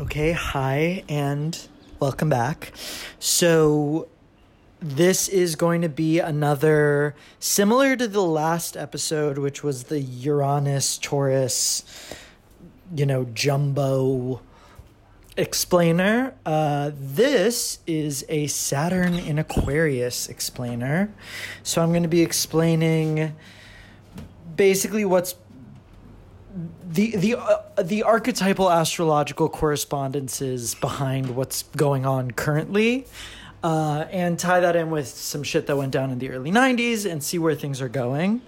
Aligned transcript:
Okay, 0.00 0.32
hi, 0.32 1.04
and 1.10 1.68
welcome 1.98 2.30
back. 2.30 2.72
So, 3.18 4.08
this 4.80 5.28
is 5.28 5.56
going 5.56 5.82
to 5.82 5.90
be 5.90 6.18
another 6.18 7.14
similar 7.38 7.96
to 7.96 8.08
the 8.08 8.22
last 8.22 8.78
episode, 8.78 9.36
which 9.36 9.62
was 9.62 9.84
the 9.84 10.00
Uranus 10.00 10.96
Taurus, 10.96 11.84
you 12.96 13.04
know, 13.04 13.26
jumbo 13.34 14.40
explainer. 15.36 16.34
Uh, 16.46 16.92
this 16.94 17.80
is 17.86 18.24
a 18.30 18.46
Saturn 18.46 19.12
in 19.12 19.38
Aquarius 19.38 20.30
explainer. 20.30 21.12
So, 21.62 21.82
I'm 21.82 21.90
going 21.90 22.04
to 22.04 22.08
be 22.08 22.22
explaining 22.22 23.36
basically 24.56 25.04
what's 25.04 25.34
the 26.88 27.16
the 27.16 27.36
uh, 27.36 27.82
the 27.82 28.02
archetypal 28.02 28.70
astrological 28.70 29.48
correspondences 29.48 30.74
behind 30.74 31.36
what's 31.36 31.62
going 31.62 32.04
on 32.04 32.30
currently 32.32 33.06
uh, 33.62 34.06
and 34.10 34.38
tie 34.38 34.60
that 34.60 34.74
in 34.74 34.90
with 34.90 35.06
some 35.06 35.42
shit 35.42 35.66
that 35.66 35.76
went 35.76 35.92
down 35.92 36.10
in 36.10 36.18
the 36.18 36.30
early 36.30 36.50
90s 36.50 37.10
and 37.10 37.22
see 37.22 37.38
where 37.38 37.54
things 37.54 37.80
are 37.80 37.88
going. 37.88 38.40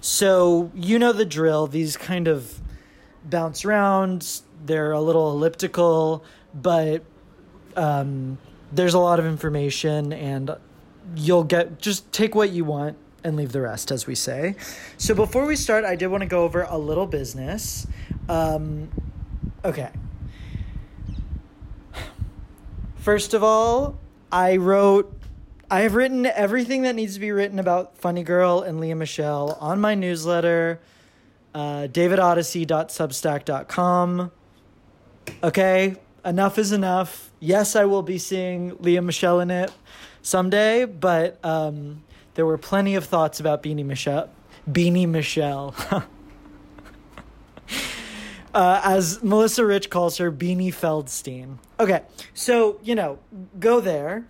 So 0.00 0.70
you 0.74 0.98
know 0.98 1.12
the 1.12 1.24
drill. 1.24 1.66
These 1.66 1.96
kind 1.96 2.28
of 2.28 2.60
bounce 3.24 3.64
around. 3.64 4.40
They're 4.64 4.92
a 4.92 5.00
little 5.00 5.32
elliptical 5.32 6.24
but 6.54 7.02
um, 7.76 8.38
there's 8.72 8.94
a 8.94 8.98
lot 8.98 9.18
of 9.18 9.26
information 9.26 10.12
and 10.12 10.56
you'll 11.14 11.44
get 11.44 11.80
just 11.80 12.10
take 12.12 12.34
what 12.34 12.50
you 12.50 12.64
want 12.64 12.96
and 13.24 13.36
leave 13.36 13.52
the 13.52 13.60
rest, 13.60 13.90
as 13.90 14.06
we 14.06 14.14
say. 14.14 14.54
So 14.96 15.14
before 15.14 15.44
we 15.46 15.56
start, 15.56 15.84
I 15.84 15.96
did 15.96 16.06
want 16.08 16.22
to 16.22 16.28
go 16.28 16.44
over 16.44 16.62
a 16.62 16.78
little 16.78 17.06
business. 17.06 17.86
Um, 18.28 18.88
okay. 19.64 19.90
First 22.96 23.34
of 23.34 23.42
all, 23.42 23.98
I 24.30 24.56
wrote, 24.56 25.12
I 25.70 25.80
have 25.80 25.94
written 25.94 26.26
everything 26.26 26.82
that 26.82 26.94
needs 26.94 27.14
to 27.14 27.20
be 27.20 27.32
written 27.32 27.58
about 27.58 27.96
Funny 27.96 28.22
Girl 28.22 28.60
and 28.60 28.78
Lea 28.78 28.92
Michele 28.94 29.56
on 29.60 29.80
my 29.80 29.94
newsletter, 29.94 30.80
uh, 31.54 31.88
davidodyssey.substack.com. 31.90 34.30
Okay, 35.42 35.96
enough 36.24 36.58
is 36.58 36.72
enough. 36.72 37.30
Yes, 37.40 37.76
I 37.76 37.86
will 37.86 38.02
be 38.02 38.18
seeing 38.18 38.76
Lea 38.80 39.00
Michele 39.00 39.40
in 39.40 39.50
it 39.50 39.72
someday, 40.22 40.84
but 40.84 41.42
um, 41.44 42.02
there 42.40 42.46
were 42.46 42.56
plenty 42.56 42.94
of 42.94 43.04
thoughts 43.04 43.38
about 43.38 43.62
Beanie 43.62 43.84
Michelle. 43.84 44.30
Beanie 44.66 45.06
Michelle. 45.06 45.74
uh, 48.54 48.80
as 48.82 49.22
Melissa 49.22 49.66
Rich 49.66 49.90
calls 49.90 50.16
her, 50.16 50.32
Beanie 50.32 50.72
Feldstein. 50.72 51.58
Okay, 51.78 52.00
so, 52.32 52.80
you 52.82 52.94
know, 52.94 53.18
go 53.58 53.78
there. 53.78 54.24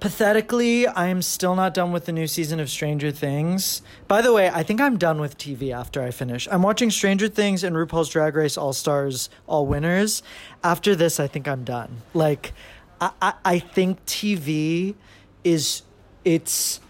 Pathetically, 0.00 0.88
I 0.88 1.06
am 1.06 1.22
still 1.22 1.54
not 1.54 1.72
done 1.72 1.92
with 1.92 2.06
the 2.06 2.12
new 2.12 2.26
season 2.26 2.58
of 2.58 2.68
Stranger 2.68 3.12
Things. 3.12 3.82
By 4.08 4.20
the 4.20 4.32
way, 4.32 4.50
I 4.50 4.64
think 4.64 4.80
I'm 4.80 4.98
done 4.98 5.20
with 5.20 5.38
TV 5.38 5.72
after 5.72 6.02
I 6.02 6.10
finish. 6.10 6.48
I'm 6.50 6.62
watching 6.62 6.90
Stranger 6.90 7.28
Things 7.28 7.62
and 7.62 7.76
RuPaul's 7.76 8.08
Drag 8.08 8.34
Race 8.34 8.58
All 8.58 8.72
Stars 8.72 9.30
All 9.46 9.68
Winners. 9.68 10.24
After 10.64 10.96
this, 10.96 11.20
I 11.20 11.28
think 11.28 11.46
I'm 11.46 11.62
done. 11.62 11.98
Like, 12.12 12.54
I, 13.00 13.12
I, 13.22 13.34
I 13.44 13.58
think 13.60 14.04
TV 14.04 14.96
is 15.44 15.82
it's 16.24 16.80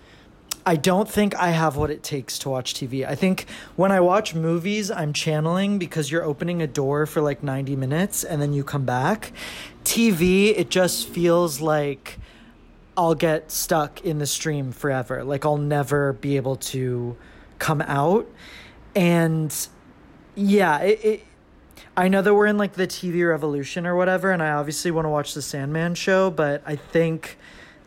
I 0.64 0.76
don't 0.76 1.08
think 1.08 1.34
I 1.34 1.50
have 1.50 1.76
what 1.76 1.90
it 1.90 2.02
takes 2.02 2.38
to 2.40 2.50
watch 2.50 2.74
TV. 2.74 3.06
I 3.06 3.16
think 3.16 3.46
when 3.74 3.90
I 3.90 4.00
watch 4.00 4.34
movies, 4.34 4.90
I'm 4.90 5.12
channeling 5.12 5.78
because 5.78 6.10
you're 6.10 6.22
opening 6.22 6.62
a 6.62 6.68
door 6.68 7.06
for 7.06 7.20
like 7.20 7.42
90 7.42 7.74
minutes 7.74 8.22
and 8.22 8.40
then 8.40 8.52
you 8.52 8.62
come 8.62 8.84
back. 8.84 9.32
TV, 9.82 10.56
it 10.56 10.70
just 10.70 11.08
feels 11.08 11.60
like 11.60 12.18
I'll 12.96 13.16
get 13.16 13.50
stuck 13.50 14.04
in 14.04 14.18
the 14.18 14.26
stream 14.26 14.70
forever. 14.70 15.24
Like 15.24 15.44
I'll 15.44 15.56
never 15.56 16.12
be 16.12 16.36
able 16.36 16.56
to 16.56 17.16
come 17.58 17.80
out. 17.82 18.28
And 18.94 19.54
yeah, 20.36 20.78
it, 20.78 21.04
it 21.04 21.26
I 21.96 22.08
know 22.08 22.22
that 22.22 22.34
we're 22.34 22.46
in 22.46 22.56
like 22.56 22.74
the 22.74 22.86
TV 22.86 23.28
revolution 23.28 23.86
or 23.86 23.96
whatever, 23.96 24.30
and 24.30 24.42
I 24.42 24.52
obviously 24.52 24.90
want 24.90 25.06
to 25.06 25.10
watch 25.10 25.34
the 25.34 25.42
Sandman 25.42 25.94
show, 25.94 26.30
but 26.30 26.62
I 26.64 26.76
think 26.76 27.36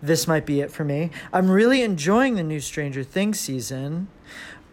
this 0.06 0.28
might 0.28 0.46
be 0.46 0.62
it 0.62 0.72
for 0.72 0.84
me. 0.84 1.12
I'm 1.34 1.50
really 1.50 1.82
enjoying 1.82 2.36
the 2.36 2.44
new 2.44 2.60
Stranger 2.60 3.04
Things 3.04 3.40
season. 3.40 4.08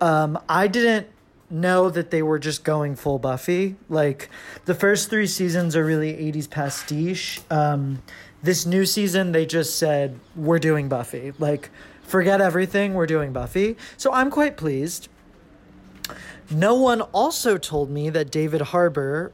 Um, 0.00 0.38
I 0.48 0.66
didn't 0.68 1.08
know 1.50 1.90
that 1.90 2.10
they 2.10 2.22
were 2.22 2.38
just 2.38 2.64
going 2.64 2.96
full 2.96 3.18
Buffy. 3.18 3.76
Like 3.88 4.30
the 4.64 4.74
first 4.74 5.10
three 5.10 5.26
seasons 5.26 5.76
are 5.76 5.84
really 5.84 6.12
80s 6.14 6.48
pastiche. 6.48 7.40
Um, 7.50 8.02
this 8.42 8.66
new 8.66 8.84
season, 8.84 9.32
they 9.32 9.46
just 9.46 9.76
said, 9.76 10.18
we're 10.34 10.58
doing 10.58 10.88
Buffy. 10.88 11.32
Like, 11.38 11.70
forget 12.02 12.40
everything, 12.40 12.94
we're 12.94 13.06
doing 13.06 13.32
Buffy. 13.32 13.76
So 13.96 14.12
I'm 14.12 14.30
quite 14.30 14.56
pleased. 14.56 15.08
No 16.50 16.74
one 16.74 17.02
also 17.02 17.56
told 17.56 17.90
me 17.90 18.10
that 18.10 18.30
David 18.30 18.60
Harbour, 18.60 19.32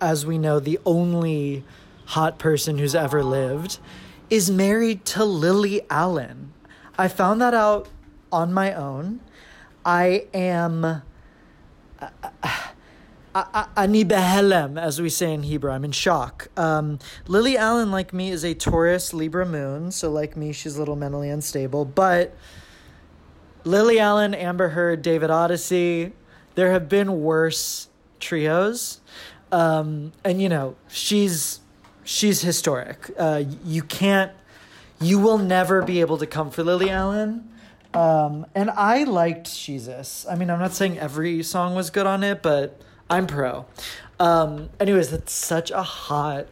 as 0.00 0.24
we 0.24 0.38
know, 0.38 0.60
the 0.60 0.78
only 0.86 1.64
hot 2.06 2.38
person 2.38 2.78
who's 2.78 2.94
ever 2.94 3.24
lived, 3.24 3.78
is 4.30 4.50
married 4.50 5.04
to 5.06 5.24
Lily 5.24 5.82
Allen. 5.90 6.52
I 6.96 7.08
found 7.08 7.40
that 7.40 7.54
out 7.54 7.88
on 8.32 8.52
my 8.52 8.72
own. 8.72 9.20
I 9.84 10.26
am. 10.32 10.84
Uh, 10.84 12.08
uh, 13.34 13.66
Ani 13.76 14.04
behelem, 14.04 14.80
as 14.80 15.02
we 15.02 15.08
say 15.08 15.32
in 15.32 15.42
Hebrew. 15.42 15.70
I'm 15.72 15.84
in 15.84 15.90
shock. 15.90 16.48
Um, 16.56 17.00
Lily 17.26 17.56
Allen, 17.56 17.90
like 17.90 18.12
me, 18.12 18.30
is 18.30 18.44
a 18.44 18.54
Taurus 18.54 19.12
Libra 19.12 19.44
moon. 19.44 19.90
So, 19.90 20.10
like 20.10 20.36
me, 20.36 20.52
she's 20.52 20.76
a 20.76 20.78
little 20.78 20.94
mentally 20.94 21.28
unstable. 21.28 21.84
But 21.84 22.36
Lily 23.64 23.98
Allen, 23.98 24.34
Amber 24.34 24.68
Heard, 24.68 25.02
David 25.02 25.30
Odyssey, 25.30 26.12
there 26.54 26.70
have 26.70 26.88
been 26.88 27.22
worse 27.22 27.88
trios. 28.20 29.00
Um, 29.50 30.12
and, 30.24 30.40
you 30.40 30.48
know, 30.48 30.76
she's 30.88 31.60
she's 32.04 32.42
historic. 32.42 33.10
Uh, 33.18 33.44
you 33.64 33.82
can't, 33.82 34.32
you 35.00 35.18
will 35.18 35.38
never 35.38 35.82
be 35.82 36.00
able 36.00 36.18
to 36.18 36.26
come 36.26 36.50
for 36.50 36.62
Lily 36.62 36.90
Allen. 36.90 37.50
Um, 37.92 38.46
and 38.54 38.70
I 38.70 39.04
liked 39.04 39.46
Sheezus. 39.46 40.30
I 40.30 40.34
mean, 40.34 40.50
I'm 40.50 40.58
not 40.58 40.72
saying 40.72 40.98
every 40.98 41.42
song 41.42 41.74
was 41.74 41.90
good 41.90 42.06
on 42.06 42.24
it, 42.24 42.42
but 42.42 42.80
I'm 43.08 43.26
pro. 43.26 43.66
Um, 44.18 44.70
anyways, 44.80 45.10
that's 45.10 45.32
such 45.32 45.70
a 45.70 45.82
hot 45.82 46.46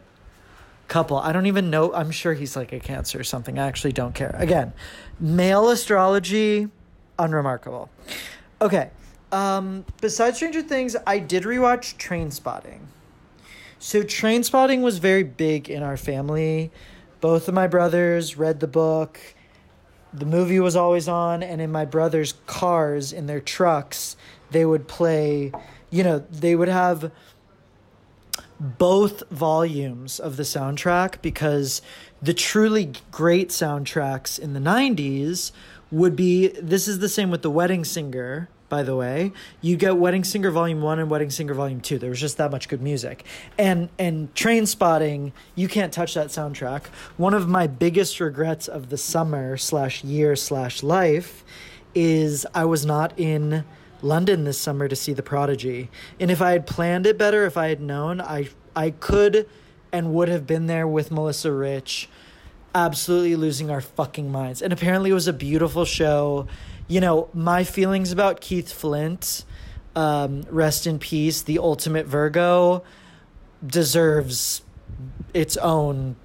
couple. 0.89 1.17
I 1.17 1.33
don't 1.33 1.47
even 1.47 1.71
know. 1.71 1.93
I'm 1.93 2.11
sure 2.11 2.35
he's 2.35 2.55
like 2.55 2.73
a 2.73 2.79
cancer 2.81 3.19
or 3.19 3.25
something. 3.25 3.59
I 3.59 3.67
actually 3.67 3.93
don't 3.93 4.15
care. 4.15 4.35
Again, 4.39 4.73
male 5.19 5.71
astrology, 5.71 6.69
unremarkable. 7.19 7.91
Okay. 8.61 8.91
Um, 9.33 9.85
besides 10.01 10.37
Stranger 10.37 10.63
Things, 10.63 10.95
I 11.07 11.19
did 11.19 11.45
rewatch 11.45 11.97
Trainspotting. 11.97 12.81
So 13.83 14.05
Trainspotting 14.05 14.83
was 14.83 14.99
very 14.99 15.25
big 15.25 15.69
in 15.69 15.83
our 15.83 15.97
family. 15.97 16.71
Both 17.21 17.49
of 17.49 17.55
my 17.55 17.67
brothers 17.67 18.37
read 18.37 18.61
the 18.61 18.69
book. 18.69 19.19
The 20.13 20.25
movie 20.25 20.61
was 20.61 20.77
always 20.77 21.09
on, 21.09 21.43
and 21.43 21.61
in 21.61 21.73
my 21.73 21.85
brothers' 21.85 22.35
cars, 22.47 23.13
in 23.13 23.27
their 23.27 23.41
trucks, 23.41 24.17
they 24.53 24.65
would 24.65 24.87
play, 24.87 25.51
you 25.91 26.05
know, 26.05 26.21
they 26.31 26.55
would 26.55 26.69
have 26.69 27.11
both 28.61 29.29
volumes 29.31 30.21
of 30.21 30.37
the 30.37 30.45
soundtrack 30.45 31.21
because 31.21 31.83
the 32.23 32.35
truly 32.35 32.93
great 33.11 33.49
soundtracks 33.49 34.39
in 34.39 34.53
the 34.53 34.61
90s 34.61 35.51
would 35.91 36.15
be 36.15 36.47
this 36.47 36.87
is 36.87 37.01
the 37.01 37.09
same 37.09 37.33
with 37.33 37.43
the 37.43 37.51
wedding 37.51 37.85
singer 37.85 38.49
by 38.73 38.83
the 38.83 38.97
way. 38.97 39.33
You 39.61 39.77
get 39.77 39.99
Wedding 39.99 40.25
Singer 40.25 40.51
Volume 40.51 40.81
1 40.81 40.99
and 40.99 41.11
Wedding 41.11 41.29
Singer 41.29 41.53
Volume 41.53 41.83
2. 41.83 41.99
There 41.99 42.09
was 42.09 42.19
just 42.19 42.39
that 42.39 42.51
much 42.51 42.71
good 42.71 42.81
music. 42.81 43.27
And 43.59 43.91
and 43.99 44.35
Trainspotting, 44.35 45.33
you 45.55 45.69
can't 45.69 45.93
touch 45.93 46.15
that 46.15 46.29
soundtrack. 46.29 46.87
One 47.19 47.35
of 47.35 47.47
my 47.47 47.67
biggest 47.67 48.19
regrets 48.19 48.69
of 48.69 48.89
the 48.89 48.97
summer 48.97 49.59
slash 49.59 50.03
year 50.03 50.37
slash 50.37 50.83
life 50.83 51.45
is 51.95 52.47
I 52.55 52.65
was 52.65 52.87
not 52.87 53.13
in 53.19 53.67
London 54.01 54.45
this 54.45 54.59
summer 54.59 54.89
to 54.89 54.97
see 54.97 55.13
The 55.13 55.23
Prodigy. 55.23 55.91
And 56.19 56.31
if 56.31 56.41
I 56.41 56.53
had 56.53 56.67
planned 56.67 57.05
it 57.05 57.19
better, 57.19 57.45
if 57.45 57.59
I 57.59 57.69
had 57.69 57.83
known, 57.83 58.23
I 58.23 58.49
I 58.75 58.93
could 58.93 59.47
and 59.93 60.15
would 60.15 60.31
have 60.31 60.47
been 60.47 60.67
there 60.67 60.89
with 60.89 61.11
Melissa 61.11 61.53
Rich, 61.53 62.09
absolutely 62.75 63.37
losing 63.37 63.71
our 63.71 63.83
fucking 63.83 64.33
minds. 64.33 64.63
And 64.63 64.73
apparently 64.73 65.11
it 65.11 65.15
was 65.15 65.29
a 65.29 65.35
beautiful 65.35 65.85
show. 65.85 66.49
You 66.93 67.01
know, 67.01 67.31
my 67.33 67.65
feelings 67.65 68.13
about 68.13 68.43
Keith 68.43 68.71
Flint, 68.71 69.47
um, 69.97 70.43
rest 70.51 70.87
in 70.87 70.99
peace, 70.99 71.41
the 71.41 71.59
ultimate 71.59 72.05
Virgo, 72.05 72.85
deserves 73.67 74.61
its 75.33 75.57
own. 75.57 76.17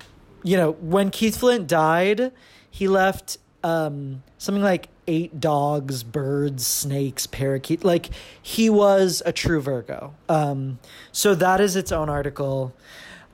You 0.44 0.58
know, 0.58 0.72
when 0.74 1.10
Keith 1.10 1.38
Flint 1.38 1.70
died, 1.70 2.34
he 2.70 2.90
left 2.90 3.38
um, 3.64 4.24
something 4.38 4.62
like 4.62 4.90
eight 5.08 5.40
dogs, 5.40 6.04
birds, 6.04 6.68
snakes, 6.68 7.28
parakeet. 7.28 7.86
Like 7.86 8.10
he 8.42 8.70
was 8.70 9.24
a 9.26 9.32
true 9.32 9.62
Virgo. 9.62 10.16
Um, 10.28 10.80
so 11.14 11.34
that 11.34 11.62
is 11.62 11.78
its 11.78 11.94
own 11.94 12.10
article. 12.10 12.74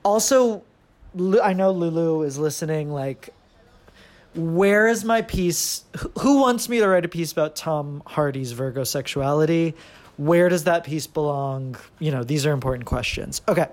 Also, 0.04 0.62
I 1.42 1.52
know 1.52 1.72
Lulu 1.72 2.22
is 2.22 2.38
listening. 2.38 2.92
Like, 2.92 3.30
where 4.34 4.88
is 4.88 5.04
my 5.04 5.22
piece? 5.22 5.84
Who 6.20 6.40
wants 6.40 6.68
me 6.68 6.78
to 6.80 6.88
write 6.88 7.04
a 7.04 7.08
piece 7.08 7.32
about 7.32 7.56
Tom 7.56 8.02
Hardy's 8.06 8.52
Virgo 8.52 8.84
sexuality? 8.84 9.74
Where 10.16 10.48
does 10.48 10.64
that 10.64 10.84
piece 10.84 11.06
belong? 11.06 11.76
You 11.98 12.10
know, 12.10 12.24
these 12.24 12.46
are 12.46 12.52
important 12.52 12.86
questions. 12.86 13.42
Okay. 13.48 13.66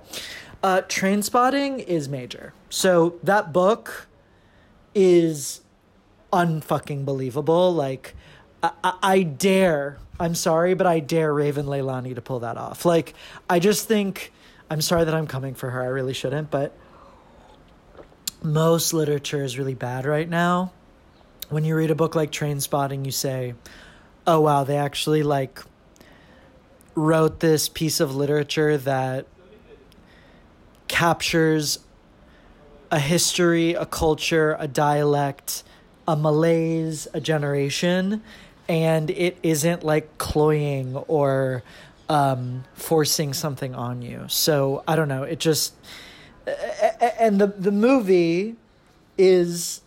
Uh, 0.64 0.82
Trainspotting 0.82 1.84
is 1.86 2.08
major. 2.08 2.54
So 2.70 3.16
that 3.24 3.52
book 3.52 4.08
is 4.94 5.62
unfucking 6.32 7.06
believable. 7.06 7.74
Like, 7.74 8.16
I, 8.62 8.72
I, 8.84 8.98
I 9.02 9.24
dare, 9.24 9.98
I'm 10.20 10.36
sorry, 10.36 10.74
but 10.74 10.86
I 10.88 11.00
dare 11.00 11.34
Raven 11.34 11.66
Leilani 11.66 12.16
to 12.16 12.22
pull 12.22 12.40
that 12.42 12.58
off. 12.58 12.86
Like, 12.86 13.14
I 13.50 13.60
just 13.60 13.88
think, 13.88 14.32
I'm 14.70 14.82
sorry 14.82 15.04
that 15.06 15.14
I'm 15.14 15.28
coming 15.28 15.56
for 15.56 15.72
her. 15.72 15.82
I 15.82 15.88
really 15.88 16.14
shouldn't, 16.14 16.52
but 16.52 16.78
most 18.42 18.94
literature 18.94 19.44
is 19.44 19.58
really 19.58 19.74
bad 19.74 20.06
right 20.06 20.28
now. 20.28 20.72
When 21.50 21.66
you 21.66 21.76
read 21.76 21.92
a 21.92 21.96
book 21.96 22.16
like 22.16 22.32
Trainspotting, 22.32 23.06
you 23.06 23.12
say, 23.12 23.56
oh, 24.26 24.42
wow, 24.42 24.64
they 24.64 24.78
actually, 24.78 25.24
like, 25.24 25.62
wrote 26.96 27.40
this 27.40 27.70
piece 27.70 28.00
of 28.00 28.16
literature 28.16 28.78
that 28.78 29.26
captures 30.88 31.80
a 32.90 33.00
history, 33.00 33.74
a 33.74 33.86
culture, 33.86 34.56
a 34.60 34.68
dialect, 34.68 35.64
a 36.08 36.16
malaise, 36.16 37.08
a 37.14 37.22
generation, 37.22 38.22
and 38.68 39.10
it 39.10 39.38
isn't 39.44 39.84
like 39.84 40.18
cloying 40.18 40.96
or 40.96 41.64
um, 42.10 42.64
forcing 42.74 43.34
something 43.34 43.74
on 43.74 44.02
you. 44.02 44.26
So 44.28 44.84
I 44.88 44.96
don't 44.96 45.08
know. 45.08 45.24
It 45.24 45.40
just 45.40 45.74
and 46.48 47.40
the 47.40 47.48
the 47.48 47.72
movie 47.72 48.56
is 49.18 49.82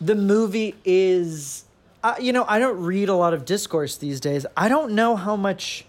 the 0.00 0.14
movie 0.14 0.74
is 0.84 1.64
uh, 2.02 2.14
you 2.20 2.32
know 2.32 2.44
I 2.48 2.58
don't 2.58 2.80
read 2.80 3.08
a 3.08 3.14
lot 3.14 3.34
of 3.34 3.44
discourse 3.44 3.96
these 3.96 4.20
days. 4.20 4.46
I 4.56 4.68
don't 4.68 4.92
know 4.92 5.16
how 5.16 5.36
much 5.36 5.84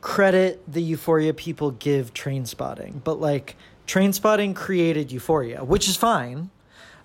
credit 0.00 0.62
the 0.70 0.82
Euphoria 0.82 1.32
people 1.32 1.70
give 1.70 2.12
Trainspotting, 2.12 3.02
but 3.04 3.20
like 3.20 3.56
Trainspotting 3.86 4.54
created 4.54 5.10
Euphoria, 5.10 5.64
which 5.64 5.88
is 5.88 5.96
fine. 5.96 6.50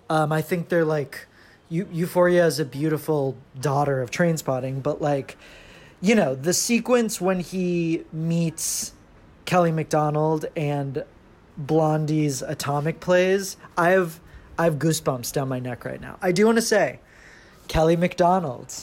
Um, 0.09 0.31
I 0.31 0.41
think 0.41 0.69
they're 0.69 0.85
like 0.85 1.27
Euphoria 1.69 2.47
is 2.47 2.59
a 2.59 2.65
beautiful 2.65 3.37
daughter 3.59 4.01
of 4.01 4.09
Trainspotting, 4.09 4.81
but 4.81 5.01
like, 5.01 5.37
you 6.01 6.15
know, 6.15 6.33
the 6.33 6.53
sequence 6.53 7.21
when 7.21 7.39
he 7.41 8.03
meets 8.11 8.93
Kelly 9.45 9.71
Macdonald 9.71 10.45
and 10.55 11.03
Blondie's 11.59 12.41
Atomic 12.41 12.99
plays, 12.99 13.57
I 13.77 13.89
have 13.89 14.19
I 14.57 14.63
have 14.65 14.75
goosebumps 14.75 15.31
down 15.31 15.47
my 15.47 15.59
neck 15.59 15.85
right 15.85 16.01
now. 16.01 16.17
I 16.21 16.31
do 16.31 16.45
want 16.45 16.57
to 16.57 16.61
say, 16.61 16.99
Kelly 17.67 17.95
Macdonald. 17.95 18.73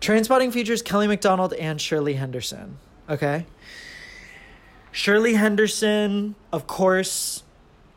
Trainspotting 0.00 0.52
features 0.52 0.82
Kelly 0.82 1.06
Macdonald 1.06 1.52
and 1.54 1.80
Shirley 1.80 2.14
Henderson. 2.14 2.78
Okay. 3.08 3.46
Shirley 4.92 5.34
Henderson, 5.34 6.34
of 6.52 6.66
course, 6.66 7.42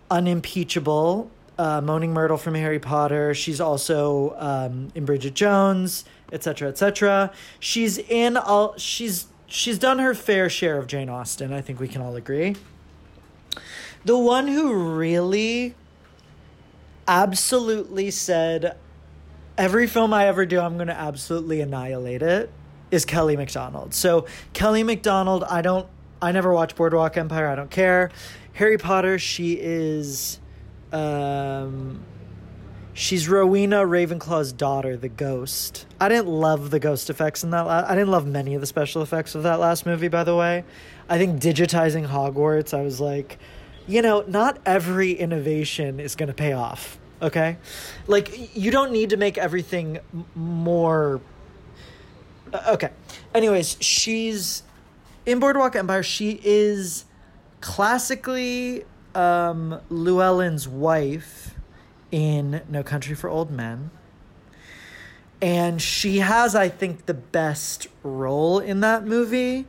unimpeachable 0.10 1.30
uh, 1.60 1.82
Moaning 1.82 2.14
Myrtle 2.14 2.38
from 2.38 2.56
Harry 2.56 2.80
Potter. 2.80 3.34
She's 3.34 3.60
also 3.60 4.36
um, 4.38 4.90
in 4.96 5.06
Bridget 5.06 5.34
Jones, 5.34 6.06
etc., 6.32 6.70
etc. 6.70 7.32
She's 7.60 7.98
in 7.98 8.38
all. 8.38 8.78
She's 8.78 9.28
she's 9.48 9.80
done 9.80 10.00
her 10.00 10.14
fair 10.14 10.50
share 10.50 10.78
of 10.78 10.88
Jane 10.88 11.10
Austen. 11.10 11.54
I 11.54 11.62
think 11.62 11.80
we 11.80 11.88
can 11.88 12.02
all 12.02 12.16
agree. 12.16 12.56
The 14.07 14.18
one 14.18 14.48
who 14.48 14.95
really, 14.95 15.75
absolutely 17.09 18.09
said, 18.09 18.77
every 19.57 19.86
film 19.86 20.13
I 20.13 20.27
ever 20.27 20.45
do, 20.45 20.62
I'm 20.62 20.75
going 20.75 20.88
to 20.88 20.98
absolutely 20.98 21.59
annihilate 21.59 22.21
it, 22.21 22.50
is 22.89 23.04
Kelly 23.04 23.36
Macdonald. 23.36 23.94
So 23.94 24.25
Kelly 24.54 24.83
Macdonald, 24.83 25.44
I 25.44 25.62
don't. 25.62 25.89
I 26.21 26.31
never 26.31 26.54
watched 26.54 26.77
Boardwalk 26.77 27.18
Empire. 27.18 27.50
I 27.50 27.56
don't 27.56 27.69
care. 27.69 28.09
Harry 28.54 28.77
Potter, 28.77 29.19
she 29.19 29.59
is 29.59 30.39
um, 30.94 32.01
she's 32.94 33.27
Rowena 33.27 33.86
Ravenclaw's 33.86 34.54
daughter, 34.54 34.95
the 34.95 35.09
ghost. 35.09 35.86
I 36.00 36.07
didn't 36.07 36.27
love 36.27 36.69
the 36.71 36.80
ghost 36.80 37.09
effects 37.09 37.44
in 37.44 37.50
that. 37.50 37.65
La- 37.65 37.83
I 37.86 37.94
didn't 37.94 38.12
love 38.12 38.25
many 38.25 38.56
of 38.56 38.62
the 38.62 38.68
special 38.68 39.01
effects 39.01 39.36
of 39.36 39.44
that 39.44 39.59
last 39.59 39.86
movie. 39.86 40.07
By 40.07 40.24
the 40.24 40.33
way, 40.33 40.63
I 41.09 41.18
think 41.18 41.42
digitizing 41.42 42.07
Hogwarts. 42.07 42.74
I 42.74 42.83
was 42.83 43.01
like, 43.01 43.38
you 43.88 44.01
know, 44.01 44.24
not 44.28 44.60
every 44.66 45.13
innovation 45.13 46.00
is 46.00 46.16
going 46.16 46.28
to 46.28 46.34
pay 46.34 46.54
off. 46.54 46.98
Okay, 47.22 47.57
like 48.06 48.56
you 48.56 48.69
don't 48.69 48.92
need 48.92 49.10
to 49.10 49.18
make 49.18 49.38
everything 49.38 50.00
more. 50.36 51.19
Uh, 52.54 52.74
okay. 52.74 52.92
Anyways, 53.34 53.78
she's 53.80 54.63
in 55.25 55.39
Boardwalk 55.39 55.75
Empire. 55.75 56.04
She 56.04 56.39
is 56.44 57.06
classically 57.60 58.86
um, 59.16 59.81
Llewelyn's 59.90 60.68
wife 60.68 61.56
in 62.12 62.62
No 62.69 62.83
Country 62.83 63.16
for 63.16 63.30
Old 63.30 63.51
Men. 63.51 63.90
And 65.42 65.81
she 65.81 66.19
has, 66.19 66.56
I 66.56 66.69
think, 66.69 67.06
the 67.06 67.13
best 67.13 67.88
role 68.04 68.60
in 68.60 68.80
that 68.81 69.06
movie. 69.06 69.66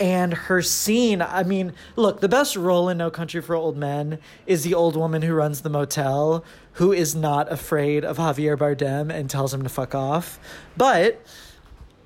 And 0.00 0.32
her 0.32 0.62
scene, 0.62 1.20
I 1.20 1.42
mean, 1.42 1.72
look, 1.96 2.20
the 2.20 2.28
best 2.28 2.54
role 2.54 2.88
in 2.88 2.98
No 2.98 3.10
Country 3.10 3.42
for 3.42 3.56
Old 3.56 3.76
Men 3.76 4.18
is 4.46 4.62
the 4.62 4.74
old 4.74 4.94
woman 4.94 5.22
who 5.22 5.34
runs 5.34 5.62
the 5.62 5.70
motel, 5.70 6.44
who 6.74 6.92
is 6.92 7.14
not 7.16 7.50
afraid 7.50 8.04
of 8.04 8.16
Javier 8.16 8.56
Bardem 8.56 9.12
and 9.12 9.28
tells 9.28 9.52
him 9.52 9.62
to 9.64 9.68
fuck 9.68 9.96
off. 9.96 10.38
But, 10.76 11.20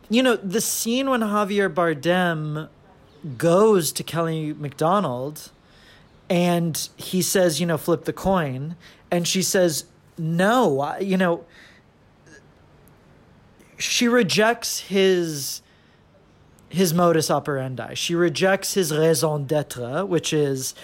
you 0.09 0.23
know, 0.23 0.37
the 0.37 0.63
scene 0.63 1.11
when 1.11 1.21
Javier 1.21 1.73
Bardem 1.73 2.69
goes 3.37 3.93
to 3.93 4.03
Kelly 4.03 4.55
Macdonald 4.55 5.51
and 6.31 6.89
he 6.97 7.21
says, 7.21 7.61
you 7.61 7.67
know, 7.67 7.77
flip 7.77 8.05
the 8.05 8.13
coin. 8.13 8.75
And 9.11 9.29
she 9.29 9.43
says, 9.43 9.85
no, 10.17 10.97
you 10.99 11.19
know, 11.19 11.45
she 13.77 14.09
rejects 14.09 14.81
his 14.81 15.61
his 16.73 16.95
modus 16.95 17.31
operandi. 17.31 17.95
She 17.95 18.15
rejects 18.15 18.75
his 18.75 18.93
raison 18.93 19.45
d'etre, 19.45 20.07
which 20.07 20.33
is 20.33 20.75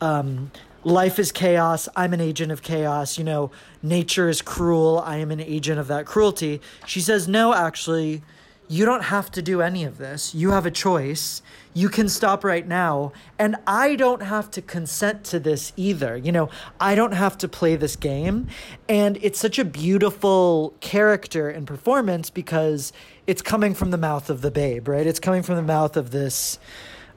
um, 0.00 0.50
life 0.82 1.18
is 1.18 1.30
chaos. 1.30 1.88
I'm 1.94 2.14
an 2.14 2.22
agent 2.22 2.50
of 2.50 2.62
chaos. 2.62 3.18
You 3.18 3.24
know, 3.24 3.50
nature 3.82 4.28
is 4.28 4.40
cruel. 4.40 5.02
I 5.04 5.16
am 5.16 5.30
an 5.30 5.40
agent 5.40 5.78
of 5.78 5.88
that 5.88 6.06
cruelty. 6.06 6.60
She 6.86 7.00
says, 7.00 7.28
no, 7.28 7.52
actually, 7.52 8.22
you 8.68 8.84
don't 8.84 9.04
have 9.04 9.30
to 9.32 9.42
do 9.42 9.62
any 9.62 9.84
of 9.84 9.98
this. 9.98 10.34
You 10.34 10.50
have 10.50 10.66
a 10.66 10.70
choice. 10.70 11.40
You 11.72 11.88
can 11.88 12.08
stop 12.08 12.42
right 12.42 12.66
now. 12.66 13.12
And 13.38 13.56
I 13.66 13.94
don't 13.94 14.22
have 14.22 14.50
to 14.52 14.62
consent 14.62 15.24
to 15.24 15.38
this 15.38 15.72
either. 15.76 16.16
You 16.16 16.32
know, 16.32 16.50
I 16.80 16.94
don't 16.94 17.12
have 17.12 17.38
to 17.38 17.48
play 17.48 17.76
this 17.76 17.94
game. 17.94 18.48
And 18.88 19.18
it's 19.22 19.38
such 19.38 19.58
a 19.58 19.64
beautiful 19.64 20.74
character 20.80 21.48
and 21.48 21.66
performance 21.66 22.28
because 22.30 22.92
it's 23.26 23.42
coming 23.42 23.74
from 23.74 23.90
the 23.92 23.98
mouth 23.98 24.30
of 24.30 24.40
the 24.40 24.50
babe, 24.50 24.88
right? 24.88 25.06
It's 25.06 25.20
coming 25.20 25.42
from 25.42 25.56
the 25.56 25.62
mouth 25.62 25.96
of 25.96 26.10
this 26.10 26.58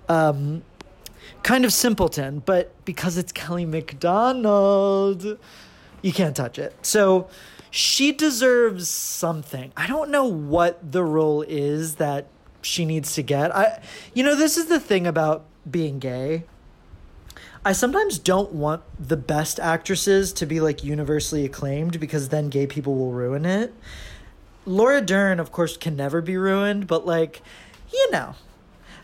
um, 0.08 0.64
kind 1.42 1.66
of 1.66 1.74
simpleton, 1.74 2.44
but 2.46 2.74
because 2.86 3.18
it's 3.18 3.32
Kelly 3.32 3.66
Macdonald, 3.66 5.40
you 6.02 6.14
can't 6.14 6.36
touch 6.36 6.60
it. 6.60 6.76
So, 6.82 7.30
she 7.72 8.12
deserves 8.12 8.88
something. 8.88 9.72
I 9.78 9.88
don't 9.88 10.10
know 10.10 10.26
what 10.26 10.92
the 10.92 11.04
role 11.04 11.44
is 11.44 11.96
that 11.96 12.28
she 12.62 12.86
needs 12.86 13.14
to 13.14 13.24
get. 13.24 13.56
I 13.56 13.82
you 14.14 14.24
know, 14.24 14.36
this 14.36 14.58
is 14.58 14.68
the 14.68 14.80
thing 14.80 15.08
about 15.08 15.46
being 15.70 16.00
gay. 16.00 16.44
I 17.64 17.74
sometimes 17.74 18.20
don't 18.20 18.54
want 18.54 18.84
the 19.00 19.18
best 19.18 19.60
actresses 19.60 20.32
to 20.34 20.46
be 20.46 20.60
like 20.62 20.84
universally 20.84 21.46
acclaimed 21.46 22.00
because 22.00 22.30
then 22.30 22.50
gay 22.50 22.68
people 22.68 22.96
will 22.96 23.12
ruin 23.12 23.46
it. 23.46 23.74
Laura 24.66 25.02
Dern, 25.02 25.40
of 25.40 25.52
course, 25.52 25.76
can 25.78 25.96
never 25.96 26.22
be 26.22 26.38
ruined, 26.38 26.88
but 26.88 27.06
like 27.06 27.42
you 27.92 28.12
know, 28.12 28.36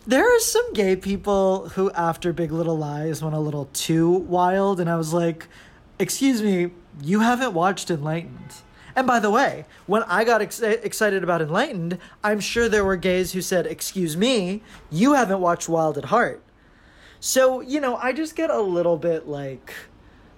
there 0.07 0.23
are 0.23 0.39
some 0.39 0.73
gay 0.73 0.95
people 0.95 1.69
who, 1.69 1.91
after 1.91 2.31
Big 2.31 2.51
Little 2.51 2.77
Lies, 2.77 3.23
went 3.23 3.35
a 3.35 3.39
little 3.39 3.69
too 3.73 4.09
wild, 4.09 4.79
and 4.79 4.89
I 4.89 4.95
was 4.95 5.13
like, 5.13 5.47
excuse 5.97 6.41
me, 6.41 6.71
you 7.01 7.19
haven't 7.21 7.53
watched 7.53 7.89
Enlightened. 7.89 8.61
And 8.95 9.05
by 9.05 9.19
the 9.19 9.29
way, 9.29 9.65
when 9.87 10.03
I 10.03 10.23
got 10.23 10.41
ex- 10.41 10.61
excited 10.61 11.23
about 11.23 11.41
Enlightened, 11.41 11.97
I'm 12.23 12.39
sure 12.39 12.69
there 12.69 12.85
were 12.85 12.95
gays 12.95 13.33
who 13.33 13.41
said, 13.41 13.67
Excuse 13.67 14.15
me, 14.15 14.63
you 14.89 15.13
haven't 15.13 15.41
watched 15.41 15.67
Wild 15.67 15.97
at 15.97 16.05
Heart. 16.05 16.41
So, 17.19 17.59
you 17.59 17.81
know, 17.81 17.97
I 17.97 18.13
just 18.13 18.35
get 18.35 18.49
a 18.49 18.61
little 18.61 18.97
bit 18.97 19.27
like, 19.27 19.73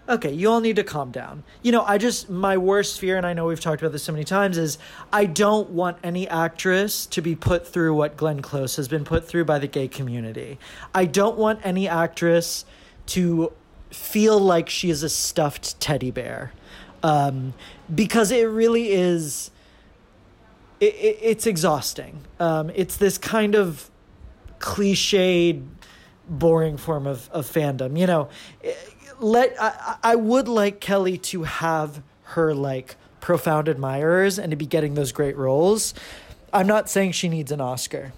okay, 0.09 0.31
you 0.31 0.49
all 0.49 0.61
need 0.61 0.77
to 0.77 0.83
calm 0.83 1.11
down. 1.11 1.43
You 1.61 1.71
know, 1.71 1.83
I 1.83 1.97
just, 1.97 2.29
my 2.29 2.57
worst 2.57 2.99
fear, 2.99 3.17
and 3.17 3.25
I 3.25 3.33
know 3.33 3.45
we've 3.45 3.59
talked 3.59 3.81
about 3.81 3.91
this 3.91 4.03
so 4.03 4.13
many 4.13 4.23
times, 4.23 4.57
is 4.57 4.77
I 5.11 5.25
don't 5.25 5.69
want 5.71 5.97
any 6.03 6.27
actress 6.27 7.05
to 7.07 7.21
be 7.21 7.35
put 7.35 7.67
through 7.67 7.93
what 7.93 8.17
Glenn 8.17 8.41
Close 8.41 8.77
has 8.77 8.87
been 8.87 9.03
put 9.03 9.27
through 9.27 9.45
by 9.45 9.59
the 9.59 9.67
gay 9.67 9.87
community. 9.87 10.59
I 10.95 11.05
don't 11.05 11.37
want 11.37 11.59
any 11.63 11.87
actress 11.87 12.65
to 13.07 13.51
feel 13.89 14.39
like 14.39 14.69
she 14.69 14.89
is 14.89 15.03
a 15.03 15.09
stuffed 15.09 15.79
teddy 15.79 16.11
bear 16.11 16.51
um, 17.03 17.53
because 17.93 18.31
it 18.31 18.43
really 18.43 18.91
is. 18.91 19.51
It, 20.79 20.93
it, 20.93 21.19
it's 21.21 21.47
exhausting. 21.47 22.21
Um, 22.39 22.71
it's 22.75 22.97
this 22.97 23.17
kind 23.17 23.55
of 23.55 23.89
cliched, 24.59 25.65
boring 26.29 26.77
form 26.77 27.07
of, 27.07 27.29
of 27.31 27.51
fandom. 27.51 27.97
You 27.97 28.05
know, 28.05 28.29
let 29.19 29.55
I, 29.59 29.97
I 30.03 30.15
would 30.15 30.47
like 30.47 30.79
Kelly 30.79 31.17
to 31.17 31.43
have 31.43 32.03
her 32.23 32.53
like 32.53 32.95
profound 33.21 33.67
admirers 33.67 34.37
and 34.37 34.51
to 34.51 34.55
be 34.55 34.65
getting 34.65 34.93
those 34.93 35.11
great 35.11 35.35
roles. 35.35 35.93
I'm 36.53 36.67
not 36.67 36.89
saying 36.89 37.13
she 37.13 37.27
needs 37.27 37.51
an 37.51 37.61
Oscar. 37.61 38.13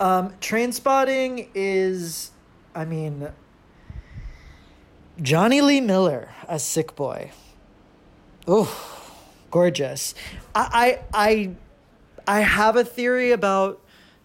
Um, 0.00 0.30
Trainspotting 0.40 1.48
is, 1.54 2.30
I 2.74 2.84
mean, 2.84 3.28
Jonny 5.22 5.60
Lee 5.60 5.80
Miller 5.80 6.30
as 6.48 6.62
Sick 6.62 6.96
Boy. 6.96 7.30
Oh, 8.46 9.04
gorgeous. 9.50 10.14
I, 10.54 10.98
I 11.14 11.54
I 12.26 12.36
I 12.38 12.40
have 12.40 12.76
a 12.76 12.84
theory 12.84 13.30
about 13.30 13.80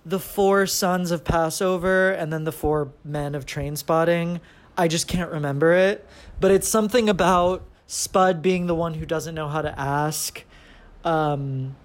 the 0.06 0.20
four 0.20 0.68
sons 0.68 1.12
of 1.12 1.24
Passover 1.24 2.12
and 2.12 2.32
then 2.32 2.44
the 2.44 2.52
four 2.52 2.92
men 3.04 3.36
of 3.36 3.46
Trainspotting. 3.46 4.40
I 4.78 4.88
just 4.88 5.08
can't 5.08 5.32
remember 5.32 5.74
it, 5.74 6.08
but 6.40 6.52
it's 6.52 6.68
something 6.68 7.10
about 7.10 7.64
Spud 7.88 8.42
being 8.42 8.68
the 8.68 8.76
one 8.76 8.94
who 8.94 9.06
doesn't 9.06 9.36
know 9.36 9.48
how 9.48 9.62
to 9.62 9.80
ask. 9.80 10.44
Um, 11.04 11.76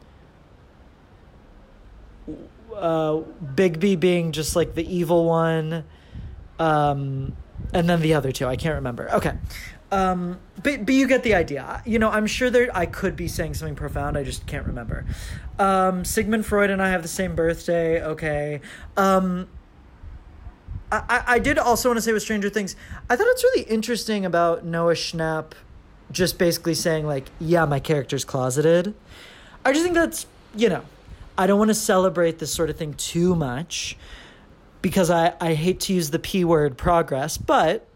uh, 2.75 3.19
Begbie 3.41 3.97
being 3.97 4.33
just 4.33 4.57
like 4.57 4.75
the 4.75 4.87
evil 4.95 5.25
one. 5.25 5.85
Um, 6.59 7.37
and 7.73 7.89
then 7.89 8.01
the 8.01 8.15
other 8.15 8.33
two 8.33 8.47
i 8.47 8.57
can't 8.57 8.75
remember 8.75 9.11
okay 9.11 9.35
um, 9.93 10.39
but 10.63 10.87
but 10.87 10.95
you 10.95 11.07
get 11.07 11.23
the 11.23 11.35
idea. 11.35 11.83
You 11.85 11.99
know, 11.99 12.11
I'm 12.11 12.27
sure 12.27 12.51
there 12.51 12.71
I 12.75 12.87
could 12.87 13.17
be 13.17 13.29
saying 13.29 13.55
something 13.55 13.75
profound. 13.75 14.17
I 14.17 14.23
just 14.23 14.47
can't 14.47 14.67
remember. 14.67 15.05
Um, 15.59 16.05
Sigmund 16.05 16.47
Freud 16.47 16.71
and 16.71 16.81
I 16.81 16.91
have 16.91 17.03
the 17.03 17.09
same 17.09 17.35
birthday. 17.35 18.03
Okay. 18.03 18.61
Um, 18.97 19.49
I 20.93 21.23
I 21.27 21.39
did 21.39 21.59
also 21.59 21.89
want 21.89 21.99
to 21.99 22.03
say 22.03 22.13
with 22.13 22.23
Stranger 22.23 22.51
Things. 22.51 22.77
I 23.09 23.17
thought 23.17 23.27
it's 23.29 23.43
really 23.43 23.63
interesting 23.63 24.25
about 24.25 24.65
Noah 24.65 24.95
Schnapp, 24.95 25.53
just 26.13 26.39
basically 26.39 26.75
saying 26.75 27.07
like, 27.07 27.29
yeah, 27.41 27.65
my 27.65 27.81
character's 27.81 28.25
closeted. 28.25 28.95
I 29.65 29.73
just 29.73 29.83
think 29.83 29.95
that's 29.95 30.27
you 30.55 30.69
know, 30.69 30.85
I 31.37 31.47
don't 31.49 31.59
want 31.59 31.71
to 31.71 31.75
celebrate 31.75 32.39
this 32.39 32.53
sort 32.53 32.71
of 32.71 32.77
thing 32.77 32.95
too 32.95 33.35
much 33.35 33.97
because 34.83 35.11
I, 35.11 35.35
I 35.41 35.55
hate 35.55 35.81
to 35.81 35.93
use 35.93 36.11
the 36.11 36.19
P 36.19 36.45
word 36.45 36.77
progress, 36.77 37.37
but 37.37 37.87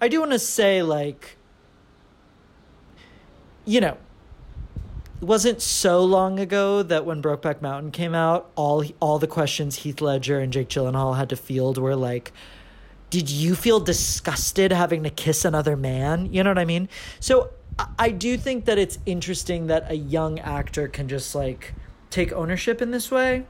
I 0.00 0.08
do 0.08 0.20
want 0.20 0.32
to 0.32 0.38
say, 0.38 0.82
like, 0.82 1.36
you 3.64 3.80
know, 3.80 3.96
it 5.20 5.24
wasn't 5.24 5.62
so 5.62 6.04
long 6.04 6.38
ago 6.38 6.82
that 6.82 7.06
when 7.06 7.22
Brokeback 7.22 7.62
Mountain 7.62 7.92
came 7.92 8.14
out, 8.14 8.50
all 8.56 8.84
all 9.00 9.18
the 9.18 9.26
questions 9.26 9.76
Heath 9.76 10.00
Ledger 10.00 10.40
and 10.40 10.52
Jake 10.52 10.68
Gyllenhaal 10.68 11.16
had 11.16 11.30
to 11.30 11.36
field 11.36 11.78
were 11.78 11.96
like, 11.96 12.32
"Did 13.10 13.30
you 13.30 13.54
feel 13.54 13.80
disgusted 13.80 14.72
having 14.72 15.02
to 15.04 15.10
kiss 15.10 15.44
another 15.44 15.76
man?" 15.76 16.32
You 16.32 16.42
know 16.42 16.50
what 16.50 16.58
I 16.58 16.64
mean? 16.64 16.88
So 17.20 17.50
I 17.98 18.10
do 18.10 18.36
think 18.36 18.66
that 18.66 18.78
it's 18.78 18.98
interesting 19.06 19.68
that 19.68 19.90
a 19.90 19.96
young 19.96 20.38
actor 20.40 20.88
can 20.88 21.08
just 21.08 21.34
like 21.34 21.74
take 22.10 22.32
ownership 22.32 22.82
in 22.82 22.90
this 22.90 23.10
way. 23.10 23.46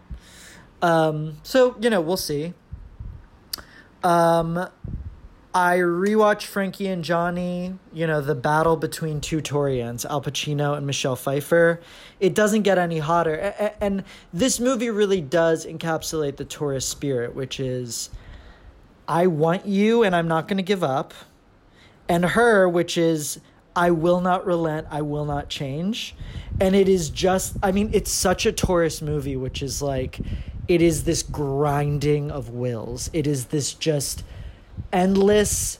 Um, 0.81 1.39
so 1.43 1.77
you 1.81 1.91
know, 1.91 2.01
we'll 2.01 2.17
see. 2.17 2.55
Um, 4.05 4.69
I 5.55 5.79
rewatched 5.79 6.47
Frankie 6.47 6.89
and 6.89 7.05
Johnny, 7.05 7.79
you 7.93 8.09
know, 8.09 8.21
the 8.21 8.35
battle 8.35 8.77
between 8.77 9.21
two 9.21 9.41
Taurians, 9.41 10.05
Al 10.05 10.21
Pacino 10.21 10.77
and 10.77 10.85
Michelle 10.85 11.15
Pfeiffer. 11.15 11.81
It 12.19 12.35
doesn't 12.35 12.63
get 12.63 12.77
any 12.77 12.99
hotter. 12.99 13.37
And 13.81 14.03
this 14.33 14.59
movie 14.59 14.91
really 14.91 15.21
does 15.21 15.65
encapsulate 15.65 16.37
the 16.37 16.45
Taurus 16.45 16.87
spirit, 16.87 17.35
which 17.37 17.61
is 17.61 18.11
I 19.07 19.29
want 19.29 19.67
you 19.67 20.03
and 20.03 20.15
I'm 20.15 20.27
not 20.27 20.49
going 20.49 20.57
to 20.57 20.65
give 20.65 20.83
up. 20.83 21.15
And 22.09 22.25
her, 22.25 22.69
which 22.69 22.99
is 22.99 23.41
I 23.77 23.93
will 23.93 24.21
not 24.21 24.45
relent, 24.45 24.89
I 24.91 25.03
will 25.03 25.25
not 25.25 25.49
change. 25.49 26.17
And 26.61 26.75
it 26.75 26.89
is 26.89 27.11
just, 27.11 27.57
I 27.63 27.71
mean, 27.71 27.91
it's 27.93 28.11
such 28.11 28.45
a 28.45 28.53
Taurus 28.53 29.01
movie, 29.01 29.37
which 29.37 29.63
is 29.63 29.81
like, 29.81 30.19
it 30.69 30.81
is 30.81 31.05
this 31.05 31.23
grinding 31.23 32.31
of 32.31 32.51
wills. 32.51 33.11
It 33.13 33.27
is 33.27 33.47
this 33.47 33.75
just 33.75 34.25
endless, 34.93 35.79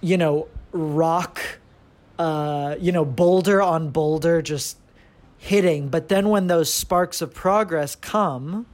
you 0.00 0.16
know, 0.16 0.48
rock, 0.72 1.40
uh, 2.18 2.76
you 2.80 2.92
know, 2.92 3.04
boulder 3.04 3.60
on 3.62 3.90
boulder 3.90 4.42
just 4.42 4.78
hitting. 5.36 5.88
But 5.88 6.08
then 6.08 6.28
when 6.28 6.46
those 6.46 6.72
sparks 6.72 7.20
of 7.20 7.34
progress 7.34 7.94
come, 7.94 8.66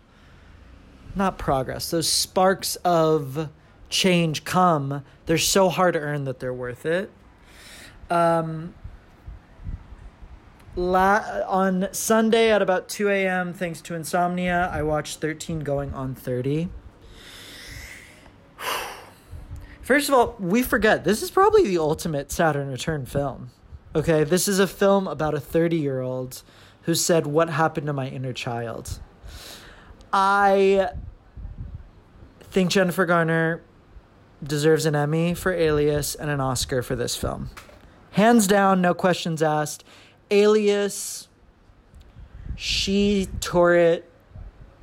not 1.15 1.39
progress, 1.39 1.91
those 1.91 2.09
sparks 2.09 2.77
of 2.77 3.49
change 3.89 4.45
come, 4.45 5.05
they're 5.27 5.39
so 5.39 5.69
hard 5.69 5.95
to 5.95 6.01
earn 6.01 6.25
that 6.25 6.41
they're 6.41 6.55
worth 6.55 6.87
it. 6.87 7.11
Um, 8.11 8.75
La- 10.77 11.43
on 11.47 11.89
Sunday 11.93 12.51
at 12.51 12.61
about 12.61 12.89
2 12.89 13.09
a.m., 13.09 13.53
thanks 13.53 13.81
to 13.83 13.95
insomnia, 13.95 14.69
I 14.73 14.83
watched 14.83 15.21
13 15.21 15.61
going 15.61 15.95
on 15.95 16.15
30. 16.15 16.69
First 19.83 20.09
of 20.09 20.15
all, 20.15 20.35
we 20.39 20.63
forget 20.63 21.05
this 21.05 21.23
is 21.23 21.31
probably 21.31 21.65
the 21.65 21.79
ultimate 21.79 22.33
Saturn 22.33 22.71
Return 22.71 23.07
film. 23.07 23.51
Okay, 23.95 24.25
this 24.25 24.49
is 24.49 24.59
a 24.59 24.67
film 24.67 25.07
about 25.07 25.35
a 25.35 25.41
30 25.41 25.77
year 25.77 26.01
old 26.01 26.43
who 26.83 26.95
said, 26.95 27.27
What 27.27 27.51
happened 27.51 27.87
to 27.87 27.93
my 27.93 28.09
inner 28.09 28.33
child? 28.33 28.99
I 30.13 30.89
think 32.41 32.71
Jennifer 32.71 33.07
Garner 33.07 33.63
deserves 34.43 34.87
an 34.87 34.97
Emmy 34.97 35.35
for 35.35 35.53
Alias 35.53 36.15
and 36.15 36.31
an 36.31 36.41
Oscar 36.41 36.83
for 36.83 36.97
this 36.97 37.17
film. 37.17 37.51
Hands 38.13 38.47
down, 38.47 38.81
no 38.81 38.95
questions 38.95 39.43
asked. 39.43 39.85
Alias, 40.31 41.29
she 42.57 43.29
tore 43.41 43.75
it. 43.75 44.11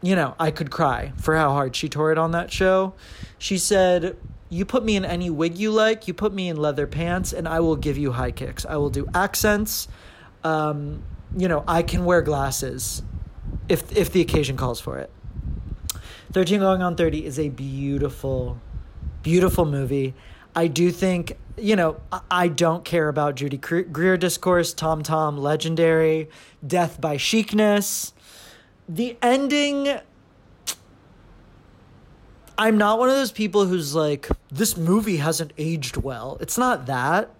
You 0.02 0.16
know, 0.16 0.36
I 0.40 0.52
could 0.52 0.72
cry 0.72 1.14
for 1.18 1.36
how 1.36 1.52
hard 1.52 1.76
she 1.76 1.88
tore 1.88 2.12
it 2.12 2.18
on 2.18 2.32
that 2.32 2.52
show. 2.52 2.94
She 3.38 3.58
said, 3.58 4.18
You 4.50 4.66
put 4.66 4.84
me 4.84 4.96
in 4.96 5.06
any 5.06 5.30
wig 5.30 5.58
you 5.58 5.72
like, 5.72 6.08
you 6.08 6.14
put 6.14 6.34
me 6.34 6.50
in 6.50 6.58
leather 6.58 6.88
pants, 6.88 7.34
and 7.34 7.48
I 7.48 7.60
will 7.60 7.76
give 7.76 7.98
you 7.98 8.12
high 8.12 8.32
kicks. 8.32 8.66
I 8.66 8.78
will 8.78 8.90
do 8.90 9.08
accents. 9.14 9.88
Um, 10.44 11.04
you 11.38 11.48
know, 11.48 11.64
I 11.68 11.84
can 11.84 12.06
wear 12.06 12.22
glasses 12.22 13.04
if 13.70 13.96
if 13.96 14.12
the 14.12 14.22
occasion 14.22 14.58
calls 14.58 14.80
for 14.80 14.98
it. 14.98 15.12
13 16.34 16.62
going 16.62 16.82
on 16.82 16.96
30 16.96 17.26
is 17.26 17.38
a 17.38 17.50
beautiful 17.50 18.60
beautiful 19.24 19.66
movie. 19.66 20.14
I 20.56 20.68
do 20.68 20.92
think, 20.92 21.38
you 21.58 21.76
know, 21.76 22.02
I 22.30 22.48
don't 22.48 22.84
care 22.84 23.08
about 23.08 23.36
Judy 23.36 23.58
Greer 23.58 24.18
discourse, 24.18 24.74
Tom 24.74 25.04
Tom, 25.04 25.38
legendary, 25.38 26.30
death 26.66 27.00
by 27.00 27.18
chicness. 27.18 28.14
The 28.90 29.18
ending. 29.22 30.00
I'm 32.58 32.78
not 32.78 33.00
one 33.00 33.10
of 33.10 33.16
those 33.16 33.32
people 33.32 33.66
who's 33.66 33.96
like, 33.96 34.28
this 34.52 34.78
movie 34.78 35.18
hasn't 35.18 35.54
aged 35.58 35.98
well. 35.98 36.38
It's 36.42 36.58
not 36.58 36.86
that. 36.86 37.32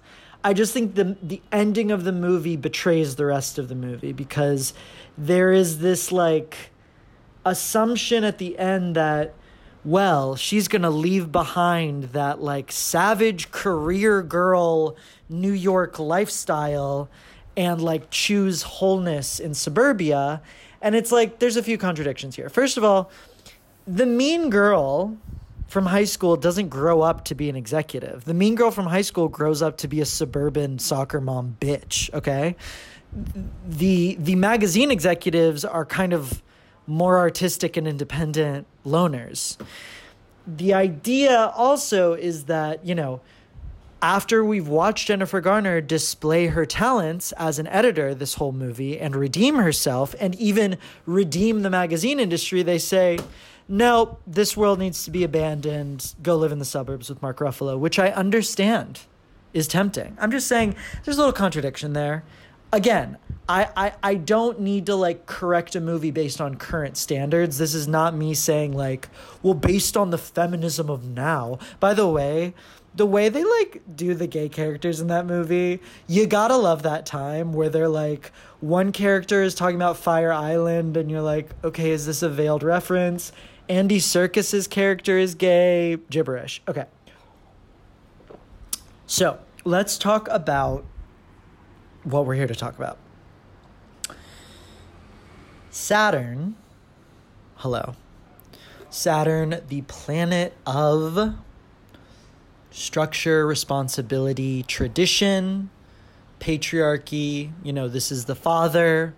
I 0.44 0.54
just 0.54 0.74
think 0.74 0.96
the 0.96 1.18
the 1.22 1.42
ending 1.52 1.92
of 1.92 2.04
the 2.04 2.12
movie 2.12 2.56
betrays 2.56 3.16
the 3.16 3.26
rest 3.26 3.60
of 3.60 3.68
the 3.68 3.76
movie 3.76 4.14
because 4.14 4.74
there 5.18 5.52
is 5.52 5.80
this 5.80 6.12
like 6.12 6.72
assumption 7.46 8.24
at 8.24 8.38
the 8.38 8.58
end 8.58 8.96
that 8.96 9.36
well, 9.84 10.36
she's 10.36 10.68
going 10.68 10.84
to 10.84 10.90
leave 10.90 11.32
behind 11.32 12.06
that 12.06 12.42
like 12.42 12.72
savage 12.72 13.52
career 13.52 14.22
girl 14.22 14.96
New 15.30 15.52
York 15.52 15.98
lifestyle 15.98 17.10
and 17.58 17.82
like 17.82 18.10
choose 18.12 18.62
wholeness 18.62 19.40
in 19.40 19.54
suburbia. 19.54 20.42
And 20.82 20.96
it's 20.96 21.12
like 21.12 21.40
there's 21.40 21.58
a 21.58 21.64
few 21.64 21.78
contradictions 21.78 22.36
here. 22.36 22.50
First 22.50 22.78
of 22.78 22.84
all, 22.84 23.12
the 23.88 24.06
mean 24.06 24.50
girl 24.50 25.18
from 25.68 25.86
high 25.86 26.06
school 26.06 26.36
doesn't 26.36 26.70
grow 26.70 27.02
up 27.02 27.26
to 27.26 27.36
be 27.36 27.50
an 27.50 27.56
executive. 27.56 28.26
The 28.26 28.34
mean 28.34 28.56
girl 28.56 28.72
from 28.72 28.88
high 28.88 29.02
school 29.02 29.30
grows 29.30 29.62
up 29.62 29.78
to 29.78 29.88
be 29.88 30.02
a 30.02 30.06
suburban 30.06 30.80
soccer 30.80 31.22
mom 31.22 31.58
bitch, 31.60 32.14
okay? 32.14 32.56
The 33.68 34.16
the 34.20 34.36
magazine 34.36 34.92
executives 34.92 35.66
are 35.66 35.86
kind 35.86 36.14
of 36.14 36.42
more 36.88 37.20
artistic 37.20 37.78
and 37.78 37.88
independent 37.88 38.68
loners. 38.86 39.58
The 40.48 40.74
idea 40.74 41.52
also 41.56 42.14
is 42.14 42.46
that, 42.46 42.86
you 42.86 42.96
know, 42.96 43.22
after 44.02 44.44
we've 44.44 44.68
watched 44.68 45.08
Jennifer 45.08 45.42
Garner 45.42 45.80
display 45.80 46.48
her 46.48 46.66
talents 46.66 47.32
as 47.34 47.60
an 47.60 47.68
editor 47.68 48.16
this 48.16 48.34
whole 48.34 48.52
movie 48.52 49.00
and 49.00 49.16
redeem 49.16 49.56
herself 49.56 50.16
and 50.20 50.34
even 50.36 50.78
redeem 51.06 51.62
the 51.62 51.70
magazine 51.70 52.20
industry, 52.20 52.64
they 52.64 52.80
say, 52.80 53.20
no, 53.68 54.18
this 54.26 54.58
world 54.58 54.80
needs 54.80 55.06
to 55.06 55.12
be 55.12 55.24
abandoned. 55.24 56.16
Go 56.24 56.36
live 56.36 56.52
in 56.52 56.60
the 56.60 56.66
suburbs 56.66 57.10
with 57.10 57.22
Mark 57.22 57.38
Ruffalo, 57.38 57.78
which 57.78 58.00
I 58.00 58.10
understand 58.10 59.02
is 59.54 59.68
tempting. 59.68 60.18
I'm 60.20 60.32
just 60.32 60.48
saying 60.48 60.76
there's 61.06 61.18
a 61.18 61.20
little 61.20 61.34
contradiction 61.34 61.94
there. 61.94 62.24
Again, 62.74 63.18
I, 63.50 63.70
I, 63.76 63.94
I 64.02 64.16
don't 64.16 64.62
need 64.62 64.86
to 64.86 64.96
like 64.96 65.26
correct 65.26 65.76
a 65.76 65.82
movie 65.82 66.12
based 66.12 66.40
on 66.40 66.56
current 66.56 66.96
standards. 66.96 67.58
This 67.58 67.74
is 67.74 67.88
not 67.88 68.16
me 68.16 68.34
saying 68.34 68.74
like, 68.74 69.10
well, 69.44 69.54
based 69.54 69.98
on 69.98 70.10
the 70.10 70.18
feminism 70.18 70.90
of 70.90 71.06
now. 71.06 71.60
By 71.80 71.94
the 71.94 72.08
way, 72.08 72.54
the 72.96 73.06
way 73.06 73.30
they 73.30 73.44
like 73.44 73.82
do 73.94 74.14
the 74.14 74.28
gay 74.28 74.50
characters 74.50 75.00
in 75.00 75.08
that 75.08 75.26
movie, 75.26 75.82
you 76.08 76.28
gotta 76.28 76.58
love 76.58 76.84
that 76.84 77.06
time 77.06 77.54
where 77.54 77.70
they're 77.70 77.90
like, 77.90 78.32
one 78.60 78.92
character 78.92 79.44
is 79.44 79.56
talking 79.56 79.76
about 79.76 79.98
Fire 79.98 80.32
Island, 80.32 80.96
and 80.98 81.10
you're 81.10 81.22
like, 81.22 81.50
okay, 81.64 81.92
is 81.92 82.06
this 82.06 82.22
a 82.22 82.30
veiled 82.30 82.64
reference? 82.64 83.32
Andy 83.70 84.00
Serkis's 84.00 84.68
character 84.68 85.18
is 85.18 85.36
gay. 85.36 85.98
Gibberish. 86.10 86.62
Okay. 86.68 86.86
So 89.08 89.40
let's 89.64 89.98
talk 89.98 90.28
about 90.30 90.84
what 92.04 92.26
we're 92.26 92.36
here 92.36 92.48
to 92.48 92.56
talk 92.56 92.78
about. 92.78 92.98
Saturn. 95.70 96.56
Hello. 97.56 97.96
Saturn, 98.90 99.62
the 99.70 99.82
planet 99.84 100.54
of 100.66 101.36
structure, 102.72 103.46
responsibility, 103.46 104.64
tradition, 104.64 105.70
patriarchy. 106.40 107.52
You 107.64 107.72
know, 107.72 107.88
this 107.88 108.12
is 108.12 108.26
the 108.26 108.36
father. 108.36 109.16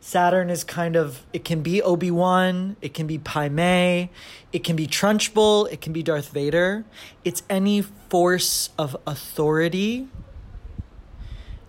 Saturn 0.00 0.48
is 0.50 0.62
kind 0.62 0.94
of 0.94 1.26
it 1.32 1.44
can 1.44 1.62
be 1.62 1.82
Obi 1.82 2.10
Wan, 2.10 2.76
it 2.80 2.94
can 2.94 3.06
be 3.06 3.18
Pai 3.18 3.48
Mei, 3.48 4.10
it 4.52 4.62
can 4.62 4.76
be 4.76 4.86
Trunchbull, 4.86 5.70
it 5.72 5.80
can 5.80 5.92
be 5.92 6.02
Darth 6.02 6.30
Vader. 6.30 6.84
It's 7.24 7.42
any 7.50 7.82
force 7.82 8.70
of 8.78 8.96
authority, 9.06 10.08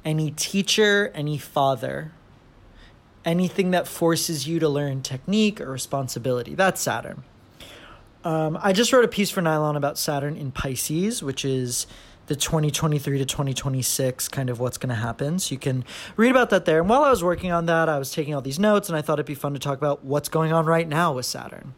any 0.05 0.31
teacher, 0.31 1.11
any 1.13 1.37
father, 1.37 2.11
anything 3.25 3.71
that 3.71 3.87
forces 3.87 4.47
you 4.47 4.59
to 4.59 4.69
learn 4.69 5.01
technique 5.01 5.59
or 5.61 5.71
responsibility. 5.71 6.55
That's 6.55 6.81
Saturn. 6.81 7.23
Um, 8.23 8.57
I 8.61 8.73
just 8.73 8.91
wrote 8.91 9.05
a 9.05 9.09
piece 9.09 9.29
for 9.29 9.41
Nylon 9.41 9.75
about 9.75 9.97
Saturn 9.97 10.35
in 10.35 10.51
Pisces, 10.51 11.23
which 11.23 11.45
is 11.45 11.87
the 12.27 12.35
2023 12.35 13.17
to 13.17 13.25
2026 13.25 14.27
kind 14.27 14.49
of 14.49 14.59
what's 14.59 14.77
going 14.77 14.89
to 14.89 14.95
happen. 14.95 15.39
So 15.39 15.53
you 15.53 15.59
can 15.59 15.83
read 16.15 16.29
about 16.29 16.49
that 16.51 16.65
there. 16.65 16.79
And 16.79 16.89
while 16.89 17.03
I 17.03 17.09
was 17.09 17.23
working 17.23 17.51
on 17.51 17.65
that, 17.65 17.89
I 17.89 17.97
was 17.97 18.11
taking 18.11 18.35
all 18.35 18.41
these 18.41 18.59
notes 18.59 18.87
and 18.87 18.97
I 18.97 19.01
thought 19.01 19.15
it'd 19.15 19.25
be 19.25 19.35
fun 19.35 19.53
to 19.53 19.59
talk 19.59 19.77
about 19.77 20.03
what's 20.03 20.29
going 20.29 20.53
on 20.53 20.65
right 20.65 20.87
now 20.87 21.13
with 21.13 21.25
Saturn. 21.25 21.73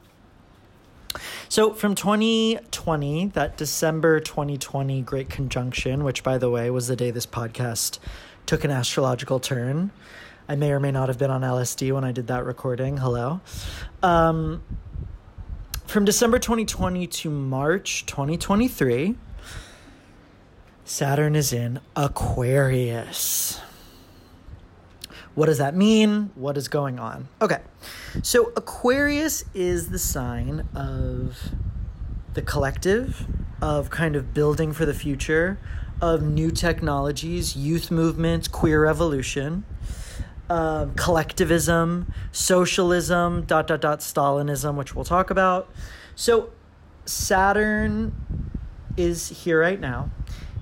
So 1.50 1.74
from 1.74 1.96
2020, 1.96 3.28
that 3.28 3.58
December 3.58 4.20
2020 4.20 5.02
Great 5.02 5.30
Conjunction, 5.30 6.04
which 6.04 6.24
by 6.24 6.38
the 6.38 6.50
way 6.50 6.70
was 6.70 6.88
the 6.88 6.96
day 6.96 7.12
this 7.12 7.26
podcast 7.26 8.00
took 8.46 8.64
an 8.64 8.72
astrological 8.72 9.40
turn. 9.40 9.92
I 10.48 10.56
may 10.56 10.72
or 10.72 10.80
may 10.80 10.92
not 10.92 11.08
have 11.08 11.18
been 11.18 11.32
on 11.32 11.42
LSD 11.42 11.94
when 11.94 12.04
I 12.04 12.12
did 12.12 12.28
that 12.28 12.46
recording. 12.46 12.98
Hello. 12.98 13.42
Um, 14.02 14.64
from 15.86 16.06
December 16.06 16.40
2020 16.40 17.08
to 17.08 17.30
March 17.30 18.06
2023, 18.06 19.16
Saturn 20.86 21.36
is 21.36 21.54
in 21.54 21.80
Aquarius. 21.96 23.60
What 25.34 25.46
does 25.46 25.60
that 25.60 25.76
mean? 25.76 26.32
What 26.36 26.58
is 26.58 26.68
going 26.68 27.00
on? 27.00 27.30
Okay, 27.42 27.60
so 28.22 28.52
Aquarius 28.58 29.46
is 29.54 29.90
the 29.90 30.00
sign 30.00 30.68
of 30.76 31.38
the 32.34 32.42
collective, 32.42 33.26
of 33.62 33.90
kind 33.90 34.16
of 34.16 34.34
building 34.34 34.74
for 34.74 34.86
the 34.86 34.94
future, 34.94 35.58
of 36.02 36.22
new 36.22 36.52
technologies, 36.52 37.56
youth 37.56 37.92
movements, 37.92 38.48
queer 38.48 38.84
revolution, 38.84 39.64
uh, 40.50 40.88
collectivism, 40.98 42.12
socialism, 42.32 43.44
dot, 43.44 43.68
dot, 43.68 43.80
dot, 43.80 44.00
Stalinism, 44.00 44.76
which 44.76 44.96
we'll 44.96 45.06
talk 45.06 45.30
about. 45.30 45.70
So 46.16 46.52
Saturn 47.06 48.14
is 48.98 49.30
here 49.30 49.62
right 49.62 49.80
now 49.80 50.10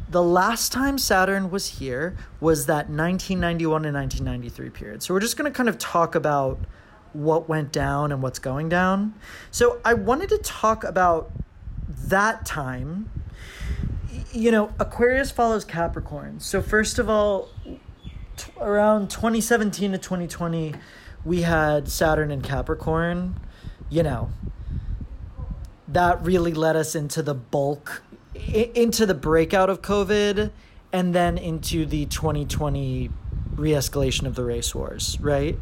the 0.10 0.24
last 0.24 0.72
time 0.72 0.98
Saturn 0.98 1.52
was 1.52 1.80
here 1.80 2.18
was 2.40 2.66
that 2.66 2.90
1991 2.90 3.86
and 3.86 3.96
1993 3.96 4.70
period. 4.72 5.04
So 5.04 5.14
we're 5.14 5.20
just 5.20 5.38
going 5.38 5.52
to 5.52 5.56
kind 5.56 5.70
of 5.70 5.78
talk 5.78 6.16
about 6.16 6.60
what 7.14 7.48
went 7.48 7.72
down 7.72 8.12
and 8.12 8.22
what's 8.22 8.40
going 8.40 8.70
down. 8.70 9.14
So 9.52 9.80
I 9.86 9.94
wanted 9.94 10.30
to 10.30 10.40
talk 10.40 10.84
about 10.84 11.32
that 11.88 12.46
time. 12.46 13.10
You 14.32 14.52
know, 14.52 14.74
Aquarius 14.80 15.32
follows 15.32 15.64
Capricorn. 15.64 16.40
So 16.40 16.62
first 16.62 16.98
of 16.98 17.10
all, 17.10 17.50
t- 18.38 18.52
around 18.60 19.10
2017 19.10 19.92
to 19.92 19.98
2020, 19.98 20.74
we 21.24 21.44
had 21.44 21.88
Saturn 21.90 22.32
in 22.32 22.42
Capricorn. 22.42 23.40
You 23.90 24.04
know, 24.04 24.32
that 25.88 26.24
really 26.24 26.54
led 26.54 26.76
us 26.76 26.96
into 26.96 27.22
the 27.22 27.34
bulk 27.34 28.04
into 28.48 29.06
the 29.06 29.14
breakout 29.14 29.70
of 29.70 29.82
COVID 29.82 30.52
and 30.92 31.14
then 31.14 31.38
into 31.38 31.86
the 31.86 32.06
2020 32.06 33.10
re-escalation 33.56 34.26
of 34.26 34.36
the 34.36 34.44
race 34.44 34.74
wars, 34.74 35.18
right? 35.20 35.58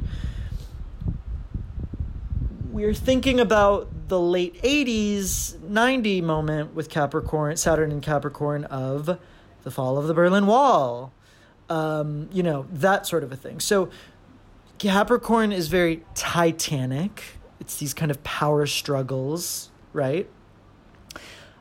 We're 2.72 2.94
thinking 2.94 3.40
about 3.40 3.90
the 4.08 4.20
late 4.20 4.62
80s, 4.62 5.60
90 5.62 6.22
moment 6.22 6.74
with 6.76 6.90
Capricorn, 6.90 7.58
Saturn 7.58 7.92
and 7.92 8.02
Capricorn 8.02 8.66
of 8.66 9.18
the 9.64 9.72
fall 9.72 9.98
of 9.98 10.08
the 10.08 10.14
Berlin 10.14 10.48
Wall. 10.48 11.12
Um, 11.70 12.30
you 12.32 12.44
know, 12.44 12.66
that 12.72 13.06
sort 13.06 13.24
of 13.24 13.32
a 13.32 13.36
thing. 13.36 13.60
So 13.60 13.90
Capricorn 14.78 15.52
is 15.52 15.68
very 15.68 16.04
titanic. 16.16 17.24
It's 17.60 17.78
these 17.78 17.94
kind 17.94 18.12
of 18.12 18.24
power 18.24 18.66
struggles, 18.66 19.72
right? 19.92 20.30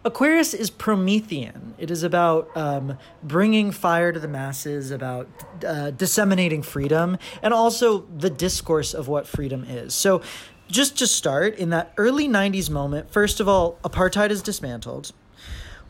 Aquarius 0.06 0.54
is 0.54 0.70
Promethean. 0.70 1.74
It 1.78 1.90
is 1.90 2.04
about 2.04 2.56
um, 2.56 2.96
bringing 3.24 3.72
fire 3.72 4.12
to 4.12 4.20
the 4.20 4.28
masses, 4.28 4.92
about 4.92 5.28
uh, 5.66 5.90
disseminating 5.90 6.62
freedom, 6.62 7.18
and 7.42 7.52
also 7.52 8.06
the 8.16 8.30
discourse 8.30 8.94
of 8.94 9.08
what 9.08 9.26
freedom 9.26 9.64
is. 9.68 9.94
So, 9.94 10.22
just 10.68 10.96
to 10.98 11.08
start, 11.08 11.56
in 11.56 11.70
that 11.70 11.92
early 11.96 12.28
90s 12.28 12.70
moment, 12.70 13.10
first 13.10 13.40
of 13.40 13.48
all, 13.48 13.78
apartheid 13.82 14.30
is 14.30 14.42
dismantled. 14.42 15.12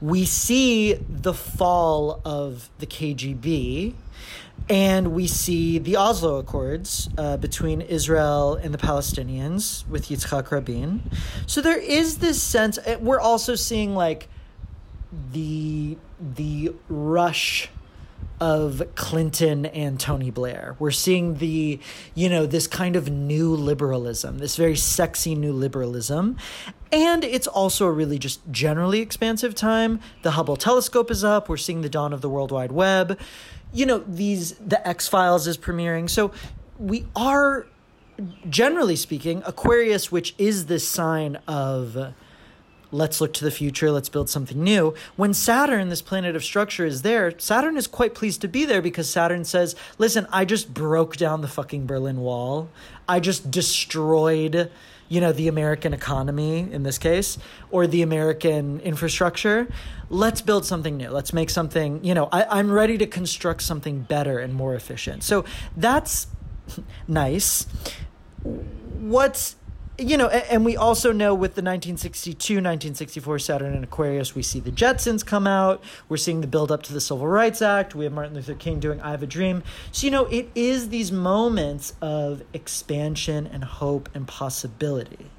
We 0.01 0.25
see 0.25 0.95
the 0.95 1.35
fall 1.35 2.23
of 2.25 2.71
the 2.79 2.87
KGB 2.87 3.95
and 4.69 5.13
we 5.13 5.27
see 5.27 5.79
the 5.79 5.97
Oslo 5.97 6.39
Accords 6.39 7.09
uh, 7.17 7.37
between 7.37 7.81
Israel 7.81 8.55
and 8.55 8.75
the 8.75 8.79
Palestinians 8.79 9.87
with 9.89 10.09
Yitzhak 10.09 10.51
Rabin. 10.51 11.09
So 11.47 11.61
there 11.61 11.79
is 11.79 12.19
this 12.19 12.43
sense. 12.43 12.79
Eh, 12.85 12.97
we're 12.97 13.21
also 13.21 13.55
seeing 13.55 13.95
like 13.95 14.29
the 15.33 15.97
the 16.19 16.75
rush 16.89 17.69
of 18.41 18.83
Clinton 18.95 19.67
and 19.67 19.99
Tony 19.99 20.31
Blair. 20.31 20.77
We're 20.79 20.91
seeing 20.91 21.37
the, 21.37 21.81
you 22.15 22.29
know, 22.29 22.45
this 22.45 22.67
kind 22.67 22.95
of 22.95 23.09
new 23.09 23.55
liberalism, 23.55 24.39
this 24.39 24.57
very 24.57 24.77
sexy 24.77 25.35
new 25.35 25.53
liberalism. 25.53 26.37
And 26.93 27.25
it's 27.25 27.47
also 27.47 27.87
a 27.87 27.91
really 27.91 28.19
just 28.19 28.41
generally 28.51 29.01
expansive 29.01 29.55
time. 29.55 30.01
The 30.23 30.33
Hubble 30.33 30.57
telescope 30.57 31.11
is 31.11 31.25
up. 31.25 31.49
We're 31.49 31.57
seeing 31.57 31.81
the 31.81 31.89
dawn 31.89 32.13
of 32.13 32.21
the 32.21 32.29
World 32.29 32.53
Wide 32.53 32.73
Web 32.73 33.19
you 33.73 33.87
know, 33.87 33.99
these 33.99 34.53
the 34.55 34.87
X 34.87 35.09
Files 35.09 35.47
is 35.47 35.59
premiering. 35.59 36.09
So 36.09 36.33
we 36.79 37.07
are 37.15 37.67
generally 38.49 38.97
speaking, 38.97 39.43
Aquarius, 39.47 40.11
which 40.11 40.35
is 40.39 40.67
this 40.67 40.87
sign 40.89 41.37
of 41.47 42.15
let's 42.93 43.21
look 43.21 43.33
to 43.35 43.45
the 43.45 43.51
future, 43.51 43.91
let's 43.91 44.09
build 44.09 44.31
something 44.31 44.63
new. 44.63 44.95
When 45.17 45.35
Saturn, 45.35 45.89
this 45.89 46.03
planet 46.03 46.37
of 46.37 46.45
structure, 46.45 46.87
is 46.87 47.03
there, 47.03 47.39
Saturn 47.39 47.77
is 47.77 47.87
quite 47.87 48.15
pleased 48.15 48.41
to 48.43 48.49
be 48.49 48.65
there 48.65 48.81
because 48.81 49.11
Saturn 49.11 49.45
says, 49.45 49.75
listen, 49.99 50.27
I 50.33 50.45
just 50.45 50.73
broke 50.73 51.17
down 51.17 51.41
the 51.41 51.49
fucking 51.49 51.87
Berlin 51.87 52.21
Wall. 52.21 52.69
I 53.09 53.21
just 53.21 53.51
destroyed, 53.51 54.71
you 55.09 55.21
know, 55.21 55.33
the 55.33 55.49
American 55.49 55.93
economy 55.93 56.69
in 56.71 56.83
this 56.83 56.99
case, 56.99 57.39
or 57.71 57.87
the 57.87 58.03
American 58.03 58.81
infrastructure. 58.81 59.69
Let's 60.09 60.41
build 60.41 60.65
something 60.65 60.97
new. 60.97 61.11
Let's 61.11 61.33
make 61.33 61.51
something, 61.51 62.05
you 62.05 62.15
know, 62.15 62.29
I, 62.33 62.45
I'm 62.59 62.71
ready 62.71 62.99
to 62.99 63.07
construct 63.07 63.63
something 63.63 64.01
better 64.01 64.39
and 64.39 64.55
more 64.55 64.75
efficient. 64.75 65.23
So 65.23 65.45
that's 65.77 66.27
nice. 67.09 67.67
What's 68.43 69.57
you 69.99 70.17
know, 70.17 70.29
and, 70.29 70.65
we 70.65 70.77
also 70.77 71.13
know 71.13 71.35
with 71.35 71.55
the 71.55 71.63
1962, 71.63 72.55
1964 72.55 73.39
Saturn 73.39 73.75
and 73.75 73.85
Aquarius, 73.85 74.35
we 74.35 74.43
see 74.43 74.61
the 74.61 74.71
Jetsons 74.71 75.25
come 75.25 75.47
out. 75.47 75.83
We're 76.09 76.17
seeing 76.17 76.41
the 76.41 76.47
build 76.47 76.71
up 76.71 76.83
to 76.85 76.93
the 76.93 77.01
Civil 77.01 77.27
Rights 77.27 77.63
Act. 77.63 77.95
We 77.95 78.05
have 78.05 78.13
Martin 78.13 78.35
Luther 78.35 78.55
King 78.55 78.79
doing 78.79 79.01
I 79.01 79.13
Have 79.13 79.23
a 79.23 79.27
Dream. 79.27 79.63
So, 79.93 80.07
you 80.07 80.11
know, 80.11 80.27
it 80.27 80.51
is 80.55 80.91
these 80.91 81.11
moments 81.11 81.95
of 82.03 82.43
expansion 82.53 83.47
and 83.47 83.65
hope 83.65 84.09
and 84.15 84.29
possibility. 84.29 85.31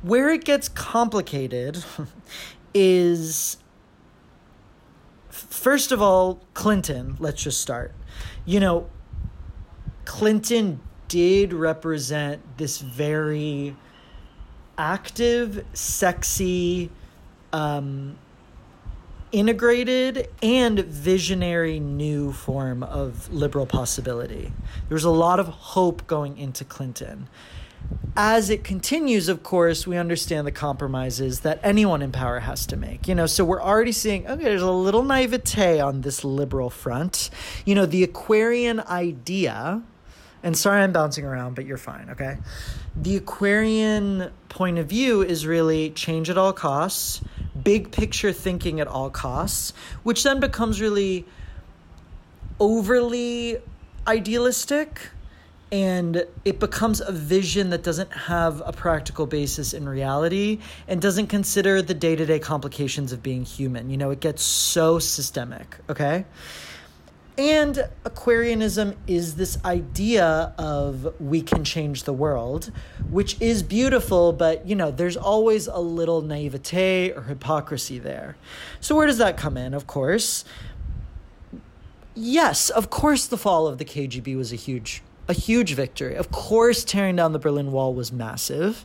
Where 0.00 0.30
it 0.30 0.44
gets 0.44 0.68
complicated 0.68 1.84
is, 2.74 3.58
first 5.28 5.92
of 5.92 6.00
all, 6.00 6.40
Clinton. 6.54 7.16
Let's 7.18 7.42
just 7.42 7.60
start. 7.60 7.92
You 8.46 8.60
know, 8.60 8.88
Clinton 10.04 10.80
did 11.12 11.52
represent 11.52 12.40
this 12.56 12.78
very 12.78 13.76
active, 14.78 15.62
sexy, 15.74 16.88
um, 17.52 18.16
integrated, 19.30 20.30
and 20.42 20.78
visionary 20.78 21.78
new 21.78 22.32
form 22.32 22.82
of 22.82 23.30
liberal 23.30 23.66
possibility. 23.66 24.54
There 24.88 24.94
was 24.94 25.04
a 25.04 25.10
lot 25.10 25.38
of 25.38 25.48
hope 25.48 26.06
going 26.06 26.38
into 26.38 26.64
Clinton. 26.64 27.28
As 28.16 28.48
it 28.48 28.64
continues, 28.64 29.28
of 29.28 29.42
course, 29.42 29.86
we 29.86 29.98
understand 29.98 30.46
the 30.46 30.52
compromises 30.52 31.40
that 31.40 31.60
anyone 31.62 32.00
in 32.00 32.10
power 32.10 32.38
has 32.38 32.64
to 32.68 32.76
make. 32.78 33.06
You 33.06 33.14
know, 33.14 33.26
so 33.26 33.44
we're 33.44 33.60
already 33.60 33.92
seeing, 33.92 34.26
okay, 34.26 34.44
there's 34.44 34.62
a 34.62 34.70
little 34.70 35.02
naivete 35.02 35.78
on 35.78 36.00
this 36.00 36.24
liberal 36.24 36.70
front. 36.70 37.28
You 37.66 37.74
know, 37.74 37.84
the 37.84 38.02
Aquarian 38.02 38.80
idea 38.80 39.82
and 40.42 40.56
sorry 40.56 40.82
I'm 40.82 40.92
bouncing 40.92 41.24
around, 41.24 41.54
but 41.54 41.66
you're 41.66 41.76
fine, 41.76 42.10
okay? 42.10 42.38
The 42.96 43.16
Aquarian 43.16 44.30
point 44.48 44.78
of 44.78 44.86
view 44.86 45.22
is 45.22 45.46
really 45.46 45.90
change 45.90 46.28
at 46.28 46.36
all 46.36 46.52
costs, 46.52 47.22
big 47.62 47.90
picture 47.92 48.32
thinking 48.32 48.80
at 48.80 48.86
all 48.86 49.10
costs, 49.10 49.72
which 50.02 50.22
then 50.22 50.40
becomes 50.40 50.80
really 50.80 51.24
overly 52.60 53.58
idealistic 54.06 55.10
and 55.72 56.26
it 56.44 56.60
becomes 56.60 57.00
a 57.00 57.10
vision 57.10 57.70
that 57.70 57.82
doesn't 57.82 58.12
have 58.12 58.62
a 58.66 58.72
practical 58.72 59.24
basis 59.24 59.72
in 59.72 59.88
reality 59.88 60.58
and 60.86 61.00
doesn't 61.00 61.28
consider 61.28 61.80
the 61.80 61.94
day-to-day 61.94 62.38
complications 62.38 63.10
of 63.10 63.22
being 63.22 63.42
human. 63.42 63.88
You 63.88 63.96
know, 63.96 64.10
it 64.10 64.20
gets 64.20 64.42
so 64.42 64.98
systemic, 64.98 65.78
okay? 65.88 66.26
And 67.38 67.88
Aquarianism 68.04 68.94
is 69.06 69.36
this 69.36 69.56
idea 69.64 70.52
of 70.58 71.14
we 71.18 71.40
can 71.40 71.64
change 71.64 72.04
the 72.04 72.12
world, 72.12 72.70
which 73.10 73.40
is 73.40 73.62
beautiful, 73.62 74.34
but 74.34 74.66
you 74.66 74.76
know, 74.76 74.90
there's 74.90 75.16
always 75.16 75.66
a 75.66 75.78
little 75.78 76.20
naivete 76.20 77.12
or 77.12 77.22
hypocrisy 77.22 77.98
there. 77.98 78.36
So, 78.80 78.94
where 78.94 79.06
does 79.06 79.18
that 79.18 79.38
come 79.38 79.56
in? 79.56 79.72
Of 79.72 79.86
course, 79.86 80.44
yes, 82.14 82.68
of 82.68 82.90
course, 82.90 83.26
the 83.26 83.38
fall 83.38 83.66
of 83.66 83.78
the 83.78 83.86
KGB 83.86 84.36
was 84.36 84.52
a 84.52 84.56
huge, 84.56 85.02
a 85.26 85.32
huge 85.32 85.72
victory. 85.72 86.14
Of 86.14 86.30
course, 86.30 86.84
tearing 86.84 87.16
down 87.16 87.32
the 87.32 87.38
Berlin 87.38 87.72
Wall 87.72 87.94
was 87.94 88.12
massive 88.12 88.84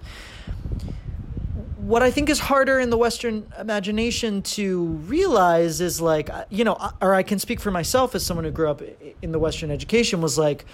what 1.87 2.03
I 2.03 2.11
think 2.11 2.29
is 2.29 2.37
harder 2.37 2.81
in 2.81 2.89
the 2.89 2.97
Western 2.97 3.49
imagination 3.57 4.41
to 4.41 4.83
realize 5.07 5.79
is 5.79 6.01
like, 6.01 6.29
uh, 6.29 6.43
you 6.49 6.65
know, 6.65 6.73
uh, 6.73 6.91
or 7.01 7.15
I 7.15 7.23
can 7.23 7.39
speak 7.39 7.61
for 7.61 7.71
myself 7.71 8.13
as 8.13 8.25
someone 8.25 8.43
who 8.43 8.51
grew 8.51 8.69
up 8.69 8.81
in 9.21 9.31
the 9.31 9.39
Western 9.39 9.71
education, 9.71 10.19
was 10.19 10.37
like, 10.37 10.65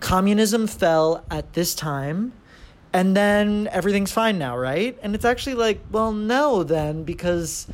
communism 0.00 0.66
fell 0.66 1.26
at 1.30 1.52
this 1.52 1.74
time 1.74 2.32
and 2.94 3.14
then 3.14 3.68
everything's 3.70 4.12
fine 4.12 4.38
now, 4.38 4.56
right? 4.56 4.98
And 5.02 5.14
it's 5.14 5.26
actually 5.26 5.56
like, 5.56 5.78
well, 5.90 6.10
no, 6.10 6.62
then, 6.62 7.04
because 7.04 7.66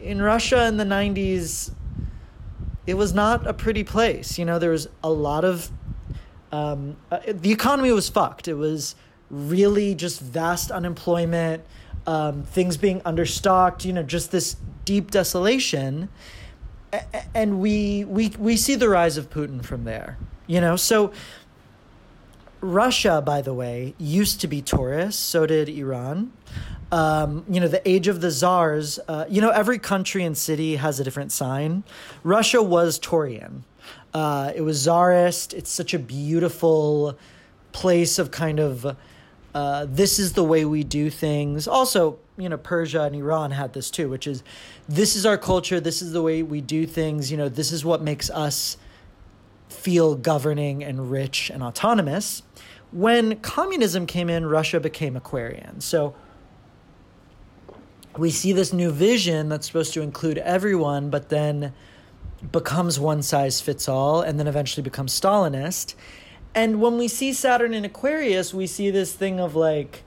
in 0.00 0.22
Russia 0.22 0.66
in 0.66 0.78
the 0.78 0.84
90s, 0.84 1.74
it 2.86 2.94
was 2.94 3.12
not 3.12 3.46
a 3.46 3.52
pretty 3.52 3.84
place. 3.84 4.38
You 4.38 4.46
know, 4.46 4.58
there 4.58 4.70
was 4.70 4.88
a 5.04 5.10
lot 5.10 5.44
of, 5.44 5.70
um, 6.52 6.96
uh, 7.10 7.20
the 7.26 7.52
economy 7.52 7.92
was 7.92 8.08
fucked. 8.08 8.48
It 8.48 8.54
was 8.54 8.94
really 9.30 9.94
just 9.94 10.20
vast 10.20 10.70
unemployment 10.70 11.64
um, 12.06 12.42
things 12.44 12.76
being 12.76 13.00
understocked, 13.02 13.84
you 13.84 13.92
know, 13.92 14.02
just 14.02 14.30
this 14.30 14.56
deep 14.84 15.10
desolation. 15.10 16.08
And 17.34 17.60
we, 17.60 18.04
we, 18.04 18.30
we 18.38 18.56
see 18.56 18.74
the 18.74 18.88
rise 18.88 19.16
of 19.16 19.30
Putin 19.30 19.64
from 19.64 19.84
there, 19.84 20.18
you 20.46 20.60
know? 20.60 20.76
So, 20.76 21.12
Russia, 22.60 23.22
by 23.24 23.40
the 23.40 23.54
way, 23.54 23.94
used 23.96 24.40
to 24.42 24.48
be 24.48 24.60
Taurus, 24.60 25.16
so 25.16 25.46
did 25.46 25.68
Iran. 25.68 26.32
Um, 26.92 27.44
you 27.48 27.60
know, 27.60 27.68
the 27.68 27.88
age 27.88 28.08
of 28.08 28.20
the 28.20 28.30
czars, 28.30 28.98
uh, 29.06 29.24
you 29.28 29.40
know, 29.40 29.50
every 29.50 29.78
country 29.78 30.24
and 30.24 30.36
city 30.36 30.76
has 30.76 30.98
a 30.98 31.04
different 31.04 31.30
sign. 31.32 31.84
Russia 32.24 32.62
was 32.62 32.98
Taurian. 32.98 33.62
Uh, 34.12 34.52
it 34.54 34.62
was 34.62 34.82
czarist. 34.82 35.54
It's 35.54 35.70
such 35.70 35.94
a 35.94 35.98
beautiful 35.98 37.16
place 37.72 38.18
of 38.18 38.30
kind 38.32 38.58
of 38.58 38.96
uh, 39.54 39.86
this 39.88 40.18
is 40.18 40.34
the 40.34 40.44
way 40.44 40.64
we 40.64 40.84
do 40.84 41.10
things. 41.10 41.66
Also, 41.66 42.18
you 42.36 42.48
know, 42.48 42.56
Persia 42.56 43.02
and 43.02 43.16
Iran 43.16 43.50
had 43.50 43.72
this 43.72 43.90
too, 43.90 44.08
which 44.08 44.26
is 44.26 44.42
this 44.88 45.16
is 45.16 45.26
our 45.26 45.36
culture, 45.36 45.80
this 45.80 46.02
is 46.02 46.12
the 46.12 46.22
way 46.22 46.42
we 46.42 46.60
do 46.60 46.86
things, 46.86 47.30
you 47.30 47.36
know, 47.36 47.48
this 47.48 47.72
is 47.72 47.84
what 47.84 48.02
makes 48.02 48.30
us 48.30 48.76
feel 49.68 50.14
governing 50.14 50.84
and 50.84 51.10
rich 51.10 51.50
and 51.50 51.62
autonomous. 51.62 52.42
When 52.92 53.40
communism 53.40 54.06
came 54.06 54.28
in, 54.28 54.46
Russia 54.46 54.80
became 54.80 55.16
Aquarian. 55.16 55.80
So 55.80 56.14
we 58.16 58.30
see 58.30 58.52
this 58.52 58.72
new 58.72 58.90
vision 58.90 59.48
that's 59.48 59.66
supposed 59.66 59.94
to 59.94 60.02
include 60.02 60.38
everyone, 60.38 61.10
but 61.10 61.28
then 61.28 61.72
becomes 62.52 62.98
one 62.98 63.22
size 63.22 63.60
fits 63.60 63.88
all 63.88 64.22
and 64.22 64.38
then 64.38 64.46
eventually 64.46 64.82
becomes 64.82 65.18
Stalinist. 65.18 65.94
And 66.54 66.80
when 66.80 66.98
we 66.98 67.08
see 67.08 67.32
Saturn 67.32 67.74
in 67.74 67.84
Aquarius, 67.84 68.52
we 68.52 68.66
see 68.66 68.90
this 68.90 69.12
thing 69.12 69.38
of 69.38 69.54
like, 69.54 70.02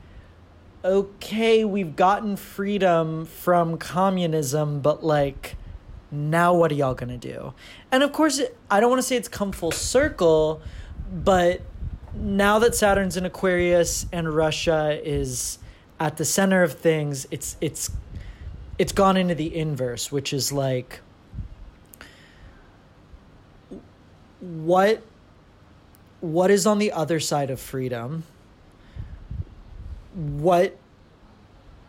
okay, 0.84 1.64
we've 1.64 1.96
gotten 1.96 2.36
freedom 2.36 3.26
from 3.26 3.78
communism, 3.78 4.82
but 4.82 5.04
like, 5.04 5.56
now 6.12 6.54
what 6.54 6.72
are 6.72 6.76
y'all 6.76 6.94
gonna 6.94 7.18
do? 7.18 7.54
And 7.92 8.04
of 8.04 8.12
course, 8.12 8.42
I 8.70 8.80
don't 8.80 8.90
wanna 8.90 9.02
say 9.02 9.16
it's 9.16 9.30
come 9.30 9.52
full 9.52 9.72
circle, 9.72 10.62
but 11.12 11.62
now 12.14 12.60
that 12.60 12.76
Saturn's 12.76 13.18
in 13.18 13.26
Aquarius 13.26 14.06
and 14.12 14.30
Russia 14.34 15.00
is 15.04 15.58
at 16.00 16.18
the 16.18 16.26
center 16.26 16.62
of 16.64 16.74
things, 16.74 17.26
it's 17.32 17.56
it's 17.62 17.90
it's 18.78 18.92
gone 18.92 19.18
into 19.18 19.36
the 19.36 19.56
inverse, 19.56 20.12
which 20.12 20.34
is 20.34 20.52
like 20.52 21.00
what 24.40 25.02
what 26.24 26.50
is 26.50 26.66
on 26.66 26.80
the 26.80 26.94
other 26.94 27.20
side 27.20 27.50
of 27.52 27.60
freedom? 27.60 28.24
What 30.16 30.78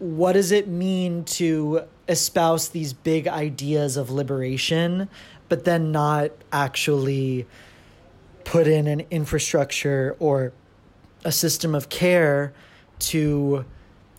what 0.01 0.33
does 0.33 0.51
it 0.51 0.67
mean 0.67 1.23
to 1.25 1.83
espouse 2.09 2.71
these 2.71 2.93
big 2.93 3.29
ideas 3.29 3.97
of 3.97 4.11
liberation 4.11 5.09
but 5.49 5.65
then 5.65 5.93
not 5.93 6.33
actually 6.53 7.47
put 8.43 8.67
in 8.67 8.89
an 8.89 9.05
infrastructure 9.11 10.17
or 10.19 10.53
a 11.25 11.31
system 11.31 11.73
of 11.73 11.89
care 11.89 12.53
to 12.99 13.65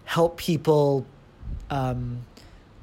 help 0.06 0.38
people 0.38 1.06
um, 1.69 2.25